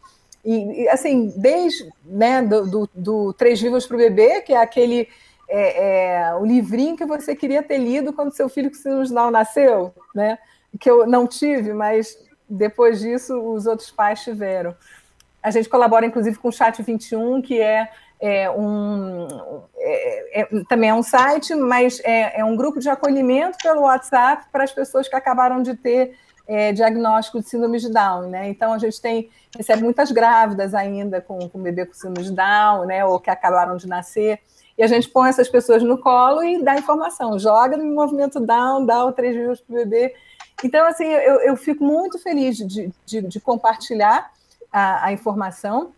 e, 0.44 0.84
e, 0.84 0.90
assim, 0.90 1.34
desde, 1.36 1.92
né, 2.06 2.44
do, 2.44 2.68
do, 2.68 2.90
do 2.94 3.34
Três 3.34 3.60
Vivas 3.60 3.88
para 3.88 3.96
o 3.96 4.00
Bebê, 4.00 4.42
que 4.42 4.54
é 4.54 4.58
aquele, 4.58 5.10
é, 5.50 6.28
é, 6.30 6.36
o 6.36 6.46
livrinho 6.46 6.96
que 6.96 7.06
você 7.06 7.36
queria 7.36 7.64
ter 7.64 7.80
lido 7.80 8.14
quando 8.14 8.36
seu 8.36 8.48
filho 8.48 8.70
com 8.70 8.78
sinusal 8.78 9.32
nasceu, 9.32 9.92
né, 10.14 10.38
que 10.80 10.90
eu 10.90 11.08
não 11.08 11.26
tive, 11.26 11.74
mas 11.74 12.18
depois 12.50 13.00
disso 13.00 13.38
os 13.40 13.66
outros 13.66 13.92
pais 13.92 14.24
tiveram. 14.24 14.76
A 15.42 15.52
gente 15.52 15.70
colabora, 15.70 16.06
inclusive, 16.06 16.38
com 16.38 16.50
o 16.50 16.52
Chat 16.52 16.82
21, 16.82 17.42
que 17.42 17.62
é, 17.62 17.90
é 18.20 18.50
um. 18.50 19.28
É, 19.78 20.42
é, 20.42 20.48
também 20.68 20.90
é 20.90 20.94
um 20.94 21.04
site, 21.04 21.54
mas 21.54 22.02
é, 22.04 22.40
é, 22.40 22.44
um 22.44 22.56
grupo 22.56 22.80
de 22.80 22.90
acolhimento 22.90 23.58
pelo 23.62 23.82
WhatsApp 23.82 24.46
para 24.52 24.64
as 24.64 24.72
pessoas 24.72 25.08
que 25.08 25.16
acabaram 25.16 25.62
de 25.62 25.76
ter 25.76 26.18
é, 26.48 26.72
diagnóstico 26.72 27.40
de 27.40 27.48
síndrome 27.48 27.80
de 27.80 27.92
Down. 27.92 28.30
Né? 28.30 28.50
Então, 28.50 28.74
a 28.74 28.78
gente 28.78 29.00
tem 29.00 29.30
recebe 29.56 29.84
muitas 29.84 30.12
grávidas 30.12 30.74
ainda 30.74 31.22
com, 31.22 31.48
com 31.48 31.62
bebê 31.62 31.86
com 31.86 31.94
síndrome 31.94 32.28
de 32.28 32.36
Down, 32.36 32.86
né? 32.86 33.06
ou 33.06 33.20
que 33.20 33.30
acabaram 33.30 33.78
de 33.78 33.88
nascer. 33.88 34.40
E 34.78 34.84
a 34.84 34.88
gente 34.88 35.08
põe 35.08 35.30
essas 35.30 35.48
pessoas 35.48 35.82
no 35.82 35.98
colo 35.98 36.44
e 36.44 36.62
dá 36.62 36.76
informação, 36.76 37.40
joga 37.40 37.78
no 37.78 37.86
movimento 37.86 38.40
Down, 38.40 38.86
dá 38.86 39.06
o 39.06 39.14
três 39.14 39.34
vírus 39.34 39.62
para 39.62 39.74
o 39.74 39.78
bebê 39.78 40.14
então, 40.64 40.86
assim, 40.88 41.06
eu, 41.06 41.42
eu 41.42 41.58
fico 41.58 41.84
muito 41.84 42.18
feliz 42.20 42.58
de, 42.58 42.92
de, 43.06 43.22
de 43.22 43.40
compartilhar 43.40 44.32
a, 44.72 45.06
a, 45.06 45.12
informação 45.12 45.92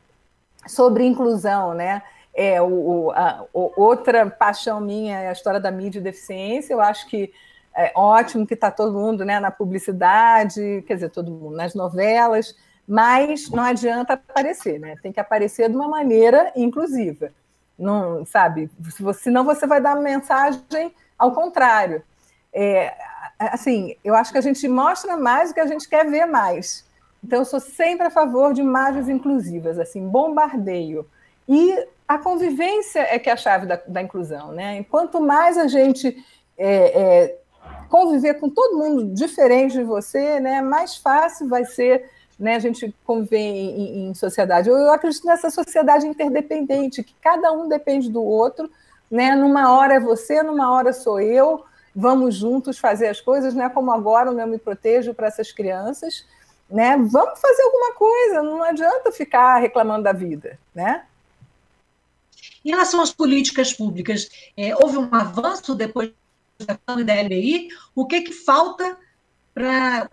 sobre 0.65 1.05
inclusão, 1.05 1.73
né? 1.73 2.01
É, 2.33 2.61
o, 2.61 3.11
a, 3.11 3.45
o, 3.53 3.71
outra 3.75 4.29
paixão 4.29 4.79
minha 4.79 5.19
é 5.19 5.29
a 5.29 5.31
história 5.31 5.59
da 5.59 5.71
mídia 5.71 5.99
e 5.99 6.03
deficiência. 6.03 6.73
Eu 6.73 6.81
acho 6.81 7.07
que 7.07 7.31
é 7.75 7.91
ótimo 7.95 8.45
que 8.45 8.55
está 8.55 8.71
todo 8.71 8.97
mundo 8.97 9.23
né, 9.23 9.39
na 9.39 9.51
publicidade, 9.51 10.83
quer 10.87 10.95
dizer, 10.95 11.09
todo 11.09 11.31
mundo 11.31 11.55
nas 11.55 11.75
novelas, 11.75 12.55
mas 12.87 13.49
não 13.49 13.63
adianta 13.63 14.13
aparecer, 14.13 14.79
né? 14.79 14.95
Tem 15.01 15.11
que 15.11 15.19
aparecer 15.19 15.69
de 15.69 15.75
uma 15.75 15.87
maneira 15.87 16.51
inclusiva. 16.55 17.31
Não, 17.77 18.25
sabe? 18.25 18.69
Senão 19.15 19.43
você 19.43 19.67
vai 19.67 19.79
dar 19.79 19.95
mensagem 19.95 20.91
ao 21.17 21.31
contrário. 21.31 22.01
É, 22.51 22.95
assim, 23.39 23.95
eu 24.03 24.15
acho 24.15 24.31
que 24.31 24.37
a 24.37 24.41
gente 24.41 24.67
mostra 24.67 25.17
mais 25.17 25.51
o 25.51 25.53
que 25.53 25.59
a 25.59 25.67
gente 25.67 25.87
quer 25.87 26.09
ver 26.09 26.25
mais. 26.25 26.85
Então, 27.23 27.39
eu 27.39 27.45
sou 27.45 27.59
sempre 27.59 28.07
a 28.07 28.11
favor 28.11 28.53
de 28.53 28.61
imagens 28.61 29.09
inclusivas, 29.09 29.79
assim, 29.79 30.07
bombardeio. 30.07 31.07
E 31.47 31.87
a 32.07 32.17
convivência 32.17 32.99
é 32.99 33.19
que 33.19 33.29
é 33.29 33.33
a 33.33 33.37
chave 33.37 33.65
da, 33.65 33.81
da 33.87 34.01
inclusão, 34.01 34.51
né? 34.51 34.77
Enquanto 34.77 35.19
mais 35.19 35.57
a 35.57 35.67
gente 35.67 36.23
é, 36.57 37.01
é, 37.01 37.37
conviver 37.89 38.35
com 38.35 38.49
todo 38.49 38.77
mundo 38.77 39.13
diferente 39.13 39.73
de 39.73 39.83
você, 39.83 40.39
né, 40.39 40.61
mais 40.61 40.95
fácil 40.95 41.47
vai 41.47 41.65
ser 41.65 42.09
né, 42.39 42.55
a 42.55 42.59
gente 42.59 42.93
conviver 43.03 43.37
em, 43.37 44.09
em, 44.09 44.13
sociedade. 44.13 44.69
Eu, 44.69 44.77
eu 44.77 44.91
acredito 44.91 45.25
nessa 45.25 45.49
sociedade 45.49 46.05
interdependente, 46.05 47.03
que 47.03 47.15
cada 47.19 47.51
um 47.51 47.67
depende 47.67 48.11
do 48.11 48.23
outro, 48.23 48.69
né? 49.09 49.35
Numa 49.35 49.75
hora 49.75 49.95
é 49.95 49.99
você, 49.99 50.43
numa 50.43 50.71
hora 50.71 50.93
sou 50.93 51.19
eu, 51.19 51.63
vamos 51.97 52.35
juntos 52.35 52.77
fazer 52.77 53.07
as 53.07 53.19
coisas, 53.19 53.55
né? 53.55 53.67
Como 53.69 53.91
agora 53.91 54.31
o 54.31 54.39
Eu 54.39 54.45
Me 54.45 54.59
Protejo 54.59 55.15
para 55.15 55.25
essas 55.25 55.51
crianças, 55.51 56.23
né? 56.69 56.95
Vamos 56.95 57.39
fazer 57.39 57.63
alguma 57.63 57.93
coisa, 57.95 58.43
não 58.43 58.61
adianta 58.61 59.11
ficar 59.11 59.57
reclamando 59.57 60.03
da 60.03 60.13
vida, 60.13 60.59
né? 60.75 61.05
Em 62.63 62.69
relação 62.69 63.01
às 63.01 63.11
políticas 63.11 63.73
públicas, 63.73 64.29
é, 64.55 64.75
houve 64.75 64.99
um 64.99 65.09
avanço 65.11 65.73
depois 65.73 66.11
da 66.59 66.95
da 67.03 67.21
LBI? 67.21 67.69
O 67.95 68.05
que, 68.05 68.21
que 68.21 68.33
falta 68.33 68.95
para 69.53 70.07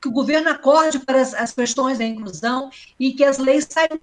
que 0.00 0.06
o 0.06 0.12
governo 0.12 0.50
acorde 0.50 1.00
para 1.00 1.20
as, 1.20 1.34
as, 1.34 1.52
questões 1.52 1.98
da 1.98 2.04
inclusão 2.04 2.70
e 2.98 3.12
que 3.12 3.24
as 3.24 3.38
leis 3.38 3.66
saiam 3.68 3.98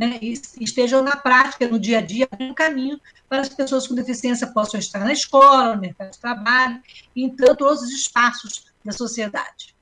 né, 0.00 0.18
estejam 0.58 1.02
na 1.02 1.14
prática, 1.14 1.68
no 1.68 1.78
dia 1.78 1.98
a 1.98 2.00
dia, 2.00 2.26
no 2.38 2.54
caminho 2.54 2.98
para 3.28 3.42
as 3.42 3.50
pessoas 3.50 3.86
com 3.86 3.94
deficiência 3.94 4.46
possam 4.46 4.80
estar 4.80 5.00
na 5.00 5.12
escola, 5.12 5.74
no 5.74 5.82
mercado 5.82 6.10
de 6.10 6.18
trabalho, 6.18 6.80
em 7.14 7.28
tanto 7.28 7.66
outros 7.66 7.90
espaços 7.90 8.64
da 8.82 8.92
sociedade. 8.92 9.76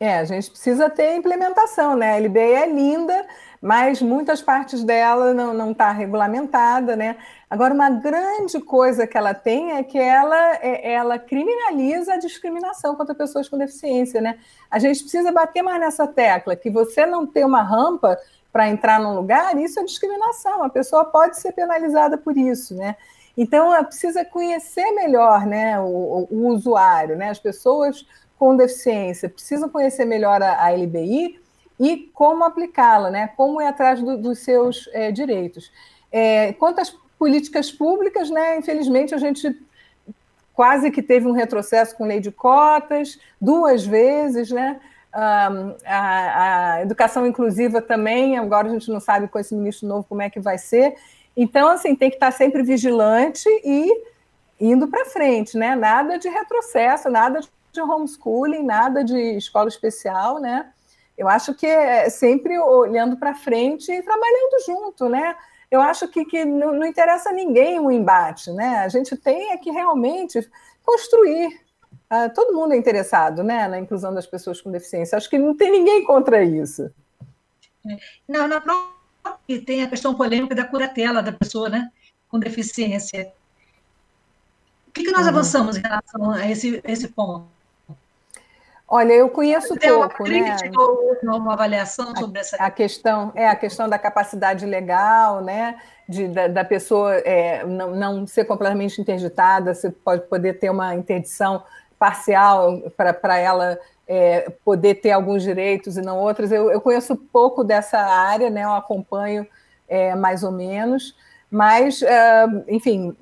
É, 0.00 0.18
a 0.18 0.24
gente 0.24 0.50
precisa 0.50 0.90
ter 0.90 1.14
implementação, 1.14 1.94
né? 1.94 2.14
A 2.14 2.16
LBE 2.18 2.40
é 2.40 2.66
linda, 2.66 3.24
mas 3.62 4.02
muitas 4.02 4.42
partes 4.42 4.82
dela 4.82 5.32
não 5.32 5.70
está 5.70 5.92
regulamentada, 5.92 6.96
né? 6.96 7.16
Agora, 7.48 7.72
uma 7.72 7.90
grande 7.90 8.58
coisa 8.60 9.06
que 9.06 9.16
ela 9.16 9.34
tem 9.34 9.72
é 9.72 9.82
que 9.84 9.98
ela, 9.98 10.56
é, 10.56 10.92
ela 10.92 11.18
criminaliza 11.18 12.14
a 12.14 12.18
discriminação 12.18 12.96
contra 12.96 13.14
pessoas 13.14 13.48
com 13.48 13.58
deficiência, 13.58 14.20
né? 14.20 14.38
A 14.70 14.78
gente 14.78 15.02
precisa 15.02 15.30
bater 15.30 15.62
mais 15.62 15.78
nessa 15.78 16.06
tecla, 16.06 16.56
que 16.56 16.70
você 16.70 17.06
não 17.06 17.26
ter 17.26 17.44
uma 17.44 17.62
rampa 17.62 18.18
para 18.52 18.68
entrar 18.68 19.00
num 19.00 19.14
lugar, 19.14 19.56
isso 19.58 19.78
é 19.78 19.84
discriminação. 19.84 20.62
A 20.62 20.68
pessoa 20.68 21.04
pode 21.04 21.38
ser 21.38 21.52
penalizada 21.52 22.18
por 22.18 22.36
isso, 22.36 22.74
né? 22.74 22.96
Então, 23.36 23.72
precisa 23.84 24.24
conhecer 24.24 24.90
melhor 24.92 25.46
né, 25.46 25.80
o, 25.80 26.26
o, 26.30 26.48
usuário, 26.48 27.16
né? 27.16 27.30
As 27.30 27.38
pessoas 27.38 28.04
com 28.38 28.56
deficiência 28.56 29.28
precisam 29.28 29.68
conhecer 29.68 30.04
melhor 30.04 30.42
a, 30.42 30.64
a 30.64 30.70
LBI 30.70 31.38
e 31.78 32.10
como 32.12 32.44
aplicá-la, 32.44 33.10
né? 33.10 33.28
Como 33.36 33.62
ir 33.62 33.66
atrás 33.66 34.02
do, 34.02 34.16
dos 34.16 34.40
seus 34.40 34.88
é, 34.92 35.12
direitos. 35.12 35.70
É, 36.10 36.52
quanto 36.54 36.80
às 36.80 36.90
políticas 37.18 37.70
públicas, 37.70 38.30
né? 38.30 38.58
Infelizmente, 38.58 39.14
a 39.14 39.18
gente 39.18 39.56
quase 40.52 40.90
que 40.90 41.02
teve 41.02 41.26
um 41.26 41.32
retrocesso 41.32 41.96
com 41.96 42.04
lei 42.04 42.20
de 42.20 42.30
cotas, 42.30 43.18
duas 43.40 43.86
vezes, 43.86 44.50
né? 44.50 44.80
Um, 45.12 45.74
a, 45.84 46.74
a, 46.74 46.82
educação 46.82 47.26
inclusiva 47.26 47.82
também, 47.82 48.38
agora 48.38 48.68
a 48.68 48.70
gente 48.70 48.88
não 48.90 49.00
sabe 49.00 49.26
com 49.26 49.40
esse 49.40 49.52
ministro 49.54 49.88
novo 49.88 50.06
como 50.08 50.22
é 50.22 50.30
que 50.30 50.38
vai 50.38 50.56
ser. 50.56 50.94
Então, 51.36 51.68
assim, 51.68 51.96
tem 51.96 52.10
que 52.10 52.16
estar 52.16 52.30
sempre 52.30 52.62
vigilante 52.62 53.48
e 53.64 53.88
indo 54.60 54.86
para 54.88 55.06
frente, 55.06 55.56
né? 55.56 55.74
Nada 55.74 56.18
de 56.18 56.28
retrocesso, 56.28 57.08
nada 57.08 57.40
de 57.72 57.80
homeschooling, 57.80 58.62
nada 58.62 59.02
de 59.02 59.18
escola 59.36 59.68
especial, 59.68 60.38
né? 60.38 60.70
Eu 61.16 61.28
acho 61.28 61.54
que 61.54 61.66
é 61.66 62.08
sempre 62.08 62.58
olhando 62.58 63.16
para 63.16 63.34
frente 63.34 63.90
e 63.90 64.02
trabalhando 64.02 64.64
junto, 64.64 65.08
né? 65.08 65.34
Eu 65.70 65.80
acho 65.80 66.08
que, 66.08 66.24
que 66.24 66.44
não, 66.44 66.72
não 66.72 66.86
interessa 66.86 67.30
a 67.30 67.32
ninguém 67.32 67.78
o 67.78 67.86
um 67.86 67.90
embate, 67.90 68.50
né? 68.52 68.78
A 68.78 68.88
gente 68.88 69.16
tem 69.16 69.52
é 69.52 69.56
que 69.56 69.70
realmente 69.70 70.40
construir. 70.84 71.60
Uh, 72.10 72.32
todo 72.34 72.54
mundo 72.54 72.74
é 72.74 72.76
interessado, 72.76 73.42
né, 73.42 73.68
na 73.68 73.78
inclusão 73.78 74.12
das 74.12 74.26
pessoas 74.26 74.60
com 74.60 74.70
deficiência. 74.70 75.16
Acho 75.16 75.30
que 75.30 75.38
não 75.38 75.56
tem 75.56 75.70
ninguém 75.70 76.04
contra 76.04 76.42
isso. 76.42 76.90
É. 77.88 77.96
Não, 78.28 78.48
na 78.48 78.60
própria 78.60 79.64
tem 79.64 79.82
a 79.82 79.88
questão 79.88 80.14
polêmica 80.14 80.54
da 80.54 80.64
curatela 80.64 81.22
da 81.22 81.32
pessoa, 81.32 81.68
né, 81.68 81.90
com 82.28 82.38
deficiência. 82.38 83.32
O 84.88 84.92
que, 84.92 85.04
que 85.04 85.12
nós 85.12 85.22
uhum. 85.22 85.28
avançamos 85.28 85.76
em 85.76 85.82
relação 85.82 86.30
a 86.32 86.50
esse, 86.50 86.80
esse 86.84 87.08
ponto? 87.08 87.46
Olha, 88.92 89.12
eu 89.12 89.30
conheço 89.30 89.76
Tem 89.76 89.88
pouco, 89.88 90.04
uma 90.04 90.08
né? 90.34 90.56
Uma 91.22 91.52
avaliação 91.52 92.12
sobre 92.16 92.40
essa 92.40 92.56
a 92.56 92.68
questão 92.72 93.30
é 93.36 93.46
a 93.46 93.54
questão 93.54 93.88
da 93.88 93.96
capacidade 93.96 94.66
legal, 94.66 95.40
né? 95.40 95.78
De, 96.08 96.26
da, 96.26 96.48
da 96.48 96.64
pessoa 96.64 97.14
é, 97.18 97.64
não, 97.64 97.94
não 97.94 98.26
ser 98.26 98.44
completamente 98.46 99.00
interditada, 99.00 99.74
você 99.74 99.90
pode 99.90 100.26
poder 100.26 100.58
ter 100.58 100.70
uma 100.70 100.92
interdição 100.96 101.62
parcial 102.00 102.80
para 102.96 103.38
ela 103.38 103.78
é, 104.08 104.50
poder 104.64 104.96
ter 104.96 105.12
alguns 105.12 105.44
direitos 105.44 105.96
e 105.96 106.02
não 106.02 106.18
outros. 106.18 106.50
Eu, 106.50 106.72
eu, 106.72 106.80
conheço 106.80 107.14
pouco 107.14 107.62
dessa 107.62 107.98
área, 107.98 108.50
né? 108.50 108.64
Eu 108.64 108.72
acompanho 108.72 109.46
é, 109.88 110.16
mais 110.16 110.42
ou 110.42 110.50
menos, 110.50 111.14
mas, 111.48 112.02
é, 112.02 112.44
enfim, 112.66 113.16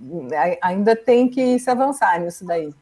ainda 0.63 0.97
tem 0.97 1.29
que 1.29 1.59
se 1.59 1.71
avançar 1.71 2.19
nisso 2.19 2.47
daí. 2.47 2.73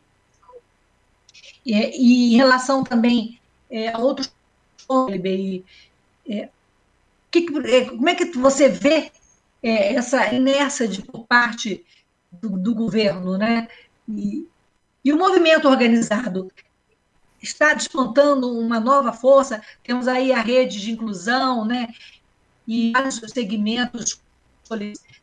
É, 1.66 1.96
e 1.96 2.34
em 2.34 2.36
relação 2.36 2.84
também 2.84 3.40
é, 3.68 3.88
a 3.88 3.98
outros 3.98 4.32
LBI, 4.88 5.64
é, 6.28 6.48
que, 7.30 7.46
como 7.90 8.08
é 8.08 8.14
que 8.14 8.26
você 8.38 8.68
vê 8.68 9.10
essa 9.62 10.32
inércia 10.32 10.86
de, 10.86 11.02
por 11.02 11.26
parte 11.26 11.84
do, 12.30 12.50
do 12.50 12.74
governo, 12.74 13.36
né? 13.36 13.68
E, 14.08 14.46
e, 15.04 15.12
o 15.12 15.18
movimento 15.18 15.68
organizado 15.68 16.50
está 17.42 17.74
despontando 17.74 18.58
uma 18.58 18.78
nova 18.78 19.12
força. 19.12 19.60
Temos 19.82 20.06
aí 20.06 20.32
a 20.32 20.40
rede 20.40 20.80
de 20.80 20.92
inclusão, 20.92 21.64
né? 21.64 21.88
E 22.66 22.92
vários 22.92 23.16
segmentos 23.16 24.20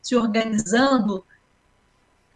se 0.01 0.15
organizando 0.15 1.25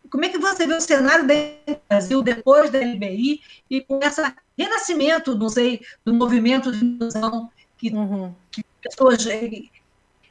como 0.10 0.26
é 0.26 0.30
que 0.30 0.38
você 0.38 0.66
vê 0.66 0.74
o 0.74 0.82
cenário 0.82 1.28
do 1.28 1.78
Brasil 1.88 2.22
depois 2.22 2.70
da 2.70 2.80
LBI 2.80 3.42
e 3.70 3.82
com 3.82 4.00
esse 4.02 4.22
renascimento, 4.58 5.38
não 5.38 5.50
sei, 5.50 5.82
do 6.06 6.14
movimento 6.14 6.72
de 6.72 6.84
inclusão, 6.84 7.50
que, 7.78 7.90
uhum. 7.90 8.34
que 8.52 8.64
pessoas 8.82 9.26
eh, 9.28 9.64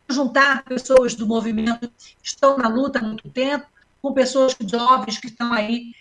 juntar 0.09 0.65
pessoas 0.65 1.15
do 1.15 1.27
movimento 1.27 1.89
que 1.99 2.17
estão 2.29 2.57
na 2.57 2.69
luta 2.69 2.99
há 2.99 3.03
muito 3.03 3.29
tempo, 3.31 3.67
com 4.01 4.13
pessoas 4.13 4.57
jovens 4.61 5.19
que 5.19 5.27
estão 5.27 5.53
aí 5.53 5.95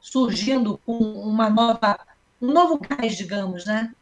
surgindo 0.00 0.78
com 0.84 0.96
uma 0.98 1.48
nova, 1.50 1.98
um 2.40 2.52
novo 2.52 2.78
gás, 2.78 3.16
digamos, 3.16 3.66
né? 3.66 3.92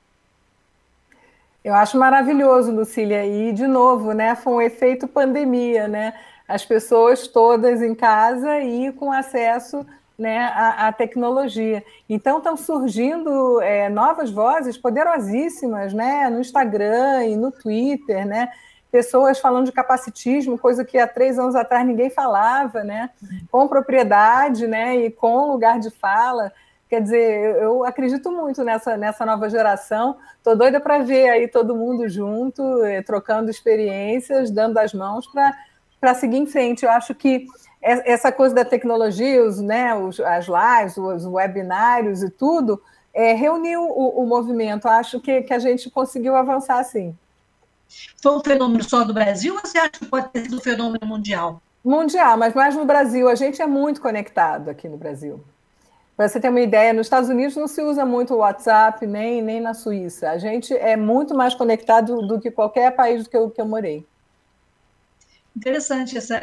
Eu 1.64 1.74
acho 1.74 1.98
maravilhoso, 1.98 2.72
Lucília, 2.72 3.26
e 3.26 3.52
de 3.52 3.66
novo, 3.66 4.12
né? 4.12 4.34
Foi 4.34 4.52
um 4.54 4.60
efeito 4.60 5.08
pandemia, 5.08 5.88
né? 5.88 6.14
As 6.48 6.64
pessoas 6.64 7.28
todas 7.28 7.82
em 7.82 7.94
casa 7.94 8.58
e 8.60 8.90
com 8.92 9.12
acesso 9.12 9.86
né, 10.18 10.38
à, 10.38 10.88
à 10.88 10.92
tecnologia. 10.92 11.84
Então 12.08 12.38
estão 12.38 12.56
surgindo 12.56 13.60
é, 13.60 13.88
novas 13.90 14.30
vozes 14.30 14.76
poderosíssimas 14.76 15.92
né, 15.92 16.28
no 16.30 16.40
Instagram 16.40 17.24
e 17.26 17.36
no 17.36 17.52
Twitter, 17.52 18.26
né? 18.26 18.50
Pessoas 18.90 19.38
falando 19.38 19.66
de 19.66 19.72
capacitismo, 19.72 20.58
coisa 20.58 20.82
que 20.82 20.96
há 20.96 21.06
três 21.06 21.38
anos 21.38 21.54
atrás 21.54 21.86
ninguém 21.86 22.08
falava, 22.08 22.82
né? 22.82 23.10
Com 23.50 23.68
propriedade, 23.68 24.66
né? 24.66 24.96
E 24.96 25.10
com 25.10 25.52
lugar 25.52 25.78
de 25.78 25.90
fala. 25.90 26.50
Quer 26.88 27.02
dizer, 27.02 27.56
eu 27.56 27.84
acredito 27.84 28.32
muito 28.32 28.64
nessa, 28.64 28.96
nessa 28.96 29.26
nova 29.26 29.50
geração. 29.50 30.16
Estou 30.38 30.56
doida 30.56 30.80
para 30.80 31.00
ver 31.00 31.28
aí 31.28 31.46
todo 31.46 31.76
mundo 31.76 32.08
junto, 32.08 32.82
eh, 32.82 33.02
trocando 33.02 33.50
experiências, 33.50 34.50
dando 34.50 34.78
as 34.78 34.94
mãos 34.94 35.26
para 35.26 35.54
para 36.00 36.14
seguir 36.14 36.38
em 36.38 36.46
frente. 36.46 36.84
Eu 36.84 36.90
acho 36.90 37.14
que 37.14 37.46
essa 37.80 38.32
coisa 38.32 38.54
da 38.54 38.64
tecnologia, 38.64 39.44
os, 39.44 39.60
né, 39.60 39.94
os, 39.94 40.18
as 40.20 40.46
lives, 40.46 40.96
os 40.96 41.24
webinários 41.24 42.22
e 42.22 42.30
tudo, 42.30 42.82
é, 43.14 43.32
reuniu 43.32 43.82
o, 43.82 44.22
o, 44.22 44.26
movimento. 44.26 44.86
Eu 44.86 44.92
acho 44.92 45.20
que, 45.20 45.42
que 45.42 45.54
a 45.54 45.58
gente 45.58 45.90
conseguiu 45.90 46.34
avançar 46.36 46.78
assim. 46.78 47.16
Foi 48.22 48.36
um 48.36 48.40
fenômeno 48.40 48.82
só 48.82 49.04
do 49.04 49.14
Brasil 49.14 49.54
ou 49.54 49.60
você 49.60 49.78
acha 49.78 49.90
que 49.90 50.06
pode 50.06 50.28
ter 50.28 50.42
sido 50.42 50.56
um 50.56 50.60
fenômeno 50.60 51.06
mundial? 51.06 51.62
Mundial, 51.84 52.36
mas 52.36 52.52
mais 52.52 52.76
no 52.76 52.84
Brasil. 52.84 53.28
A 53.28 53.34
gente 53.34 53.62
é 53.62 53.66
muito 53.66 54.00
conectado 54.00 54.68
aqui 54.68 54.88
no 54.88 54.96
Brasil. 54.96 55.40
Para 56.16 56.28
você 56.28 56.40
ter 56.40 56.48
uma 56.48 56.60
ideia, 56.60 56.92
nos 56.92 57.06
Estados 57.06 57.30
Unidos 57.30 57.56
não 57.56 57.68
se 57.68 57.80
usa 57.80 58.04
muito 58.04 58.34
o 58.34 58.38
WhatsApp, 58.38 59.06
nem, 59.06 59.40
nem 59.40 59.60
na 59.60 59.72
Suíça. 59.72 60.30
A 60.30 60.36
gente 60.36 60.76
é 60.76 60.96
muito 60.96 61.34
mais 61.34 61.54
conectado 61.54 62.26
do 62.26 62.40
que 62.40 62.50
qualquer 62.50 62.90
país 62.90 63.22
do 63.22 63.30
que 63.30 63.36
eu, 63.36 63.48
que 63.48 63.60
eu 63.60 63.66
morei. 63.66 64.04
Interessante 65.56 66.16
essa 66.16 66.40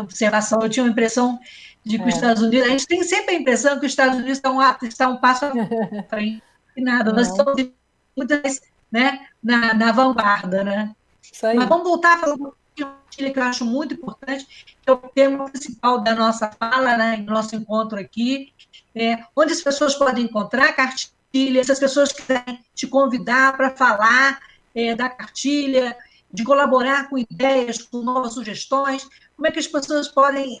observação. 0.00 0.60
Eu 0.62 0.68
tinha 0.68 0.84
uma 0.84 0.92
impressão 0.92 1.38
de 1.84 1.96
que 1.96 2.04
é. 2.04 2.06
os 2.06 2.14
Estados 2.14 2.42
Unidos. 2.42 2.66
A 2.66 2.70
gente 2.70 2.86
tem 2.86 3.02
sempre 3.02 3.34
a 3.34 3.38
impressão 3.38 3.78
que 3.78 3.86
os 3.86 3.92
Estados 3.92 4.16
Unidos 4.16 4.38
estão, 4.38 4.58
estão 4.82 5.12
um 5.12 5.16
passo 5.16 5.46
à 5.46 5.52
frente. 6.08 6.42
E 6.76 6.82
nada, 6.82 7.12
nós 7.12 7.28
estamos 7.28 7.70
muitas 8.16 8.60
né, 8.90 9.26
na, 9.42 9.74
na 9.74 9.92
vanguarda. 9.92 10.62
Né? 10.62 10.94
Mas 11.42 11.68
vamos 11.68 11.84
voltar 11.84 12.14
a 12.14 12.18
falar 12.18 12.34
um 12.34 12.38
pouquinho 12.38 13.32
que 13.32 13.38
eu 13.38 13.42
acho 13.42 13.64
muito 13.64 13.94
importante, 13.94 14.46
que 14.80 14.88
é 14.88 14.92
o 14.92 14.96
tema 14.96 15.50
principal 15.50 16.00
da 16.00 16.14
nossa 16.14 16.50
fala, 16.50 16.96
né, 16.96 17.16
do 17.16 17.32
nosso 17.32 17.56
encontro 17.56 17.98
aqui, 17.98 18.52
é, 18.94 19.18
onde 19.34 19.52
as 19.52 19.60
pessoas 19.60 19.94
podem 19.94 20.24
encontrar 20.24 20.72
cartilha, 20.74 21.64
se 21.64 21.72
as 21.72 21.80
pessoas 21.80 22.12
quiserem 22.12 22.60
te 22.74 22.86
convidar 22.86 23.56
para 23.56 23.70
falar 23.70 24.40
é, 24.74 24.94
da 24.94 25.08
cartilha, 25.08 25.96
de 26.32 26.44
colaborar 26.44 27.08
com 27.08 27.18
ideias, 27.18 27.78
com 27.82 28.02
novas 28.02 28.34
sugestões. 28.34 29.08
Como 29.36 29.46
é 29.46 29.50
que 29.50 29.58
as 29.58 29.66
pessoas 29.66 30.08
podem 30.08 30.60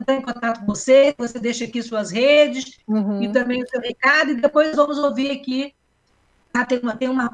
entrar 0.00 0.14
em 0.14 0.22
contato 0.22 0.60
com 0.60 0.66
você? 0.66 1.14
Você 1.18 1.38
deixa 1.38 1.64
aqui 1.64 1.82
suas 1.82 2.10
redes 2.10 2.78
uhum. 2.86 3.22
e 3.22 3.32
também 3.32 3.62
o 3.62 3.68
seu 3.68 3.80
recado, 3.80 4.30
e 4.30 4.40
depois 4.40 4.76
vamos 4.76 4.98
ouvir 4.98 5.30
aqui. 5.30 5.74
Ah, 6.54 6.64
tem 6.64 6.78
uma, 6.78 6.96
tem 6.96 7.08
uma 7.08 7.28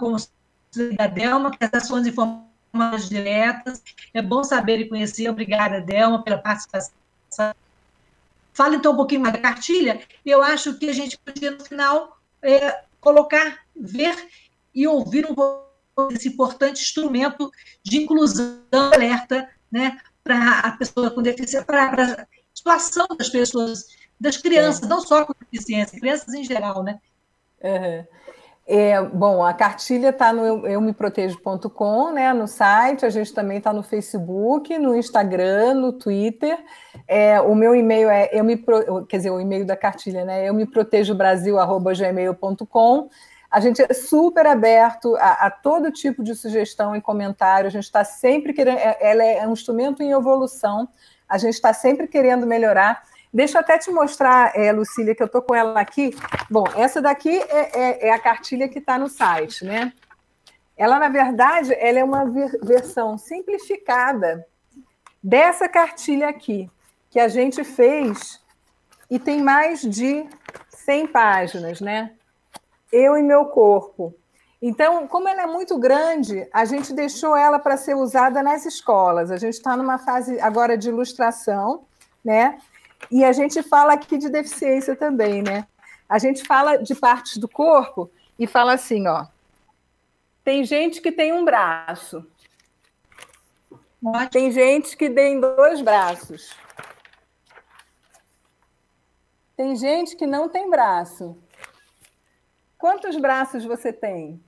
da 0.97 1.07
Delma, 1.07 1.51
que 1.51 1.59
é 1.61 1.67
as 1.67 1.85
ações 1.85 2.07
informações 2.07 3.09
diretas. 3.09 3.83
É 4.13 4.21
bom 4.21 4.43
saber 4.43 4.81
e 4.81 4.89
conhecer. 4.89 5.29
Obrigada, 5.29 5.81
Delma, 5.81 6.23
pela 6.23 6.39
participação. 6.39 6.93
Fala 8.53 8.77
então 8.77 8.93
um 8.93 8.97
pouquinho 8.97 9.21
mais 9.21 9.35
da 9.35 9.41
cartilha. 9.41 10.01
Eu 10.25 10.43
acho 10.43 10.75
que 10.79 10.89
a 10.89 10.93
gente 10.93 11.19
podia, 11.19 11.51
no 11.51 11.65
final, 11.65 12.19
é, 12.43 12.83
colocar, 13.01 13.59
ver 13.75 14.17
e 14.75 14.87
ouvir 14.87 15.27
um 15.27 15.35
pouco 15.35 15.64
esse 16.11 16.29
importante 16.29 16.81
instrumento 16.81 17.51
de 17.83 17.99
inclusão 17.99 18.59
alerta 18.73 19.49
né, 19.71 19.99
para 20.23 20.61
a 20.61 20.73
pessoa 20.73 21.11
com 21.11 21.23
deficiência, 21.23 21.65
para 21.65 21.93
a 22.03 22.27
situação 22.55 23.07
das 23.19 23.29
pessoas, 23.29 23.87
das 24.21 24.37
crianças, 24.37 24.83
é. 24.83 24.87
não 24.87 25.01
só 25.01 25.25
com 25.25 25.35
deficiência, 25.51 25.99
crianças 25.99 26.33
em 26.35 26.45
geral, 26.45 26.83
né? 26.83 26.99
Uhum. 27.63 28.05
É, 28.67 28.99
bom, 29.03 29.45
a 29.45 29.53
cartilha 29.53 30.09
está 30.09 30.33
no 30.33 30.67
eumeprotejo.com, 30.67 32.13
né, 32.13 32.33
no 32.33 32.49
site, 32.49 33.05
a 33.05 33.11
gente 33.11 33.35
também 33.35 33.59
está 33.59 33.75
no 33.75 33.83
Facebook, 33.83 34.79
no 34.79 34.97
Instagram, 34.97 35.75
no 35.75 35.93
Twitter. 35.93 36.59
É, 37.07 37.39
o 37.43 37.55
meu 37.55 37.75
e-mail 37.75 38.09
é 38.09 38.31
eu 38.33 38.43
me 38.43 38.57
quer 39.07 39.19
dizer, 39.19 39.31
o 39.31 39.39
e-mail 39.39 39.67
da 39.67 39.77
cartilha, 39.77 40.25
né? 40.25 40.49
Eu 40.49 40.55
me 40.55 40.65
protejo 40.65 41.15
brasil@gmail.com. 41.15 43.11
A 43.55 43.61
gente 43.61 43.81
é 43.81 43.95
super 43.95 44.49
aberto 44.49 45.15
a, 45.15 45.47
a, 45.47 45.49
todo 45.49 45.93
tipo 45.93 46.25
de 46.25 46.35
sugestão 46.35 46.97
e 46.97 47.01
comentário. 47.01 47.69
A 47.69 47.71
gente 47.71 47.85
está 47.85 48.03
sempre 48.03 48.53
querendo. 48.53 48.79
É, 48.79 48.99
ela 49.01 49.23
é 49.23 49.47
um 49.47 49.53
instrumento 49.53 50.03
em 50.03 50.11
evolução. 50.11 50.89
A 51.29 51.39
gente 51.39 51.55
está 51.55 51.73
sempre 51.73 52.09
querendo 52.09 52.49
melhorar. 52.49 53.05
Deixa 53.33 53.57
eu 53.57 53.61
até 53.61 53.79
te 53.79 53.93
mostrar, 53.93 54.51
é, 54.59 54.73
Lucília, 54.73 55.15
que 55.15 55.23
eu 55.23 55.27
estou 55.27 55.41
com 55.41 55.55
ela 55.55 55.81
aqui. 55.81 56.17
Bom, 56.51 56.65
essa 56.75 57.01
daqui 57.01 57.31
é, 57.31 57.79
é, 57.79 58.09
é 58.09 58.13
a 58.13 58.19
cartilha 58.19 58.69
que 58.69 58.81
está 58.81 58.99
no 58.99 59.09
site, 59.09 59.65
né? 59.65 59.93
Ela, 60.77 60.99
na 60.99 61.09
verdade, 61.09 61.73
ela 61.79 62.01
é 62.01 62.03
uma 62.03 62.25
versão 62.61 63.17
simplificada 63.17 64.45
dessa 65.23 65.69
cartilha 65.69 66.29
aqui, 66.29 66.69
que 67.09 67.21
a 67.21 67.29
gente 67.29 67.63
fez 67.63 68.43
e 69.09 69.17
tem 69.17 69.41
mais 69.41 69.81
de 69.81 70.27
100 70.71 71.07
páginas, 71.07 71.81
né? 71.81 72.11
Eu 72.95 73.17
e 73.17 73.23
meu 73.25 73.47
corpo. 73.47 74.15
Então, 74.63 75.09
como 75.09 75.29
ela 75.29 75.43
é 75.43 75.47
muito 75.47 75.77
grande, 75.77 76.49
a 76.53 76.65
gente 76.65 76.93
deixou 76.93 77.37
ela 77.37 77.59
para 77.59 77.77
ser 77.77 77.97
usada 77.97 78.41
nas 78.41 78.65
escolas. 78.65 79.33
A 79.33 79.37
gente 79.37 79.55
está 79.55 79.77
numa 79.77 79.99
fase 79.99 80.41
agora 80.41 80.79
de 80.79 80.91
ilustração, 80.91 81.87
né? 82.25 82.57
E 83.11 83.25
a 83.25 83.33
gente 83.33 83.65
fala 83.65 83.95
aqui 83.95 84.17
de 84.17 84.31
deficiência 84.31 84.95
também, 84.95 85.43
né? 85.43 85.67
A 86.09 86.19
gente 86.21 86.45
fala 86.45 86.77
de 86.77 86.95
partes 86.95 87.37
do 87.37 87.49
corpo 87.49 88.09
e 88.39 88.47
fala 88.47 88.75
assim, 88.75 89.09
ó. 89.09 89.27
Tem 90.45 90.65
gente 90.65 91.01
que 91.01 91.11
tem 91.11 91.33
um 91.33 91.45
braço. 91.45 92.25
Tem 94.31 94.53
gente 94.53 94.97
que 94.97 95.11
tem 95.11 95.41
dois 95.41 95.81
braços. 95.81 96.55
Tem 99.57 99.75
gente 99.75 100.15
que 100.15 100.27
não 100.27 100.49
tem 100.49 100.71
braço. 100.71 101.37
Quantos 102.85 103.17
braços 103.17 103.65
você 103.65 103.95
tem? 103.95 104.39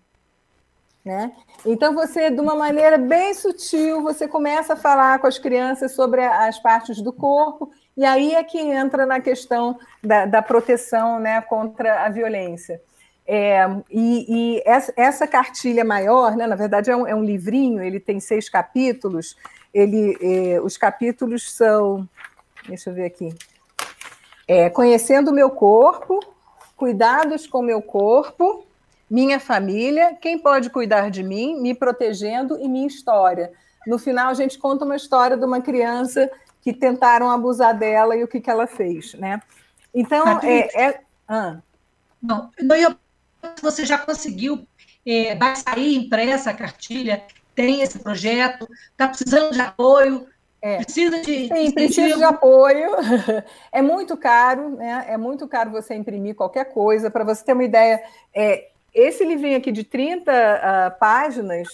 Né? 1.02 1.32
Então, 1.64 1.94
você, 1.94 2.28
de 2.30 2.38
uma 2.38 2.54
maneira 2.54 2.98
bem 2.98 3.32
sutil, 3.32 4.02
você 4.02 4.28
começa 4.28 4.74
a 4.74 4.76
falar 4.76 5.18
com 5.20 5.26
as 5.26 5.38
crianças 5.38 5.94
sobre 5.94 6.22
as 6.22 6.58
partes 6.58 7.00
do 7.00 7.14
corpo, 7.14 7.70
e 7.96 8.04
aí 8.04 8.34
é 8.34 8.44
que 8.44 8.58
entra 8.58 9.06
na 9.06 9.20
questão 9.20 9.78
da, 10.04 10.26
da 10.26 10.42
proteção 10.42 11.18
né, 11.18 11.40
contra 11.40 12.04
a 12.04 12.10
violência. 12.10 12.78
É, 13.26 13.64
e, 13.90 14.26
e 14.28 14.62
essa, 14.66 14.92
essa, 14.98 15.26
cartilha 15.26 15.82
maior, 15.82 16.36
né, 16.36 16.46
na 16.46 16.56
verdade, 16.56 16.90
é 16.90 16.96
um, 16.96 17.06
é 17.06 17.14
um, 17.14 17.24
livrinho, 17.24 17.82
ele 17.82 17.98
tem 17.98 18.20
seis 18.20 18.50
capítulos. 18.50 19.34
Ele, 19.72 20.14
é, 20.20 20.60
os 20.60 20.76
capítulos 20.76 21.50
são. 21.54 22.06
Deixa 22.68 22.90
eu 22.90 22.94
ver 22.94 23.06
aqui. 23.06 23.34
É, 24.46 24.68
conhecendo 24.68 25.30
o 25.30 25.34
meu 25.34 25.48
corpo, 25.48 26.20
cuidados 26.76 27.46
com 27.46 27.62
meu 27.62 27.80
corpo, 27.80 28.66
minha 29.10 29.40
família, 29.40 30.16
quem 30.20 30.38
pode 30.38 30.70
cuidar 30.70 31.10
de 31.10 31.22
mim, 31.22 31.60
me 31.60 31.74
protegendo 31.74 32.58
e 32.60 32.68
minha 32.68 32.86
história. 32.86 33.52
No 33.86 33.98
final, 33.98 34.28
a 34.28 34.34
gente 34.34 34.58
conta 34.58 34.84
uma 34.84 34.96
história 34.96 35.36
de 35.36 35.44
uma 35.44 35.60
criança 35.60 36.30
que 36.60 36.72
tentaram 36.72 37.30
abusar 37.30 37.76
dela 37.78 38.16
e 38.16 38.24
o 38.24 38.28
que, 38.28 38.40
que 38.40 38.50
ela 38.50 38.66
fez, 38.66 39.14
né? 39.14 39.40
Então, 39.94 40.40
é, 40.40 40.88
é... 40.88 41.00
Ah. 41.28 41.58
Não, 42.20 42.50
eu, 42.76 42.94
você 43.62 43.86
já 43.86 43.96
conseguiu, 43.98 44.66
é, 45.06 45.36
vai 45.36 45.54
sair 45.54 45.94
impressa 45.94 46.50
a 46.50 46.54
cartilha, 46.54 47.24
tem 47.54 47.80
esse 47.80 48.00
projeto, 48.00 48.68
está 48.90 49.06
precisando 49.06 49.52
de 49.52 49.60
apoio, 49.60 50.26
é. 50.66 50.76
Precisa 50.82 51.20
de. 51.20 51.48
Sim, 51.48 51.70
precisa 51.70 52.16
de 52.16 52.24
apoio. 52.24 52.90
É 53.70 53.82
muito 53.82 54.16
caro, 54.16 54.70
né? 54.70 55.04
É 55.08 55.16
muito 55.16 55.46
caro 55.46 55.70
você 55.70 55.94
imprimir 55.94 56.34
qualquer 56.34 56.64
coisa. 56.72 57.10
Para 57.10 57.24
você 57.24 57.44
ter 57.44 57.52
uma 57.52 57.62
ideia, 57.62 58.02
é, 58.34 58.68
esse 58.92 59.24
livrinho 59.24 59.58
aqui 59.58 59.70
de 59.70 59.84
30 59.84 60.32
uh, 60.32 60.34
ah, 60.34 60.90
páginas 60.98 61.68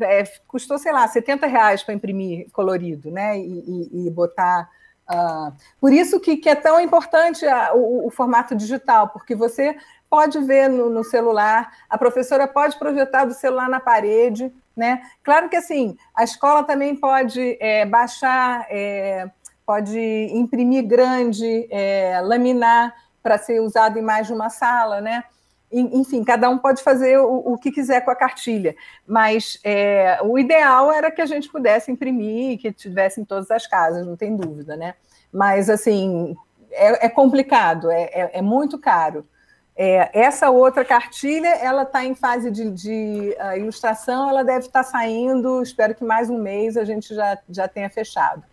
é, 0.00 0.24
custou, 0.48 0.76
sei 0.78 0.92
lá, 0.92 1.06
70 1.06 1.46
reais 1.46 1.82
para 1.82 1.94
imprimir 1.94 2.50
colorido, 2.52 3.10
né? 3.10 3.38
E, 3.38 3.90
e, 3.92 4.06
e 4.06 4.10
botar. 4.10 4.68
Uh... 5.08 5.52
Por 5.80 5.92
isso 5.92 6.18
que, 6.18 6.36
que, 6.36 6.48
é 6.48 6.54
tão 6.54 6.80
importante 6.80 7.46
a, 7.46 7.72
o, 7.74 8.06
o, 8.06 8.10
formato 8.10 8.54
digital, 8.54 9.08
porque 9.10 9.34
você 9.34 9.76
pode 10.14 10.38
ver 10.42 10.68
no, 10.68 10.88
no, 10.88 11.02
celular, 11.02 11.72
a 11.90 11.98
professora 11.98 12.46
pode 12.46 12.78
projetar 12.78 13.24
do 13.24 13.34
celular 13.34 13.68
na 13.68 13.80
parede, 13.80 14.54
né? 14.76 15.02
Claro 15.24 15.48
que 15.48 15.56
assim, 15.56 15.98
a 16.14 16.22
escola 16.22 16.62
também 16.62 16.94
pode 16.94 17.58
é, 17.58 17.84
baixar, 17.84 18.64
é, 18.70 19.28
pode 19.66 19.98
imprimir 20.32 20.86
grande, 20.86 21.66
é, 21.68 22.20
laminar 22.22 22.94
para 23.20 23.36
ser 23.38 23.58
usado 23.58 23.98
em 23.98 24.02
mais 24.02 24.28
de 24.28 24.32
uma 24.32 24.48
sala, 24.48 25.00
né? 25.00 25.24
enfim, 25.72 26.22
cada 26.22 26.48
um 26.48 26.56
pode 26.56 26.84
fazer 26.84 27.18
o, 27.18 27.54
o 27.54 27.58
que 27.58 27.72
quiser 27.72 28.04
com 28.04 28.10
a 28.12 28.14
cartilha, 28.14 28.76
mas 29.04 29.58
é, 29.64 30.20
o 30.22 30.38
ideal 30.38 30.92
era 30.92 31.10
que 31.10 31.20
a 31.20 31.26
gente 31.26 31.48
pudesse 31.48 31.90
imprimir, 31.90 32.60
que 32.60 32.70
tivesse 32.70 33.20
em 33.20 33.24
todas 33.24 33.50
as 33.50 33.66
casas, 33.66 34.06
não 34.06 34.14
tem 34.14 34.36
dúvida, 34.36 34.76
né? 34.76 34.94
Mas, 35.32 35.68
assim, 35.68 36.36
é, 36.70 37.06
é 37.06 37.08
complicado, 37.08 37.90
é, 37.90 38.02
é, 38.04 38.30
é, 38.34 38.42
muito 38.42 38.78
caro. 38.78 39.26
É, 39.76 40.08
essa 40.12 40.50
outra 40.50 40.84
cartilha, 40.84 41.48
ela 41.48 41.82
está 41.82 42.04
em 42.04 42.14
fase 42.14 42.50
de, 42.50 42.70
de 42.70 43.36
uh, 43.40 43.56
ilustração, 43.56 44.28
ela 44.28 44.44
deve 44.44 44.66
estar 44.66 44.84
tá 44.84 44.88
saindo, 44.88 45.60
espero 45.62 45.94
que 45.94 46.04
mais 46.04 46.30
um 46.30 46.38
mês 46.38 46.76
a 46.76 46.84
gente 46.84 47.12
já, 47.12 47.38
já 47.50 47.66
tenha 47.66 47.90
fechado. 47.90 48.44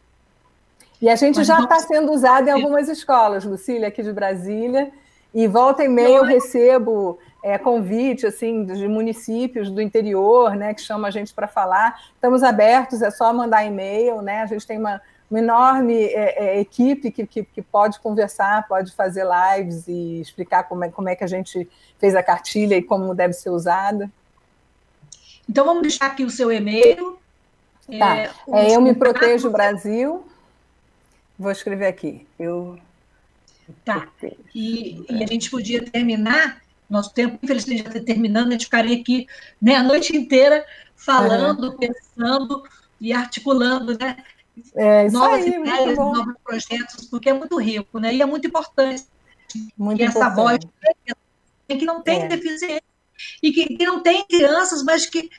E 0.99 1.09
a 1.09 1.15
gente 1.15 1.37
Mas 1.37 1.47
já 1.47 1.59
está 1.59 1.79
sendo 1.79 2.11
usado 2.11 2.47
em 2.47 2.51
algumas 2.51 2.87
escolas, 2.89 3.43
Lucília, 3.43 3.87
aqui 3.87 4.01
de 4.01 4.11
Brasília, 4.11 4.91
e 5.33 5.47
volta 5.47 5.83
e 5.83 5.87
meia 5.87 6.17
eu 6.17 6.23
recebo 6.23 7.19
é, 7.43 7.57
convite 7.57 8.25
assim 8.25 8.65
de 8.65 8.87
municípios 8.87 9.71
do 9.71 9.81
interior, 9.81 10.55
né, 10.55 10.73
que 10.73 10.81
chamam 10.81 11.05
a 11.05 11.11
gente 11.11 11.33
para 11.33 11.47
falar. 11.47 11.99
Estamos 12.13 12.43
abertos, 12.43 13.01
é 13.01 13.09
só 13.09 13.31
mandar 13.31 13.65
e-mail, 13.65 14.21
né? 14.21 14.41
A 14.41 14.45
gente 14.45 14.67
tem 14.67 14.77
uma, 14.77 15.01
uma 15.31 15.39
enorme 15.39 15.95
é, 15.95 16.57
é, 16.57 16.59
equipe 16.59 17.09
que, 17.09 17.25
que, 17.25 17.43
que, 17.43 17.61
pode 17.61 17.99
conversar, 18.01 18.67
pode 18.67 18.91
fazer 18.91 19.25
lives 19.25 19.87
e 19.87 20.19
explicar 20.19 20.63
como 20.63 20.83
é, 20.83 20.89
como 20.89 21.07
é 21.07 21.15
que 21.15 21.23
a 21.23 21.27
gente 21.27 21.67
fez 21.97 22.13
a 22.13 22.21
cartilha 22.21 22.75
e 22.75 22.83
como 22.83 23.15
deve 23.15 23.33
ser 23.33 23.49
usada. 23.49 24.11
Então 25.49 25.65
vamos 25.65 25.83
deixar 25.83 26.07
aqui 26.07 26.25
o 26.25 26.29
seu 26.29 26.51
e-mail. 26.51 27.17
Tá. 27.97 28.17
É, 28.17 28.31
é 28.51 28.75
eu 28.75 28.81
me 28.81 28.93
protejo 28.93 29.49
Brasil. 29.49 30.25
Vou 31.39 31.51
escrever 31.51 31.87
aqui. 31.87 32.27
Eu 32.37 32.77
Tá. 33.85 34.07
E, 34.53 35.03
e, 35.09 35.23
a 35.23 35.27
gente 35.27 35.49
podia 35.49 35.83
terminar, 35.83 36.61
nosso 36.89 37.13
tempo, 37.13 37.39
infelizmente, 37.41 37.83
já 37.83 37.89
está 37.89 37.99
terminando, 38.01 38.49
a 38.49 38.51
gente 38.51 38.65
ficaria 38.65 38.99
aqui 38.99 39.27
né, 39.61 39.75
a 39.75 39.83
noite 39.83 40.15
inteira 40.15 40.65
falando, 40.95 41.69
uhum. 41.69 41.77
pensando 41.77 42.63
e 42.99 43.13
articulando 43.13 43.97
né, 43.97 44.17
é, 44.75 45.09
novas 45.09 45.43
aí, 45.43 45.49
ideias, 45.49 45.97
novos 45.97 46.35
projetos, 46.43 47.05
porque 47.05 47.29
é 47.29 47.33
muito 47.33 47.57
rico, 47.59 47.99
né? 47.99 48.13
E 48.13 48.21
é 48.21 48.25
muito 48.25 48.47
importante 48.47 49.05
muito 49.77 49.97
que 49.97 50.05
importante. 50.05 50.31
essa 50.31 50.35
voz 50.35 50.59
que 51.67 51.85
não 51.85 52.01
tem 52.01 52.23
é. 52.23 52.27
deficiência 52.27 52.83
e 53.41 53.51
que, 53.51 53.65
que 53.77 53.85
não 53.85 54.01
tem 54.01 54.25
crianças, 54.25 54.83
mas 54.83 55.05
que 55.05 55.29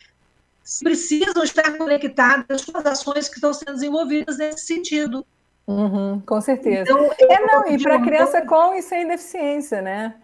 precisam 0.83 1.43
estar 1.43 1.77
conectadas 1.77 2.65
com 2.65 2.79
as 2.79 2.87
ações 2.87 3.29
que 3.29 3.35
estão 3.35 3.53
sendo 3.53 3.75
desenvolvidas 3.75 4.39
nesse 4.39 4.67
sentido. 4.67 5.27
Uhum, 5.67 6.21
com 6.21 6.41
certeza. 6.41 6.91
Então, 6.91 7.11
é, 7.19 7.41
não, 7.41 7.69
e 7.69 7.81
para 7.81 8.01
criança 8.01 8.43
com 8.43 8.75
e 8.75 8.83
sem 8.83 9.07
deficiência, 9.07 9.83
né? 9.83 10.15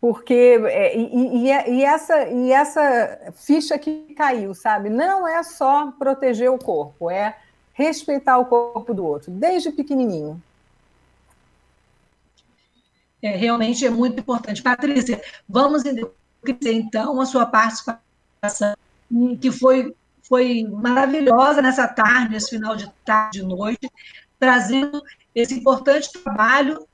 Porque 0.00 0.60
é, 0.66 0.96
e, 0.96 1.46
e, 1.46 1.46
e, 1.46 1.84
essa, 1.84 2.28
e 2.28 2.52
essa 2.52 3.32
ficha 3.34 3.78
que 3.78 4.14
caiu, 4.14 4.54
sabe? 4.54 4.88
Não 4.88 5.26
é 5.26 5.42
só 5.42 5.92
proteger 5.98 6.50
o 6.50 6.58
corpo, 6.58 7.10
é 7.10 7.36
respeitar 7.78 8.38
o 8.38 8.46
corpo 8.46 8.92
do 8.92 9.06
outro, 9.06 9.30
desde 9.30 9.70
pequenininho. 9.70 10.42
É, 13.22 13.36
realmente 13.36 13.86
é 13.86 13.90
muito 13.90 14.18
importante. 14.18 14.60
Patrícia, 14.60 15.22
vamos 15.48 15.84
então 16.64 17.20
a 17.20 17.26
sua 17.26 17.46
participação, 17.46 18.74
que 19.40 19.52
foi, 19.52 19.94
foi 20.22 20.64
maravilhosa 20.64 21.62
nessa 21.62 21.86
tarde, 21.86 22.32
nesse 22.32 22.50
final 22.50 22.74
de 22.74 22.90
tarde, 23.04 23.40
de 23.40 23.46
noite, 23.46 23.88
trazendo 24.40 25.00
esse 25.32 25.54
importante 25.54 26.12
trabalho 26.12 26.84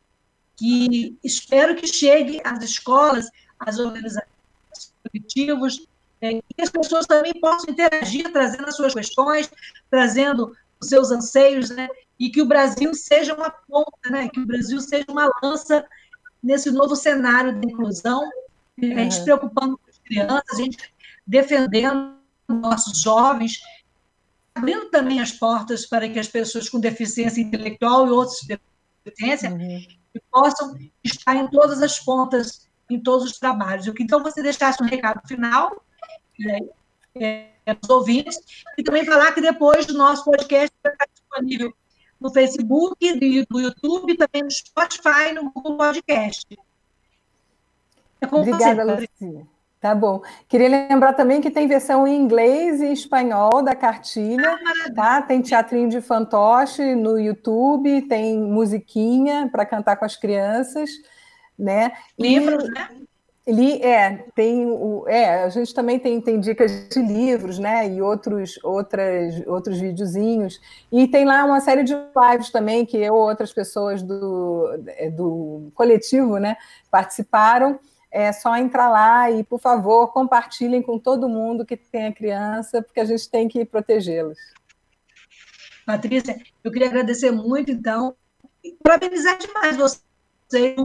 que 0.55 1.19
espero 1.25 1.75
que 1.77 1.87
chegue 1.87 2.43
às 2.45 2.63
escolas, 2.63 3.31
às 3.59 3.79
organizações 3.79 4.29
coletivos, 5.03 5.87
é, 6.21 6.35
que 6.35 6.63
as 6.63 6.71
pessoas 6.71 7.07
também 7.07 7.33
possam 7.41 7.73
interagir, 7.73 8.31
trazendo 8.33 8.67
as 8.67 8.77
suas 8.77 8.95
questões, 8.95 9.51
trazendo 9.91 10.55
os 10.85 10.89
seus 10.89 11.11
anseios, 11.11 11.71
né? 11.71 11.89
e 12.19 12.31
que 12.31 12.41
o 12.41 12.47
Brasil 12.47 12.95
seja 12.95 13.35
uma 13.35 13.51
ponta, 13.51 14.11
né? 14.11 14.29
que 14.29 14.41
o 14.41 14.47
Brasil 14.47 14.81
seja 14.81 15.07
uma 15.09 15.31
lança 15.43 15.85
nesse 16.43 16.71
novo 16.71 16.95
cenário 16.95 17.59
de 17.59 17.67
inclusão, 17.67 18.23
a 18.79 18.85
gente 18.85 19.15
se 19.15 19.25
preocupando 19.25 19.79
com 19.79 19.91
as 19.91 19.99
crianças, 19.99 20.45
a 20.53 20.57
gente 20.57 20.95
defendendo 21.27 22.15
nossos 22.49 23.01
jovens, 23.01 23.61
abrindo 24.55 24.91
também 24.91 25.21
as 25.21 25.33
portas 25.33 25.87
para 25.87 26.09
que 26.09 26.19
as 26.19 26.29
pessoas 26.29 26.69
com 26.69 26.79
deficiência 26.79 27.41
intelectual 27.41 28.07
e 28.07 28.11
outras 28.11 28.41
deficiências 29.05 29.53
uhum. 29.53 29.87
possam 30.31 30.77
estar 31.03 31.35
em 31.37 31.49
todas 31.49 31.83
as 31.83 31.99
pontas, 31.99 32.69
em 32.91 33.01
todos 33.01 33.25
os 33.31 33.39
trabalhos. 33.39 33.87
Então, 33.99 34.23
você 34.23 34.43
deixasse 34.43 34.83
um 34.83 34.87
recado 34.87 35.27
final 35.27 35.83
né, 36.39 36.59
é, 37.15 37.54
aos 37.67 37.89
ouvintes 37.89 38.39
e 38.77 38.83
também 38.83 39.05
falar 39.05 39.33
que 39.33 39.41
depois 39.41 39.87
do 39.87 39.95
nosso 39.95 40.25
podcast 40.25 40.75
vai 40.83 40.93
estar 40.93 41.07
disponível 41.13 41.73
no 42.21 42.33
Facebook, 42.33 43.19
do 43.49 43.61
YouTube, 43.61 44.17
também 44.17 44.43
no 44.43 44.51
Spotify, 44.51 45.33
no 45.35 45.51
Google 45.51 45.77
Podcast. 45.77 46.47
É 48.21 48.27
Obrigada, 48.27 48.85
você, 48.85 49.09
Lucia. 49.21 49.47
Tá 49.85 49.95
bom. 49.95 50.23
Queria 50.49 50.89
lembrar 50.89 51.13
também 51.13 51.43
que 51.43 51.51
tem 51.51 51.69
versão 51.69 52.09
em 52.09 52.17
inglês 52.17 52.81
e 52.81 52.91
espanhol 52.91 53.63
da 53.63 53.75
cartilha, 53.75 54.59
tá? 54.97 55.21
Tem 55.21 55.43
teatrinho 55.43 55.91
de 55.91 56.01
fantoche 56.01 56.95
no 56.95 57.19
YouTube, 57.19 58.01
tem 58.09 58.39
musiquinha 58.39 59.47
para 59.53 59.67
cantar 59.67 59.97
com 59.97 60.07
as 60.07 60.17
crianças. 60.17 60.89
né? 61.59 61.93
Livros, 62.19 62.65
e, 62.65 62.71
né? 62.71 62.89
Li, 63.47 63.83
é, 63.83 64.25
tem 64.35 64.65
o, 64.65 65.05
é, 65.07 65.43
a 65.45 65.51
gente 65.51 65.75
também 65.75 65.99
tem, 65.99 66.19
tem 66.19 66.41
dicas 66.41 66.89
de 66.89 67.03
livros, 67.03 67.59
né, 67.59 67.87
e 67.87 68.01
outros, 68.01 68.59
outras, 68.63 69.47
outros 69.47 69.79
videozinhos, 69.79 70.59
e 70.91 71.07
tem 71.07 71.27
lá 71.27 71.45
uma 71.45 71.61
série 71.61 71.85
de 71.85 71.93
lives 71.93 72.49
também 72.49 72.87
que 72.87 72.97
eu 72.97 73.15
outras 73.15 73.53
pessoas 73.53 74.03
do, 74.03 74.83
é, 74.87 75.11
do 75.11 75.71
coletivo, 75.75 76.39
né, 76.39 76.57
participaram, 76.91 77.79
é 78.11 78.33
só 78.33 78.57
entrar 78.57 78.89
lá 78.89 79.31
e, 79.31 79.45
por 79.45 79.61
favor, 79.61 80.11
compartilhem 80.13 80.81
com 80.81 80.99
todo 80.99 81.29
mundo 81.29 81.67
que 81.67 81.77
tem 81.77 82.07
a 82.07 82.15
criança, 82.15 82.81
porque 82.81 83.01
a 83.01 83.05
gente 83.05 83.29
tem 83.29 83.47
que 83.47 83.63
protegê-los. 83.67 84.39
Patrícia, 85.85 86.41
eu 86.63 86.73
queria 86.73 86.89
agradecer 86.89 87.31
muito, 87.31 87.71
então, 87.71 88.17
parabenizar 88.83 89.37
demais 89.37 89.77
você 89.77 90.77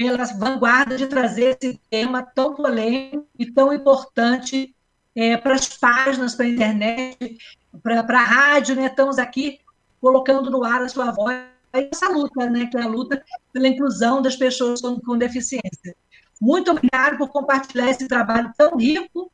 pela 0.00 0.24
vanguarda 0.24 0.96
de 0.96 1.06
trazer 1.06 1.58
esse 1.60 1.78
tema 1.90 2.22
tão 2.22 2.54
polêmico 2.54 3.26
e 3.38 3.52
tão 3.52 3.70
importante 3.70 4.74
é, 5.14 5.36
para 5.36 5.54
as 5.54 5.68
páginas, 5.68 6.34
para 6.34 6.46
a 6.46 6.48
internet, 6.48 7.36
para 7.82 8.00
a 8.00 8.24
rádio, 8.24 8.76
né? 8.76 8.86
Estamos 8.86 9.18
aqui 9.18 9.60
colocando 10.00 10.50
no 10.50 10.64
ar 10.64 10.80
a 10.80 10.88
sua 10.88 11.10
voz 11.10 11.44
essa 11.70 12.08
luta, 12.08 12.48
né? 12.48 12.64
Que 12.64 12.78
é 12.78 12.82
a 12.82 12.86
luta 12.86 13.22
pela 13.52 13.68
inclusão 13.68 14.22
das 14.22 14.36
pessoas 14.36 14.80
com, 14.80 14.98
com 14.98 15.18
deficiência. 15.18 15.94
Muito 16.40 16.70
obrigado 16.70 17.18
por 17.18 17.28
compartilhar 17.28 17.90
esse 17.90 18.08
trabalho 18.08 18.50
tão 18.56 18.78
rico 18.78 19.30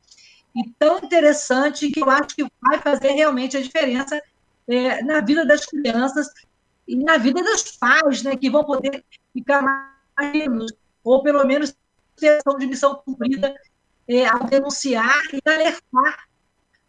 e 0.53 0.69
tão 0.77 0.97
interessante 0.97 1.89
que 1.89 2.01
eu 2.01 2.09
acho 2.09 2.35
que 2.35 2.45
vai 2.61 2.77
fazer 2.79 3.11
realmente 3.11 3.55
a 3.55 3.61
diferença 3.61 4.21
é, 4.67 5.01
na 5.01 5.21
vida 5.21 5.45
das 5.45 5.65
crianças 5.65 6.27
e 6.85 6.97
na 6.97 7.15
vida 7.15 7.41
dos 7.41 7.71
pais, 7.77 8.21
né, 8.21 8.35
que 8.35 8.49
vão 8.49 8.65
poder 8.65 9.05
ficar 9.33 9.61
mais, 9.61 9.96
ou 11.03 11.23
pelo 11.23 11.45
menos 11.45 11.75
ter 12.15 12.37
ação 12.37 12.57
de 12.57 12.67
missão 12.67 12.95
cumprida 12.95 13.53
é, 14.07 14.25
ao 14.25 14.45
denunciar 14.45 15.21
e 15.33 15.49
alertar. 15.49 16.27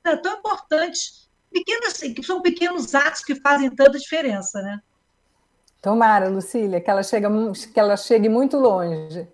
É 0.04 0.16
tão 0.16 0.38
importante, 0.38 1.28
pequenos, 1.50 1.92
que 1.92 2.22
são 2.22 2.40
pequenos 2.40 2.94
atos 2.94 3.22
que 3.22 3.34
fazem 3.34 3.70
tanta 3.70 3.98
diferença, 3.98 4.62
né? 4.62 4.80
Tomara, 5.82 6.28
Lucília, 6.28 6.80
que 6.80 6.90
ela, 6.90 7.02
chega, 7.02 7.28
que 7.72 7.78
ela 7.78 7.96
chegue 7.96 8.28
muito 8.28 8.58
longe. 8.58 9.28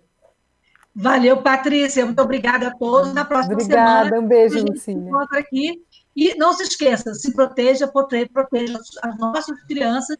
Valeu, 0.93 1.41
Patrícia. 1.41 2.05
Muito 2.05 2.21
obrigada 2.21 2.67
a 2.67 2.71
todos. 2.71 3.13
Na 3.13 3.25
próxima 3.25 3.55
obrigada, 3.55 4.09
semana. 4.09 4.21
um 4.23 4.27
beijo, 4.27 4.63
Lucília. 4.63 5.11
Aqui. 5.31 5.83
E 6.15 6.35
não 6.35 6.53
se 6.53 6.63
esqueça, 6.63 7.13
se 7.13 7.33
proteja, 7.33 7.87
proteja 7.87 8.79
as 9.01 9.17
nossas 9.17 9.59
crianças 9.63 10.17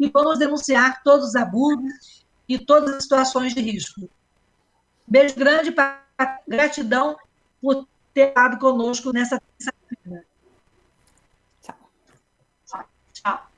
e 0.00 0.08
vamos 0.08 0.38
denunciar 0.38 1.00
todos 1.04 1.28
os 1.28 1.36
abusos 1.36 2.17
e 2.48 2.58
todas 2.58 2.94
as 2.94 3.02
situações 3.02 3.54
de 3.54 3.60
risco. 3.60 4.08
Beijo 5.06 5.34
grande, 5.36 5.74
gratidão 6.46 7.16
por 7.60 7.86
ter 8.14 8.28
estado 8.28 8.58
conosco 8.58 9.12
nessa 9.12 9.40
terça-feira. 9.40 10.24
Tchau. 11.62 12.88
Tchau. 13.12 13.50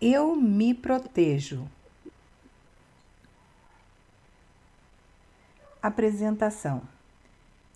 Eu 0.00 0.36
me 0.36 0.74
protejo. 0.74 1.68
Apresentação. 5.82 6.82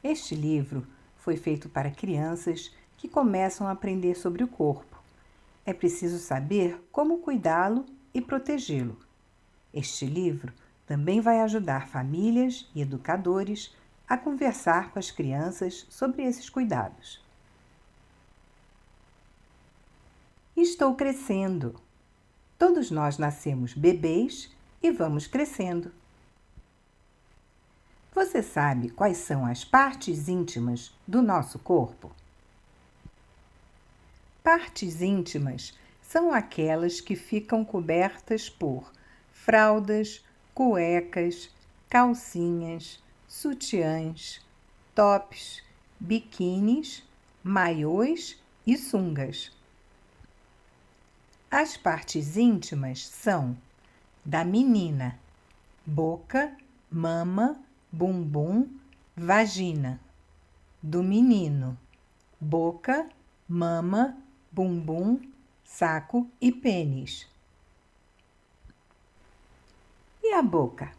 Este 0.03 0.35
livro 0.35 0.87
foi 1.19 1.37
feito 1.37 1.69
para 1.69 1.91
crianças 1.91 2.75
que 2.97 3.09
começam 3.09 3.67
a 3.67 3.73
aprender 3.73 4.15
sobre 4.17 4.43
o 4.43 4.49
corpo. 4.49 4.90
É 5.65 5.73
preciso 5.73 6.19
saber 6.19 6.83
como 6.91 7.19
cuidá-lo 7.19 7.87
e 8.13 8.21
protegê-lo. 8.21 8.99
Este 9.73 10.07
livro 10.07 10.53
também 10.87 11.21
vai 11.21 11.41
ajudar 11.41 11.89
famílias 11.89 12.69
e 12.75 12.83
educadores 12.83 13.75
a 14.09 14.17
conversar 14.19 14.91
com 14.91 14.99
as 14.99 15.11
crianças 15.11 15.87
sobre 15.89 16.25
esses 16.25 16.51
cuidados. 16.51 17.23
Estou 20.57 20.95
crescendo. 20.97 21.81
Todos 22.59 22.91
nós 22.91 23.19
nascemos 23.19 23.73
bebês 23.73 24.51
e 24.83 24.91
vamos 24.91 25.27
crescendo. 25.27 25.93
Você 28.13 28.43
sabe 28.43 28.91
quais 28.91 29.19
são 29.19 29.47
as 29.47 29.65
partes 29.65 30.29
íntimas 30.29 30.93
do 31.07 31.23
nosso 31.23 31.59
corpo? 31.61 32.11
Partes 34.43 35.03
íntimas 35.03 35.79
são 36.01 36.33
aquelas 36.33 37.01
que 37.01 37.15
ficam 37.15 37.63
cobertas 37.65 38.49
por 38.49 38.91
fraldas, 39.31 40.25
cuecas, 40.55 41.51
calcinhas, 41.89 43.03
sutiãs, 43.29 44.41
tops, 44.95 45.63
biquínis, 45.99 47.03
maiôs 47.45 48.43
e 48.67 48.79
sungas. 48.79 49.53
As 51.51 51.77
partes 51.77 52.37
íntimas 52.37 53.07
são 53.07 53.57
da 54.25 54.43
menina: 54.43 55.19
boca, 55.85 56.57
mama, 56.91 57.61
bumbum, 57.93 58.69
vagina. 59.15 60.01
Do 60.83 61.03
menino: 61.03 61.79
boca, 62.41 63.09
mama, 63.49 64.17
bumbum, 64.51 65.21
saco 65.65 66.29
e 66.41 66.51
pênis. 66.51 67.29
E 70.23 70.33
a 70.33 70.43
boca? 70.43 70.93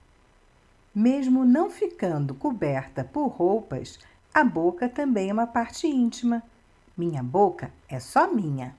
Mesmo 0.94 1.46
não 1.46 1.70
ficando 1.70 2.34
coberta 2.34 3.04
por 3.04 3.28
roupas, 3.28 4.00
a 4.34 4.44
boca 4.44 4.90
também 4.90 5.30
é 5.30 5.34
uma 5.34 5.48
parte 5.48 5.88
íntima. 5.88 6.44
Minha 6.98 7.22
boca 7.22 7.72
é 7.88 8.00
só 8.00 8.32
minha. 8.32 8.76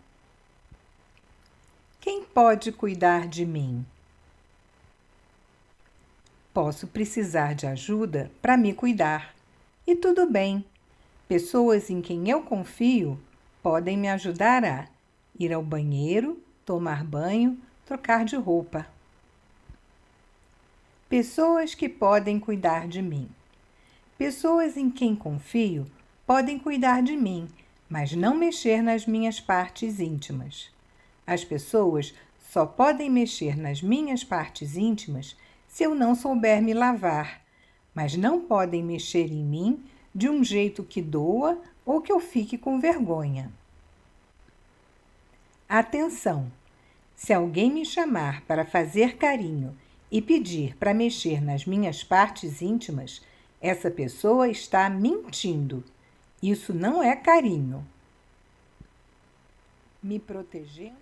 Quem 2.00 2.24
pode 2.24 2.72
cuidar 2.72 3.28
de 3.28 3.46
mim? 3.46 3.86
Posso 6.52 6.86
precisar 6.86 7.54
de 7.54 7.66
ajuda 7.66 8.30
para 8.42 8.56
me 8.56 8.74
cuidar. 8.74 9.34
E 9.86 9.94
tudo 9.96 10.28
bem. 10.30 10.64
Pessoas 11.28 11.88
em 11.88 12.02
quem 12.02 12.28
eu 12.28 12.42
confio 12.42 13.18
podem 13.62 13.96
me 13.96 14.08
ajudar 14.08 14.64
a 14.64 14.88
ir 15.38 15.52
ao 15.52 15.62
banheiro, 15.62 16.42
tomar 16.64 17.04
banho, 17.04 17.58
trocar 17.86 18.24
de 18.24 18.36
roupa. 18.36 18.86
Pessoas 21.08 21.74
que 21.74 21.88
podem 21.88 22.40
cuidar 22.40 22.88
de 22.88 23.00
mim. 23.00 23.28
Pessoas 24.18 24.76
em 24.76 24.90
quem 24.90 25.14
confio 25.14 25.86
podem 26.26 26.58
cuidar 26.58 27.02
de 27.02 27.16
mim, 27.16 27.48
mas 27.88 28.12
não 28.12 28.34
mexer 28.34 28.82
nas 28.82 29.06
minhas 29.06 29.40
partes 29.40 30.00
íntimas. 30.00 30.70
As 31.26 31.44
pessoas 31.44 32.14
só 32.40 32.66
podem 32.66 33.10
mexer 33.10 33.56
nas 33.56 33.82
minhas 33.82 34.24
partes 34.24 34.76
íntimas 34.76 35.36
se 35.68 35.84
eu 35.84 35.94
não 35.94 36.14
souber 36.14 36.62
me 36.62 36.74
lavar, 36.74 37.42
mas 37.94 38.16
não 38.16 38.40
podem 38.40 38.82
mexer 38.82 39.30
em 39.30 39.44
mim 39.44 39.84
de 40.14 40.28
um 40.28 40.42
jeito 40.42 40.82
que 40.82 41.00
doa 41.00 41.60
ou 41.84 42.00
que 42.00 42.12
eu 42.12 42.20
fique 42.20 42.56
com 42.56 42.80
vergonha. 42.80 43.50
Atenção! 45.68 46.50
Se 47.14 47.32
alguém 47.32 47.70
me 47.70 47.84
chamar 47.84 48.42
para 48.42 48.64
fazer 48.64 49.16
carinho 49.16 49.76
e 50.10 50.20
pedir 50.20 50.76
para 50.76 50.92
mexer 50.92 51.40
nas 51.40 51.64
minhas 51.64 52.02
partes 52.02 52.60
íntimas, 52.60 53.22
essa 53.60 53.90
pessoa 53.90 54.48
está 54.48 54.90
mentindo. 54.90 55.84
Isso 56.42 56.74
não 56.74 57.02
é 57.02 57.14
carinho. 57.14 57.86
Me 60.02 60.18
protegendo. 60.18 61.01